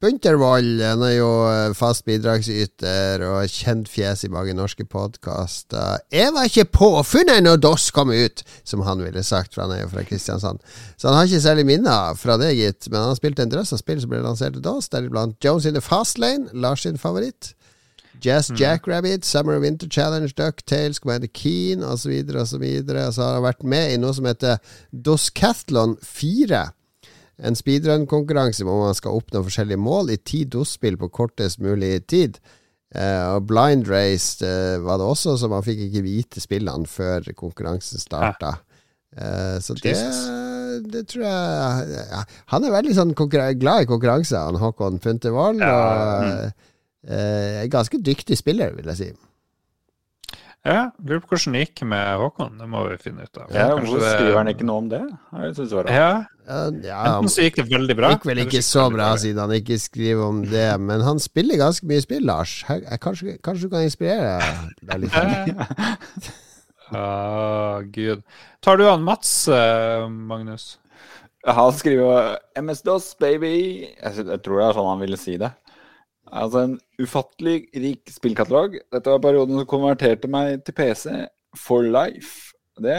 [0.00, 6.00] Buntervold han er jo eh, fast bidragsyter og kjent fjes i mange norske podkaster.
[6.10, 9.82] Jeg var ikke påfunnet når DOS kom ut, som han ville sagt, for han er
[9.84, 10.64] jo fra Kristiansand.
[10.96, 12.88] Så han har ikke særlig minner fra det, gitt.
[12.88, 15.68] Men han har spilt en drøss av spill som ble lansert til DOS, deriblant Jones
[15.68, 17.52] in the Fast Lane, Lars sin favoritt.
[18.24, 22.10] Jazz Jackrabbit, Summer of Winter Challenge, Ducktales, Commander Keen osv.
[22.32, 24.58] Og, Så har han vært med i noe som heter
[24.92, 26.64] Doscathlon 4.
[27.44, 32.40] En speedrun-konkurranse hvor man skal oppnå forskjellige mål i ti DOS-spill på kortest mulig tid.
[32.90, 37.28] Uh, og Blind Race uh, var det også, så man fikk ikke vite spillene før
[37.38, 38.56] konkurransen starta.
[39.14, 39.94] Uh, så det,
[40.90, 42.20] det tror jeg ja,
[42.52, 45.62] Han er veldig sånn glad i konkurranser, han Håkon Puntervold.
[45.62, 45.80] Ja,
[47.00, 49.10] Og eh, en ganske dyktig spiller, vil jeg si.
[50.66, 52.58] Ja, lurer på hvordan det gikk med Håkon.
[52.60, 53.46] Det må vi finne ut av.
[53.54, 55.00] Ja, Hvorfor det- skriver han ikke noe om det?
[55.32, 55.88] Jeg synes det var.
[55.90, 56.10] Ja,
[56.50, 58.08] Ja, Enten så gikk det veldig bra.
[58.10, 60.80] gikk vel ikke så bra, siden han ikke skriver om det.
[60.80, 62.62] Men han spiller ganske mye spill, Lars.
[62.66, 64.42] Her, eh, kanskje, kanskje du kan inspirere
[64.82, 65.14] deg litt?
[66.92, 68.22] Ah, gud.
[68.60, 70.78] Tar du an Mats, eh, Magnus?
[71.46, 73.86] Han skriver MS-DOS, baby.
[74.02, 75.52] Jeg, jeg tror det er sånn han ville si det.
[76.32, 78.78] Altså En ufattelig rik spillkatalog.
[78.92, 81.04] Dette var perioden som konverterte meg til PC
[81.58, 82.52] for life.
[82.80, 82.96] Det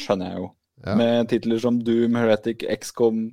[0.00, 0.50] skjønner jeg jo.
[0.84, 0.94] Ja.
[0.98, 3.30] Med titler som Doom, Heretic, XCOM,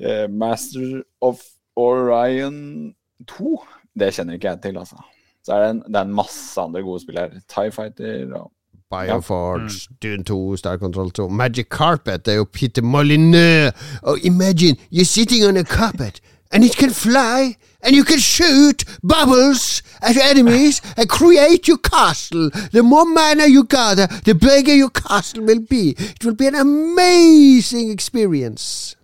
[0.00, 1.40] eh, Master of
[1.76, 2.92] Orion
[3.26, 3.54] 2.
[3.98, 5.00] Det kjenner ikke jeg til, altså.
[5.44, 7.32] Så er det en, det er en masse andre gode spill her.
[7.48, 8.52] Tie Fighter og
[8.94, 13.72] Bioforge, Dune 2, Star Control 2 Magic Carpet, det er jo Peter Molyneux.
[14.02, 16.20] Oh, imagine you're sitting on a carpet,
[16.52, 22.50] and it can fly, and you can shoot bubbles at enemies and create your castle.
[22.72, 25.94] The more mana you gather, the bigger your castle will be.
[25.98, 28.96] It will be an amazing experience.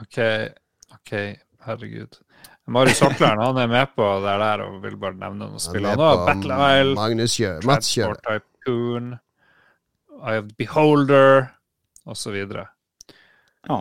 [0.00, 0.48] OK,
[0.92, 1.36] OK,
[1.66, 2.20] herregud.
[2.68, 5.84] Marius Hoklern han er med på det der og vil bare nevne noen spill.
[5.84, 8.16] er Han har på Battle Isle, Magnus Kjø, Mats Kjøle.
[8.26, 9.12] Transport Tycoon,
[10.26, 11.46] Eye of the Beholder
[12.06, 12.34] osv.
[12.34, 13.78] ja.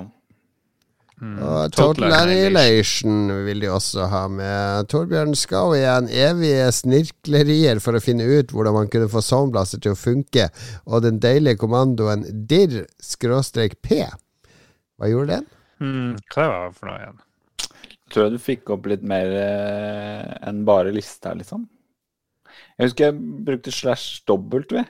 [1.22, 1.36] Mm.
[1.40, 4.88] Og Total Annihilation vil de også ha med.
[4.92, 6.10] Torbjørn Skau igjen.
[6.12, 10.50] Evige snirklerier for å finne ut hvordan man kunne få Soundblaster til å funke,
[10.84, 14.02] og den deilige kommandoen dirr-p.
[14.96, 15.48] Hva gjorde den?
[15.84, 17.24] Mm, hva var det for noe igjen?
[18.12, 21.66] Tror jeg du fikk opp litt mer eh, enn bare lista, liksom.
[22.76, 24.84] Jeg husker jeg brukte slash W.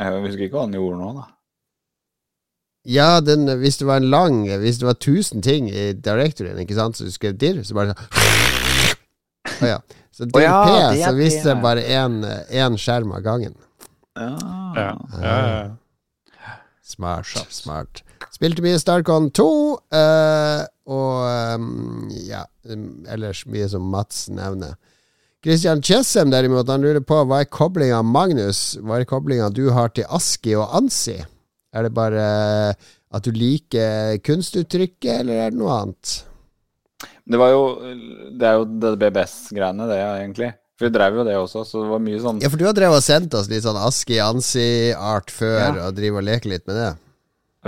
[0.00, 1.26] Jeg husker ikke hva han gjorde nå, da.
[2.88, 6.74] Ja, den, hvis det var en lang Hvis det var 1000 ting i directoryen, ikke
[6.74, 9.76] sant, så du skrev dirr, så bare sånn Å ja.
[10.12, 13.54] Så dirr ja, P, er så viste det bare én skjerm av gangen.
[14.18, 14.32] Ja,
[14.76, 14.90] Ja.
[15.22, 15.70] ja, ja.
[16.82, 18.02] Smart, smart.
[18.34, 19.46] Spilte mye Starcon 2,
[19.94, 24.74] uh, og um, ja, um, ellers mye som Mats nevner.
[25.42, 29.94] Christian Chessem derimot, han lurer på hva er koblinga Magnus, hva er koblinga du har
[29.96, 31.16] til ASKI og ANSI?
[31.72, 32.24] Er det bare
[33.12, 36.18] at du liker kunstuttrykket, eller er det noe annet?
[37.28, 37.62] Det var jo
[38.38, 40.50] Det er jo det BBS-greiene, det, egentlig.
[40.78, 42.76] For vi drev jo det også, så det var mye sånn Ja, for du har
[42.76, 45.86] drevet og sendt oss litt sånn ASKI, ANSI-art før, Ja.
[45.88, 46.90] og driver og leker litt med det.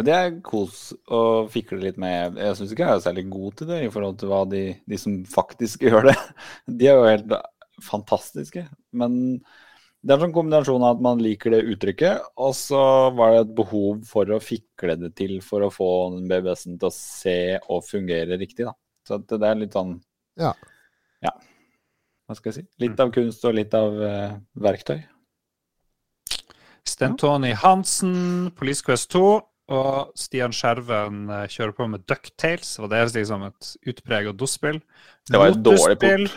[0.05, 2.35] Det er kos å fikle litt med.
[2.43, 4.97] Jeg syns ikke jeg er særlig god til det i forhold til hva de, de
[4.99, 6.17] som faktisk gjør det.
[6.67, 7.37] De er jo helt
[7.85, 8.65] fantastiske.
[8.93, 9.15] Men
[10.05, 12.81] det er en sånn kombinasjon av at man liker det uttrykket, og så
[13.17, 16.91] var det et behov for å fikle det til for å få den BBS-en til
[16.91, 18.67] å se og fungere riktig.
[18.69, 18.75] da.
[19.09, 19.97] Så at det er litt sånn
[20.41, 20.53] Ja.
[21.25, 21.33] ja.
[22.29, 22.69] Hva skal jeg si?
[22.85, 24.99] Litt av kunst og litt av uh, verktøy.
[26.85, 29.25] Sten Tony Hansen, Police Quest 2
[29.73, 32.75] og Stian Skjerven eh, kjører på med Ducktales.
[32.83, 34.83] Og det er liksom et utpreget DOS-spill.
[35.31, 36.35] Det var et dårlig port.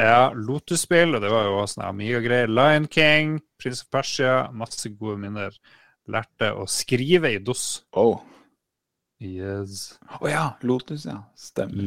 [0.00, 2.50] Ja, Lotus-spill, og det var jo sånn Amiga-greier.
[2.50, 5.54] Lion King, Prins of Persia, masse gode minner.
[6.10, 7.66] Lærte å skrive i DOS.
[8.00, 8.08] Å
[9.20, 9.98] Yes.
[10.24, 11.18] ja, Lotus, ja.
[11.36, 11.82] Stemmer.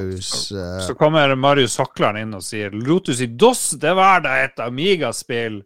[0.00, 4.32] Lotus eh, Så kommer Marius Hakland inn og sier Lotus i DOS, det var da
[4.42, 5.60] et Amiga-spill.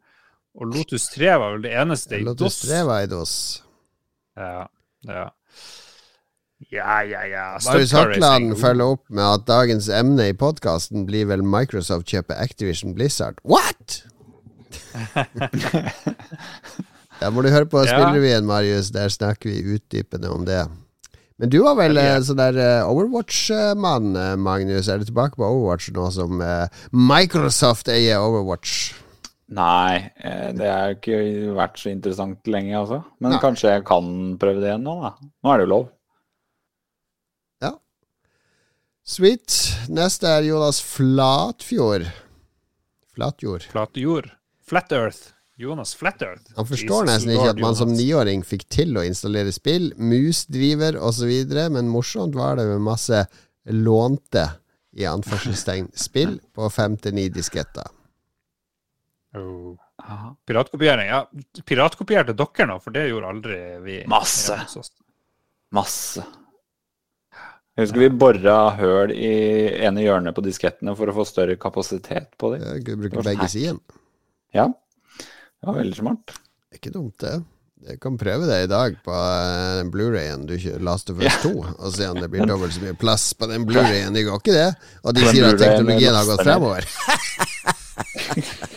[0.58, 2.60] Og Lotus 3 var vel det eneste i Lotus DOS.
[2.68, 3.34] 3 var i DOS.
[4.36, 4.66] Ja,
[5.08, 5.24] ja.
[6.72, 7.44] Ja, ja, ja.
[7.64, 12.96] Marius Hakland følger opp med at dagens emne i podkasten blir vel Microsoft kjøper Activision
[12.98, 13.40] Blizzard.
[13.46, 14.02] What?!
[17.18, 17.80] Da må du høre på.
[17.82, 18.92] Spillrevyen, Marius.
[18.94, 20.60] Der snakker vi utdypende om det.
[21.38, 22.16] Men du var vel ja.
[22.22, 24.88] sånn der eh, Overwatch-mann, eh, Magnus.
[24.90, 28.94] Er du tilbake på Overwatch nå som eh, Microsoft eier Overwatch?
[29.54, 31.20] Nei, eh, det har ikke
[31.56, 33.00] vært så interessant lenge, altså.
[33.22, 33.42] Men Nei.
[33.42, 34.10] kanskje jeg kan
[34.40, 35.14] prøve det igjen nå, da.
[35.18, 35.86] Nå er det jo lov.
[39.08, 39.54] Sweet.
[39.88, 42.04] Neste er Jonas Flatfjord.
[43.14, 43.64] Flatjord.
[43.72, 44.30] Flatjord.
[44.68, 45.18] Flat Earth.
[45.56, 46.52] Jonas Flat Earth.
[46.56, 50.98] Han forstår Jesus nesten ikke at man som niåring fikk til å installere spill, musdriver
[51.00, 51.32] osv.,
[51.72, 53.24] men morsomt var det med masse
[53.72, 54.44] lånte
[54.92, 57.88] i anførselstegn spill på fem til ni disketter.
[59.34, 59.72] Oh.
[60.46, 61.08] Piratkopiering.
[61.08, 61.24] Ja,
[61.64, 63.58] piratkopierte dere nå, for det gjorde aldri
[63.88, 63.96] vi.
[64.10, 64.60] Masse.
[65.74, 66.28] Masse.
[67.78, 69.28] Jeg husker vi bora høl i
[69.86, 72.64] ene hjørnet på diskettene for å få større kapasitet på dem.
[72.66, 73.78] Ja, bruke begge sidene.
[74.56, 74.64] Ja.
[75.22, 76.34] Det var veldig smart.
[76.74, 77.36] Ikke dumt, det.
[77.86, 81.38] Jeg kan prøve det i dag på eh, den Blu-rayen du kjø- Last of Us
[81.44, 84.10] 2, og se om det blir dobbelt så mye plass på den Blu-rayen.
[84.18, 84.66] Det går ikke, det.
[85.06, 86.82] Og de sier at teknologien har gått laster fremover.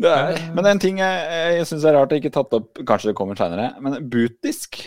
[0.00, 0.38] Det er.
[0.56, 3.36] Men en ting jeg, jeg syns er rart, jeg ikke tatt opp, kanskje det kommer
[3.36, 4.78] seinere, men bootdisk,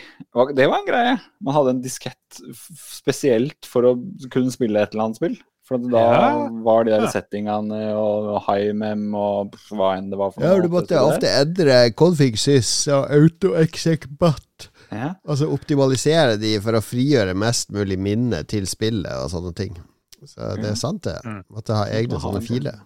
[0.57, 1.15] det var en greie.
[1.43, 2.39] Man hadde en diskett
[2.81, 3.95] spesielt for å
[4.33, 5.35] kunne spille et eller annet spill.
[5.63, 6.49] For da Ja.
[6.65, 7.11] var de der Ja.
[7.13, 12.35] settingene og HiMem og hva enn det var for Ja, du måtte ofte endre config
[12.37, 14.67] sys og autoexec-butt.
[14.91, 15.13] Ja.
[15.25, 19.77] Altså optimalisere de for å frigjøre mest mulig minne til spillet og sånne ting.
[20.25, 21.15] Så det er sant, det.
[21.23, 21.43] Mm.
[21.51, 22.81] Måtte ha egne sånne filer.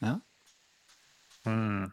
[0.00, 0.20] filer.
[1.46, 1.90] Mm.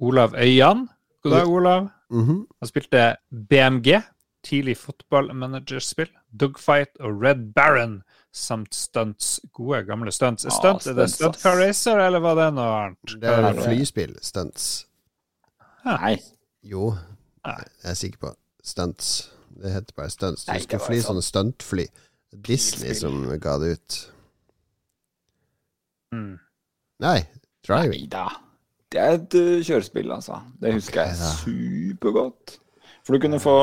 [0.00, 0.88] Olav Øyan.
[1.22, 1.88] God dag, Olav.
[2.10, 2.46] Mhm.
[2.60, 4.00] Han spilte BMG,
[4.44, 6.08] tidlig fotballmanagerspill,
[6.40, 8.02] Dogfight og Red Baron
[8.32, 9.40] samt stunts.
[9.52, 10.44] Gode, gamle stunts.
[10.44, 11.36] Ja, Stunt, er det Stunt.
[11.42, 13.16] Car Racer, eller var det noe annet?
[13.20, 14.16] Det er flyspill.
[14.22, 14.86] Stunts.
[15.84, 16.16] Nei.
[16.62, 16.94] Jo,
[17.46, 17.56] Nei.
[17.82, 18.34] jeg er sikker på.
[18.64, 19.30] Stunts.
[19.62, 20.44] Det heter bare stunts.
[20.44, 21.06] Du Nei, skal fly sånn.
[21.20, 21.86] sånne stuntfly.
[22.46, 23.96] Disney som ga det ut.
[26.14, 26.38] Mm.
[27.00, 27.18] Nei,
[27.70, 28.02] driving.
[28.04, 28.26] Nei da.
[28.90, 30.40] Det er et uh, kjørespill, altså.
[30.60, 31.30] Det husker jeg Ok, da.
[31.44, 32.56] supergodt.
[33.06, 33.54] For du kunne få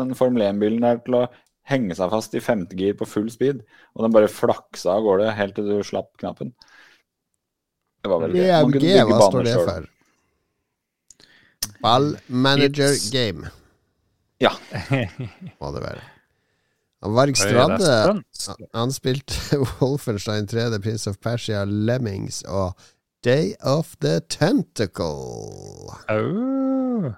[0.00, 1.26] den Formel 1-bilen der til å
[1.70, 3.60] henge seg fast i femtegir på full speed,
[3.94, 6.50] og den bare flaksa av gårde helt til du slapp knappen.
[8.02, 8.50] Det var veldig gøy.
[8.50, 9.68] Man BMG, bygge hva står det selv.
[9.70, 9.88] for?
[11.82, 13.50] Ball Manager It's- Game,
[14.42, 14.50] Ja.
[15.62, 16.02] må det være.
[17.02, 18.22] Varg Strande.
[18.74, 22.74] Han spilte Wolfenstein 3, The Prince of Persia, Lemmings og
[23.22, 25.94] Day of the Tentacle.
[26.08, 27.12] Oh.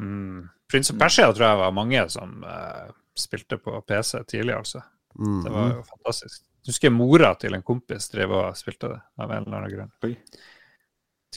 [0.00, 0.48] Mm.
[0.70, 4.82] Prince of Persia tror jeg var mange som uh, spilte på PC tidlig, altså.
[5.18, 5.42] Mm.
[5.44, 6.42] Det var jo fantastisk.
[6.62, 9.94] Jeg husker mora til en kompis drev og spilte det, av en eller annen grunn.
[10.06, 10.16] Oi.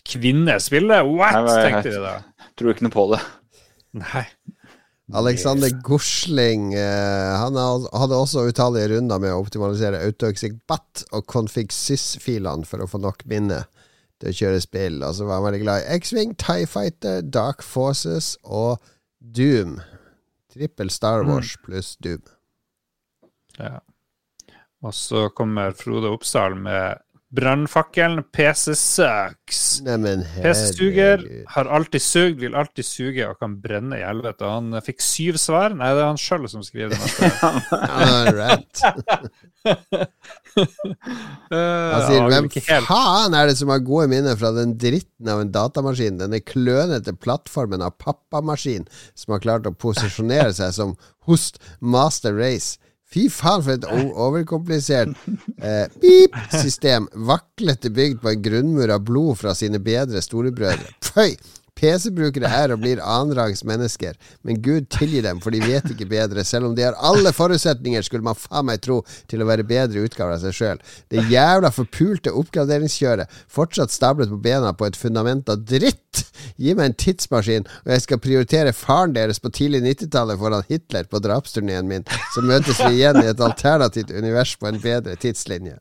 [0.06, 1.06] Kvinne spiller?
[1.06, 1.38] What?!
[1.38, 2.16] Nei, men- tenkte de da.
[2.58, 3.22] Tror ikke noe på det.
[4.02, 4.26] Nei.
[5.14, 7.57] Alexander Gosling eh, han
[7.94, 13.22] hadde også utallige runder med å optimalisere AutoExec-BAT og config sys-filene for å få nok
[13.30, 13.61] minne
[14.22, 15.03] til å kjøre spill.
[15.06, 18.82] Og så var han veldig glad i X-Wing, Tie Fighter, Dark Forces og
[19.19, 19.77] Doom.
[20.56, 22.23] Trippel Star Wars pluss Doom.
[23.60, 23.77] Ja.
[24.86, 27.05] Og så kommer Frode Oppsal med
[27.36, 29.62] brannfakkelen PC sucks.
[29.84, 31.24] PC-suger
[31.56, 34.48] har alltid sugd, vil alltid suge og kan brenne i helvete.
[34.49, 35.76] Han eh, fikk syv svar.
[35.78, 37.02] Nei, det er han sjøl som skriver det.
[37.02, 37.82] neste.
[38.06, 38.84] All right.
[41.52, 42.49] Han sier hvem
[42.86, 47.16] faen er det som har gode minner fra den dritten av en datamaskin, denne klønete
[47.18, 48.86] plattformen av pappamaskin
[49.18, 50.95] som har klart å posisjonere seg som
[51.30, 52.78] host master race.
[53.16, 55.14] Fy faen, for et overkomplisert
[55.64, 57.08] eh, pip-system.
[57.30, 60.98] Vaklete bygd på en grunnmur av blod fra sine bedre storebrødre.
[61.14, 61.38] Pøy!
[61.76, 64.16] PC-brukere er og blir annenrangs mennesker,
[64.48, 66.46] men Gud tilgi dem, for de vet ikke bedre.
[66.48, 70.06] Selv om de har alle forutsetninger, skulle man faen meg tro, til å være bedre
[70.08, 70.84] utgaver av seg sjøl.
[71.12, 76.24] Det jævla forpulte oppgraderingskjøret, fortsatt stablet på bena på et fundament av dritt!
[76.62, 81.08] Gi meg en tidsmaskin, og jeg skal prioritere faren deres på tidlig 90-tallet foran Hitler
[81.12, 82.08] på drapsturneen min.
[82.36, 85.78] Så møtes vi igjen i et alternativt univers på en bedre tidslinje.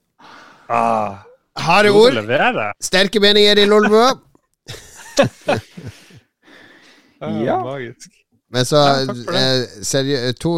[0.72, 1.22] Ah,
[1.60, 2.16] Harde ord,
[2.82, 4.14] sterke meninger i Lolbua.
[7.20, 7.58] Ah, Ja.
[7.64, 8.10] Magisk.
[8.54, 10.50] Men så Ja, eh, seriø- To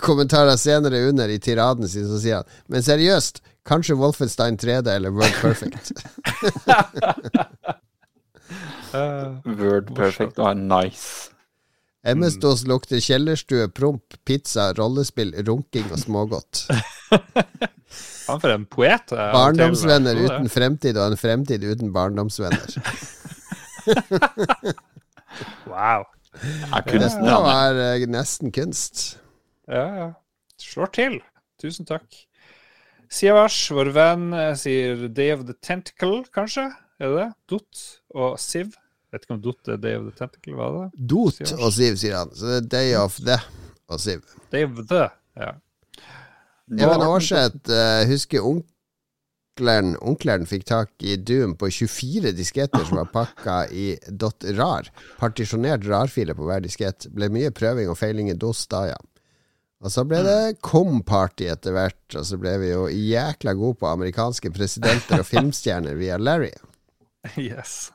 [0.00, 5.10] kommentarer senere under i tiraden sin, så sier han Men seriøst, kanskje Wolfenstein 3D eller
[5.10, 5.92] World Perfect?
[8.94, 11.30] uh, Word perfect og nice.
[12.08, 16.62] MS-DOS lukter kjellerstue, promp, pizza, rollespill, runking og smågodt.
[18.28, 19.10] han for en poet.
[19.12, 22.78] Barndomsvenner uten fremtid og en fremtid uten barndomsvenner.
[25.68, 26.06] Wow.
[26.72, 29.18] Er kunsten ja, det er eh, nesten kunst.
[29.68, 30.08] Ja, ja.
[30.60, 31.18] Slår til.
[31.60, 32.06] Tusen takk.
[33.12, 36.68] Siavash, vår venn, eh, sier Day of the Tentacle, kanskje?
[37.00, 37.28] Er det det?
[37.50, 37.84] Dot
[38.14, 38.74] og Siv.
[39.12, 41.06] Vet ikke om Dot er Day of the Tentacle, hva er det?
[41.10, 42.34] Dot Sier og Siv, sier han.
[42.36, 43.38] Så det er Day of the
[43.88, 44.26] og Siv.
[44.52, 45.08] Day of the,
[45.38, 45.54] ja.
[46.68, 48.77] Even Aarseth uh, husker onkelen
[49.60, 53.90] Onkelen fikk tak i Doom på 24 disketter som var pakka i
[54.58, 54.90] .rar.
[55.18, 57.08] Partisjonert rarfile på hver diskett.
[57.14, 58.98] Ble mye prøving og feiling i DOS da, ja.
[59.78, 63.90] Og så ble det Com-party etter hvert, og så ble vi jo jækla gode på
[63.90, 66.54] amerikanske presidenter og filmstjerner via Larry.
[67.36, 67.90] Yes.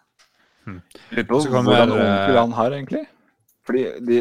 [0.68, 3.04] Lurer på Så kommer, hvordan eh, onkel han har, egentlig.
[3.68, 4.18] Fordi de,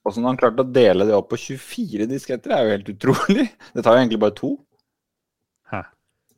[0.00, 3.46] Hvordan han klarte å dele det opp på 24 disketter, er jo helt utrolig.
[3.76, 4.52] Det tar jo egentlig bare to.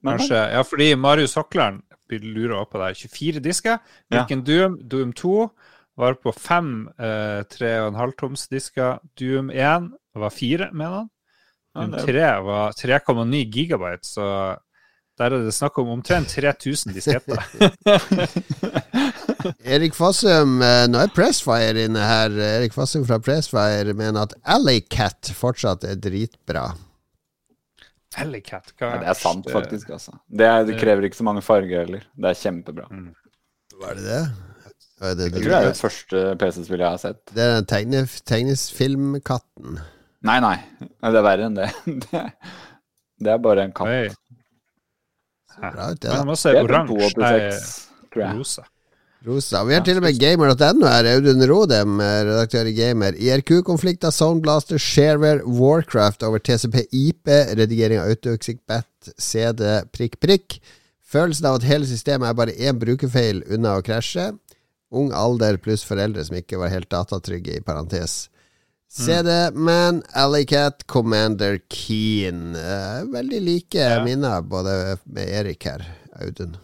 [0.04, 2.94] Kanskje, ja, fordi Marius Hokland lurer på der.
[2.94, 3.78] 24 disker.
[4.12, 4.24] Ja.
[4.24, 4.78] Doom?
[4.88, 5.50] Doom 2
[5.98, 8.98] var på fem eh, 3,5 toms disker.
[9.18, 11.10] Doom 1 var fire, mener han.
[11.74, 14.56] Doom 3 var 3,9 gigabyte, så
[15.18, 17.42] der er det snakk om omtrent 3000 disketter.
[19.74, 22.34] Erik Fossum, eh, nå er Pressfire inne her.
[22.58, 26.70] Erik Fossum fra Pressfire mener at Alley Cat fortsatt er dritbra.
[28.20, 29.90] Hellicat, hva Ja, det er sant, faktisk.
[29.96, 30.14] altså.
[30.28, 32.04] Det, er, det krever ikke så mange farger heller.
[32.16, 32.88] Det er kjempebra.
[33.78, 34.22] Var det det?
[34.98, 37.20] Var det, Jeg det, tror det er det første PC-spillet jeg har sett.
[37.34, 39.78] det er den tegne, tegnesfilmkatten.
[40.26, 40.56] Nei, nei.
[40.80, 41.68] Det er verre enn det.
[42.08, 42.24] Det,
[43.26, 43.88] det er bare en katt.
[43.90, 44.08] Oi.
[45.58, 46.34] Bra ut, det, Men da.
[46.38, 47.22] er Det er oransje.
[48.18, 48.62] Nei, rosa.
[49.28, 49.60] Rosa.
[49.68, 51.08] Vi har til og med gamer.no her.
[51.12, 53.12] Audun Rodem, eh, redaktør i Gamer.
[53.18, 57.28] IRQ-konflikter, Soundblaster, Shareware, Warcraft over TCP, IP,
[57.58, 60.58] redigering av AutoExitBat, CD, prikk, prikk.
[61.08, 64.30] Følelsen av at hele systemet er bare én brukerfeil unna å krasje.
[64.92, 68.28] Ung alder pluss foreldre som ikke var helt datatrygge, i parentes.
[68.88, 72.54] CD, Man, Alleycat, Commander Keen.
[72.56, 74.02] Eh, veldig like Ja.
[74.04, 75.84] minner, både med Erik her,
[76.22, 76.56] Audun.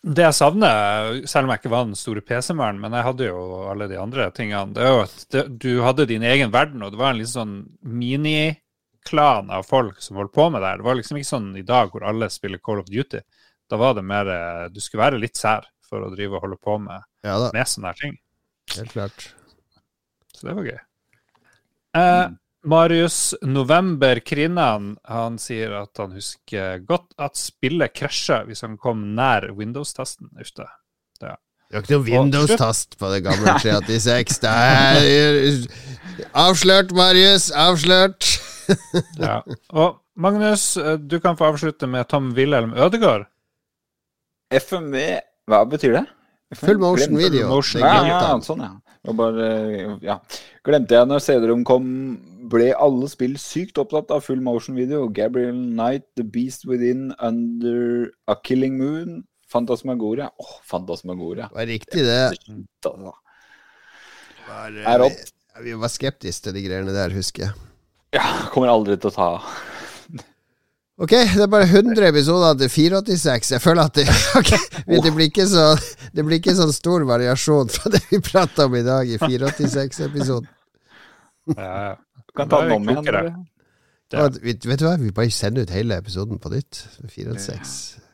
[0.00, 3.40] Det jeg savner, selv om jeg ikke var den store PC-mannen, men jeg hadde jo
[3.68, 6.94] alle de andre tingene, det er jo at det, du hadde din egen verden, og
[6.94, 7.52] det var en litt sånn
[7.84, 10.80] miniklan av folk som holdt på med det her.
[10.80, 13.20] Det var liksom ikke sånn i dag hvor alle spiller Call of Duty.
[13.70, 16.56] Da var det mer eh, Du skulle være litt sær for å drive og holde
[16.64, 18.16] på med, Ja med sånne her ting.
[18.78, 19.28] helt klart.
[20.32, 20.80] Så det var gøy.
[22.00, 22.24] Eh,
[22.68, 29.14] Marius November Krinnan han sier at han husker godt at spillet krasja hvis han kom
[29.16, 30.28] nær Windows-tasten.
[30.40, 30.68] Uff da.
[31.70, 34.40] Det var ikke noe Windows-tast på det gamle 386.
[34.42, 37.50] Det er avslørt, Marius!
[37.54, 38.26] Avslørt!
[39.18, 39.40] Ja.
[39.74, 43.24] Og Magnus, du kan få avslutte med Tom Wilhelm Ødegaard.
[44.54, 44.94] FMV,
[45.50, 46.04] hva betyr det?
[46.60, 47.48] Full motion video.
[47.50, 48.70] motion Ja, ja, sånn, ja.
[49.10, 49.48] Og bare,
[50.06, 50.20] ja.
[50.66, 51.88] Glemte jeg når CD-rom kom,
[52.50, 55.06] ble alle spill sykt opptatt av full motion video.
[55.08, 60.30] Gabriel Knight, The Beast Within, Under a Killing Moon, Fantasmagoria.
[60.38, 61.50] Åh, Fantasmagoria.
[61.50, 62.20] Det var riktig, det.
[62.28, 63.14] Altså.
[64.48, 65.18] Var, Er opp.
[65.58, 67.66] vi, vi var skeptiske til de greiene der, husker jeg.
[68.16, 69.28] Ja, kommer aldri til å ta
[71.00, 73.52] Ok, det er bare 100 episoder til 486.
[73.54, 74.04] Jeg føler at det,
[74.40, 75.70] okay, det, blir ikke så,
[76.12, 80.50] det blir ikke sånn stor variasjon fra det vi prata om i dag i 486-episoden.
[81.56, 81.94] Ja, ja.
[82.36, 83.46] Kan ta den om igjen.
[84.10, 84.26] Ja.
[84.42, 86.82] Vet, vet du hva, vi bare sender ut hele episoden på nytt.
[87.06, 87.74] 486.
[87.96, 88.06] Ja.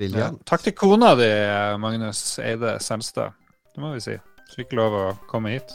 [0.00, 0.42] Briljant.
[0.48, 1.28] Takk til kona di,
[1.80, 3.36] Magnus Eide Selstad.
[3.74, 4.16] Det må vi si.
[4.56, 5.72] Fikk lov å komme hit.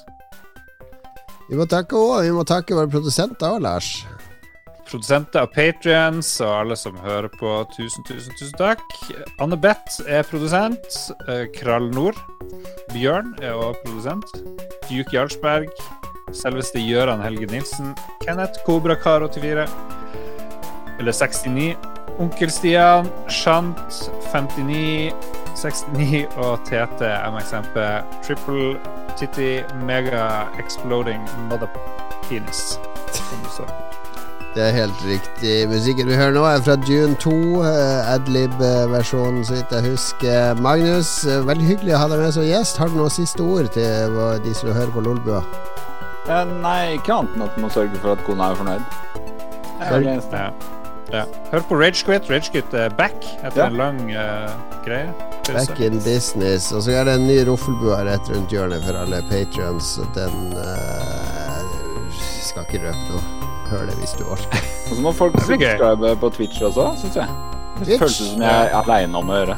[1.45, 3.89] Vi må takke òg, vi må takke våre produsenter òg, Lars.
[4.85, 8.81] Produsenter av patrions og alle som hører på, tusen, tusen, tusen takk.
[9.41, 10.99] Anne Beth er produsent.
[11.29, 12.17] Eh, Krall Nord.
[12.93, 14.35] Bjørn er også produsent.
[14.89, 15.73] Duke Jarlsberg.
[16.35, 17.95] Selveste Gøran Helge Nilsen.
[18.21, 19.69] Kenneth Kobrakar84.
[20.99, 21.77] Eller 69.
[22.19, 23.09] Onkel Stian.
[23.29, 23.79] Shant
[24.33, 25.13] 59.
[25.55, 27.75] 69 og Tete MXMP.
[28.27, 28.75] Triple
[29.17, 31.67] Titty Mega Exploding Mother
[32.29, 32.79] Penis.
[33.55, 33.65] Som
[34.55, 35.67] det er helt riktig.
[35.67, 37.31] Musikken vi hører nå, er fra Dune 2.
[37.59, 40.61] Uh, Adlib-versjonen, så vidt jeg husker.
[40.63, 42.79] Magnus, eh, veldig hyggelig å ha deg med som gjest.
[42.79, 45.41] Har du noen siste ord til de som hører på Lolbua?
[46.25, 48.85] Ja, nei, ikke annet enn at man sørger for at kona er fornøyd.
[49.77, 50.39] Det er det eneste.
[50.41, 50.49] Ja.
[51.13, 51.23] ja.
[51.51, 52.29] Hør på Ragequit.
[52.31, 53.67] Ragequit er back etter Ja.
[53.69, 54.49] en lang uh,
[54.85, 55.11] greie.
[55.51, 56.71] Back in business.
[56.73, 59.99] Og så er det en ny Roffelbua rett rundt hjørnet for alle patrions.
[60.17, 63.51] Den uh, skal ikke røpe noe.
[63.69, 64.65] Hør det hvis du orker.
[64.89, 67.37] Og så må folk subscribe på Twitch også, syns jeg.
[67.85, 69.55] Det føles som jeg er aleine om å gjøre.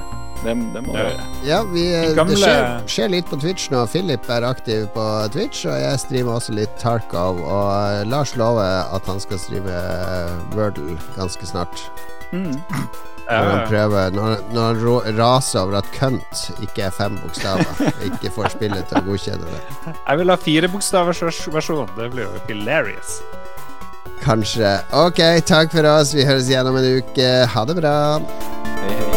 [0.48, 1.08] Det, det må du Ja.
[1.10, 1.26] gjøre.
[1.48, 3.82] Ja, vi, eh, Gamle- det skjer, skjer litt på Twitch nå.
[3.92, 7.42] Philip er aktiv på Twitch, og jeg streamer også litt Tarkov.
[7.44, 11.84] Og eh, Lars lover at han skal streame eh, Wordle ganske snart.
[12.32, 12.56] Mm.
[13.28, 17.92] Når han prøver Når, når han raser over at cunt ikke er fem bokstaver.
[18.08, 19.62] ikke får spillet til å godkjenne det.
[20.08, 21.22] jeg vil ha fire bokstavers
[21.52, 21.92] versjon.
[22.00, 23.20] Det blir jo hilarious.
[24.24, 24.78] Kanskje.
[24.96, 26.16] Ok, takk for oss.
[26.16, 27.30] Vi høres igjen om en uke.
[27.54, 27.98] Ha det bra.
[28.80, 29.17] Hei, hei.